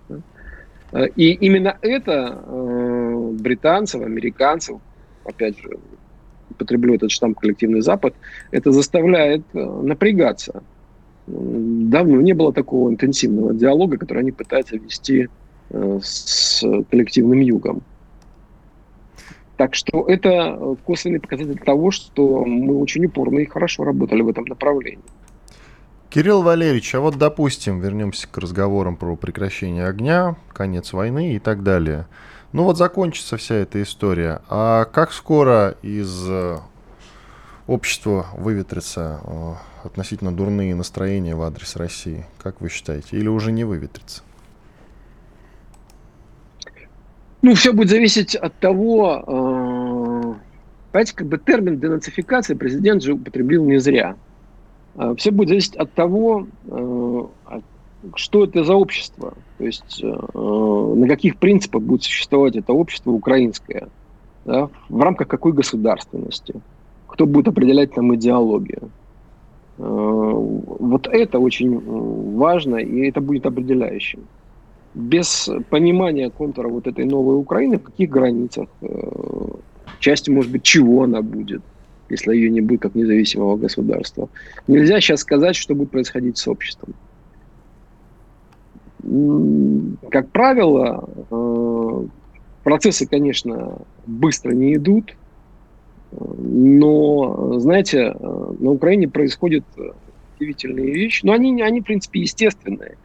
И 1.15 1.31
именно 1.33 1.77
это 1.81 2.41
э, 2.45 3.31
британцев, 3.39 4.01
американцев, 4.01 4.79
опять 5.25 5.59
же, 5.59 5.77
употреблю 6.51 6.95
этот 6.95 7.11
штамп 7.11 7.39
коллективный 7.39 7.81
Запад, 7.81 8.13
это 8.51 8.71
заставляет 8.71 9.43
э, 9.53 9.59
напрягаться. 9.59 10.63
Давно 11.27 12.21
не 12.21 12.33
было 12.33 12.53
такого 12.53 12.89
интенсивного 12.89 13.53
диалога, 13.53 13.97
который 13.97 14.19
они 14.19 14.31
пытаются 14.31 14.77
вести 14.77 15.27
э, 15.71 15.99
с 16.01 16.63
коллективным 16.89 17.39
югом. 17.39 17.81
Так 19.57 19.73
что 19.73 20.05
это 20.07 20.29
э, 20.29 20.75
косвенный 20.85 21.19
показатель 21.19 21.57
того, 21.59 21.91
что 21.91 22.43
мы 22.45 22.77
очень 22.77 23.05
упорно 23.05 23.39
и 23.39 23.45
хорошо 23.45 23.83
работали 23.83 24.21
в 24.21 24.29
этом 24.29 24.45
направлении. 24.45 24.99
Кирилл 26.09 26.43
Валерьевич, 26.43 26.95
а 26.95 26.99
вот 26.99 27.17
допустим, 27.17 27.79
вернемся 27.79 28.27
к 28.29 28.37
разговорам 28.37 28.95
про 28.95 29.15
прекращение 29.15 29.87
огня, 29.87 30.35
конец 30.53 30.93
войны 30.93 31.35
и 31.35 31.39
так 31.39 31.63
далее. 31.63 32.07
Ну 32.51 32.63
вот 32.63 32.77
закончится 32.77 33.37
вся 33.37 33.55
эта 33.55 33.81
история. 33.81 34.41
А 34.49 34.85
как 34.85 35.11
скоро 35.11 35.75
из 35.81 36.25
э, 36.29 36.59
общества 37.67 38.27
выветрятся 38.37 39.19
э, 39.23 39.53
относительно 39.87 40.33
дурные 40.33 40.73
настроения 40.75 41.35
в 41.35 41.41
адрес 41.41 41.75
России? 41.75 42.25
Как 42.41 42.61
вы 42.61 42.69
считаете? 42.69 43.17
Или 43.17 43.27
уже 43.27 43.51
не 43.51 43.65
выветрится? 43.65 44.23
Ну, 47.45 47.53
все 47.53 47.73
будет 47.73 47.89
зависеть 47.89 48.35
от 48.35 48.55
того, 48.55 49.17
э, 49.17 50.33
понимаете, 50.91 51.13
как 51.13 51.27
бы 51.27 51.37
термин 51.37 51.79
денацификации 51.79 52.55
президент 52.55 53.03
же 53.03 53.13
употребил 53.13 53.63
не 53.65 53.77
зря. 53.77 54.15
Э, 54.95 55.13
все 55.15 55.29
будет 55.29 55.49
зависеть 55.49 55.75
от 55.75 55.93
того, 55.93 56.47
э, 56.65 57.23
что 58.15 58.45
это 58.45 58.63
за 58.63 58.73
общество, 58.73 59.35
то 59.59 59.63
есть 59.63 60.03
на 60.03 61.07
каких 61.07 61.37
принципах 61.37 61.83
будет 61.83 62.03
существовать 62.03 62.55
это 62.55 62.73
общество 62.73 63.11
украинское, 63.11 63.89
да, 64.45 64.69
в 64.89 64.99
рамках 64.99 65.27
какой 65.27 65.53
государственности, 65.53 66.55
кто 67.07 67.27
будет 67.27 67.47
определять 67.47 67.93
там 67.93 68.13
идеологию. 68.15 68.89
Вот 69.77 71.07
это 71.07 71.39
очень 71.39 71.79
важно, 72.37 72.77
и 72.77 73.09
это 73.09 73.21
будет 73.21 73.45
определяющим 73.45 74.21
без 74.95 75.49
понимания 75.69 76.29
контура 76.29 76.69
вот 76.69 76.87
этой 76.87 77.05
новой 77.05 77.37
Украины, 77.37 77.77
в 77.77 77.83
каких 77.83 78.09
границах, 78.09 78.69
э, 78.81 78.87
части, 79.99 80.29
может 80.29 80.51
быть, 80.51 80.63
чего 80.63 81.03
она 81.03 81.21
будет, 81.21 81.61
если 82.09 82.33
ее 82.33 82.49
не 82.49 82.61
будет 82.61 82.81
как 82.81 82.95
независимого 82.95 83.57
государства. 83.57 84.29
Нельзя 84.67 85.01
сейчас 85.01 85.19
сказать, 85.19 85.55
что 85.55 85.75
будет 85.75 85.91
происходить 85.91 86.37
с 86.37 86.47
обществом. 86.47 86.93
Как 90.09 90.29
правило, 90.29 91.09
э, 91.29 92.05
процессы, 92.63 93.05
конечно, 93.05 93.77
быстро 94.07 94.51
не 94.51 94.75
идут, 94.75 95.13
но, 96.11 97.59
знаете, 97.59 98.13
э, 98.17 98.53
на 98.59 98.71
Украине 98.71 99.09
происходят 99.09 99.65
удивительные 100.37 100.93
вещи, 100.93 101.25
но 101.25 101.33
они, 101.33 101.61
они, 101.61 101.81
в 101.81 101.83
принципе, 101.83 102.21
естественные. 102.21 102.95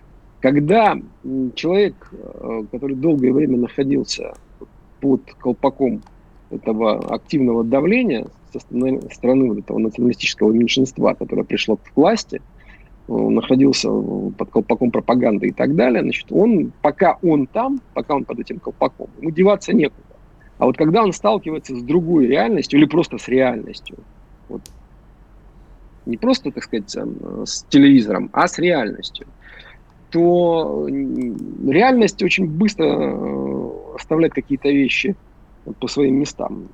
Когда 0.40 0.96
человек, 1.54 1.94
э, 2.12 2.62
который 2.72 2.96
долгое 2.96 3.32
время 3.32 3.58
находился 3.58 4.34
под 5.00 5.22
колпаком 5.34 6.02
этого 6.50 7.14
активного 7.14 7.62
давления 7.62 8.26
со 8.52 8.60
стороны 8.60 9.48
вот 9.48 9.58
этого 9.58 9.78
националистического 9.78 10.50
меньшинства, 10.52 11.14
которое 11.14 11.44
пришло 11.44 11.76
к 11.76 11.82
власти, 11.94 12.40
э, 13.08 13.12
находился 13.12 13.90
под 13.90 14.50
колпаком 14.50 14.90
пропаганды 14.90 15.48
и 15.48 15.52
так 15.52 15.76
далее, 15.76 16.02
значит, 16.02 16.26
он, 16.30 16.72
пока 16.80 17.18
он 17.22 17.46
там, 17.46 17.82
пока 17.92 18.14
он 18.16 18.24
под 18.24 18.40
этим 18.40 18.60
колпаком, 18.60 19.10
ему 19.20 19.30
деваться 19.30 19.74
некуда. 19.74 20.00
А 20.56 20.64
вот 20.64 20.78
когда 20.78 21.02
он 21.02 21.12
сталкивается 21.12 21.76
с 21.76 21.82
другой 21.82 22.26
реальностью 22.26 22.78
или 22.78 22.86
просто 22.86 23.18
с 23.18 23.28
реальностью, 23.28 23.98
вот, 24.48 24.62
не 26.06 26.16
просто, 26.16 26.50
так 26.50 26.64
сказать, 26.64 26.96
с 27.44 27.64
телевизором, 27.64 28.30
а 28.32 28.48
с 28.48 28.58
реальностью– 28.58 29.26
то 30.10 30.86
реальность 31.66 32.22
очень 32.22 32.46
быстро 32.46 32.84
э, 32.84 33.70
оставляет 33.94 34.34
какие-то 34.34 34.68
вещи 34.68 35.14
по 35.78 35.88
своим 35.88 36.18
местам. 36.20 36.68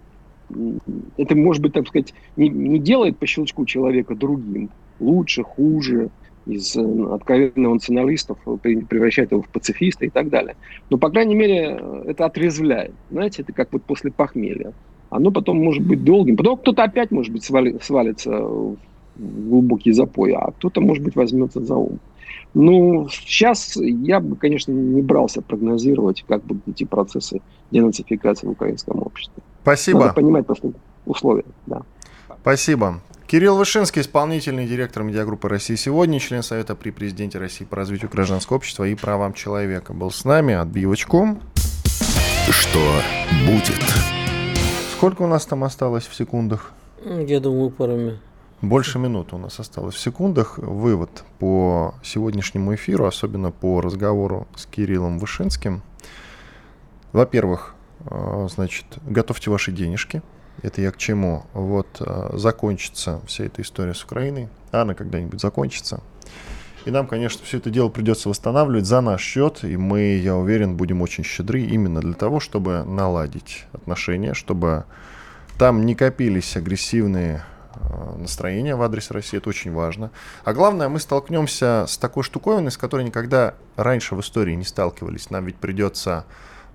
Это, 1.17 1.35
может 1.35 1.63
быть, 1.63 1.73
так 1.73 1.89
сказать, 1.89 2.15
не, 2.37 2.49
не 2.49 2.79
делает 2.79 3.19
по 3.19 3.27
щелчку 3.27 3.67
человека 3.67 4.15
другим, 4.15 4.71
лучше, 5.01 5.43
хуже, 5.43 6.11
из 6.47 6.77
э, 6.77 7.07
откровенного 7.13 7.75
националистов 7.75 8.39
превращает 8.63 9.33
его 9.33 9.43
в 9.43 9.49
пацифиста 9.49 10.07
и 10.07 10.11
так 10.11 10.29
далее. 10.29 10.57
Но, 10.91 10.97
по 10.97 11.11
крайней 11.11 11.35
мере, 11.35 11.81
это 12.07 12.25
отрезвляет. 12.25 12.93
Знаете, 13.11 13.43
это 13.43 13.53
как 13.53 13.73
вот 13.73 13.83
после 13.83 14.11
похмелья. 14.13 14.73
Оно 15.11 15.31
потом 15.31 15.63
может 15.63 15.85
быть 15.85 16.05
долгим. 16.05 16.37
Потом 16.37 16.57
кто-то 16.59 16.85
опять, 16.85 17.11
может 17.11 17.33
быть, 17.33 17.45
свали, 17.45 17.77
свалится 17.83 18.31
в 18.31 18.77
глубокий 19.17 19.93
запой, 19.93 20.33
а 20.33 20.51
кто-то, 20.53 20.81
может 20.81 21.03
быть, 21.03 21.17
возьмется 21.17 21.61
за 21.61 21.75
ум. 21.75 21.99
Ну, 22.59 23.07
сейчас 23.11 23.77
я 23.77 24.19
бы, 24.19 24.35
конечно, 24.35 24.73
не 24.73 25.03
брался 25.03 25.43
прогнозировать, 25.43 26.25
как 26.27 26.43
будут 26.43 26.67
идти 26.67 26.87
процессы 26.87 27.43
денацификации 27.71 28.47
в 28.47 28.53
украинском 28.53 29.03
обществе. 29.03 29.43
Спасибо. 29.61 29.99
Надо 30.01 30.15
понимать 30.15 30.47
просто 30.47 30.73
условия, 31.05 31.45
да. 31.67 31.83
Спасибо. 32.41 33.03
Кирилл 33.27 33.59
Вышинский, 33.59 34.01
исполнительный 34.01 34.67
директор 34.67 35.03
медиагруппы 35.03 35.51
«России 35.51 35.75
сегодня», 35.75 36.19
член 36.19 36.43
Совета 36.43 36.75
при 36.75 36.93
президенте 36.93 37.39
России 37.39 37.67
по 37.67 37.77
развитию 37.77 38.11
гражданского 38.11 38.57
общества 38.57 38.85
и 38.85 38.95
правам 38.95 39.35
человека, 39.35 39.93
был 39.93 40.11
с 40.11 40.25
нами. 40.25 40.55
Отбивочку. 40.55 41.37
Что 42.49 43.03
будет? 43.47 43.83
Сколько 44.93 45.21
у 45.21 45.27
нас 45.27 45.45
там 45.45 45.63
осталось 45.63 46.07
в 46.07 46.15
секундах? 46.15 46.73
Я 47.05 47.39
думаю, 47.41 47.69
пару 47.69 47.97
минут. 47.97 48.21
Больше 48.63 48.99
минуты 48.99 49.37
у 49.37 49.39
нас 49.39 49.61
осталось 49.61 49.95
в 49.95 50.01
секундах. 50.01 50.57
Вывод 50.57 51.25
по 51.39 51.95
сегодняшнему 52.03 52.75
эфиру, 52.75 53.05
особенно 53.05 53.51
по 53.51 53.83
разговору 53.83 54.49
с 54.57 54.65
Кириллом 54.65 55.19
Вышинским. 55.19 55.83
Во-первых, 57.13 57.75
э, 58.07 58.49
значит, 58.51 58.87
готовьте 59.05 59.51
ваши 59.51 59.73
денежки. 59.73 60.23
Это 60.63 60.81
я 60.81 60.91
к 60.91 60.97
чему? 60.97 61.45
Вот 61.53 61.99
э, 62.01 62.31
закончится 62.33 63.21
вся 63.27 63.45
эта 63.45 63.61
история 63.61 63.93
с 63.93 64.03
Украиной. 64.03 64.49
Она 64.73 64.95
когда-нибудь 64.95 65.41
закончится. 65.41 66.01
И 66.87 66.91
нам, 66.91 67.09
конечно, 67.09 67.45
все 67.45 67.59
это 67.59 67.69
дело 67.69 67.91
придется 67.91 68.31
восстанавливать 68.31 68.87
за 68.87 69.03
наш 69.03 69.21
счет, 69.21 69.65
и 69.65 69.77
мы, 69.77 70.17
я 70.17 70.35
уверен, 70.37 70.77
будем 70.77 71.03
очень 71.03 71.25
щедры 71.25 71.61
именно 71.61 72.01
для 72.01 72.15
того, 72.15 72.41
чтобы 72.41 72.85
наладить 72.85 73.67
отношения, 73.73 74.33
чтобы 74.33 74.85
там 75.59 75.85
не 75.85 75.95
копились 75.95 76.57
агрессивные 76.57 77.43
э, 77.89 78.19
настроения 78.19 78.77
в 78.77 78.83
адрес 78.83 79.11
России, 79.11 79.39
это 79.39 79.49
очень 79.49 79.73
важно. 79.73 80.11
А 80.45 80.53
главное, 80.53 80.89
мы 80.89 81.01
столкнемся 81.01 81.85
с 81.89 81.99
такой 81.99 82.23
штуковиной, 82.23 82.71
с 82.71 82.77
которой 82.77 83.05
никогда 83.05 83.55
раньше 83.77 84.15
в 84.15 84.21
истории 84.21 84.55
не 84.55 84.65
сталкивались. 84.65 85.31
Нам 85.31 85.47
ведь 85.47 85.57
придется, 85.57 86.25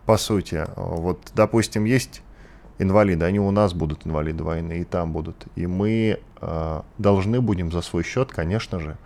по 0.05 0.17
сути, 0.17 0.65
вот, 0.75 1.31
допустим, 1.35 1.85
есть 1.85 2.21
инвалиды, 2.79 3.25
они 3.25 3.39
у 3.39 3.51
нас 3.51 3.73
будут 3.73 4.05
инвалиды 4.07 4.43
войны, 4.43 4.79
и 4.79 4.83
там 4.83 5.11
будут. 5.11 5.45
И 5.55 5.67
мы 5.67 6.19
э, 6.41 6.81
должны 6.97 7.41
будем 7.41 7.71
за 7.71 7.81
свой 7.81 8.03
счет, 8.03 8.31
конечно 8.31 8.79
же, 8.79 8.97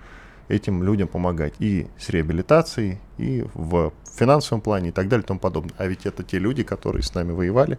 этим 0.48 0.84
людям 0.84 1.08
помогать 1.08 1.54
и 1.60 1.88
с 1.98 2.10
реабилитацией, 2.10 3.00
и 3.18 3.46
в 3.54 3.92
финансовом 4.14 4.62
плане, 4.62 4.90
и 4.90 4.92
так 4.92 5.08
далее, 5.08 5.24
и 5.24 5.28
тому 5.28 5.40
подобное. 5.40 5.74
А 5.78 5.88
ведь 5.88 6.06
это 6.06 6.24
те 6.24 6.40
люди, 6.40 6.64
которые 6.64 7.04
с 7.04 7.14
нами 7.14 7.32
воевали. 7.32 7.78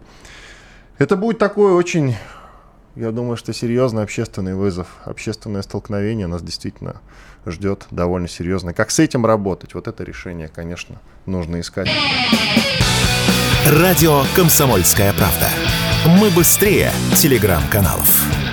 Это 0.97 1.15
будет 1.15 1.37
такой 1.37 1.73
очень, 1.73 2.15
я 2.97 3.11
думаю, 3.11 3.37
что 3.37 3.53
серьезный 3.53 4.03
общественный 4.03 4.55
вызов, 4.55 4.87
общественное 5.05 5.61
столкновение 5.61 6.27
нас 6.27 6.41
действительно 6.41 7.01
ждет 7.45 7.85
довольно 7.91 8.27
серьезно. 8.27 8.73
Как 8.73 8.91
с 8.91 8.99
этим 8.99 9.25
работать? 9.25 9.73
Вот 9.75 9.87
это 9.87 10.03
решение, 10.03 10.47
конечно, 10.47 10.99
нужно 11.25 11.59
искать. 11.59 11.89
Радио 13.67 14.23
«Комсомольская 14.35 15.13
правда». 15.13 15.49
Мы 16.19 16.29
быстрее 16.31 16.91
телеграм-каналов. 17.15 18.46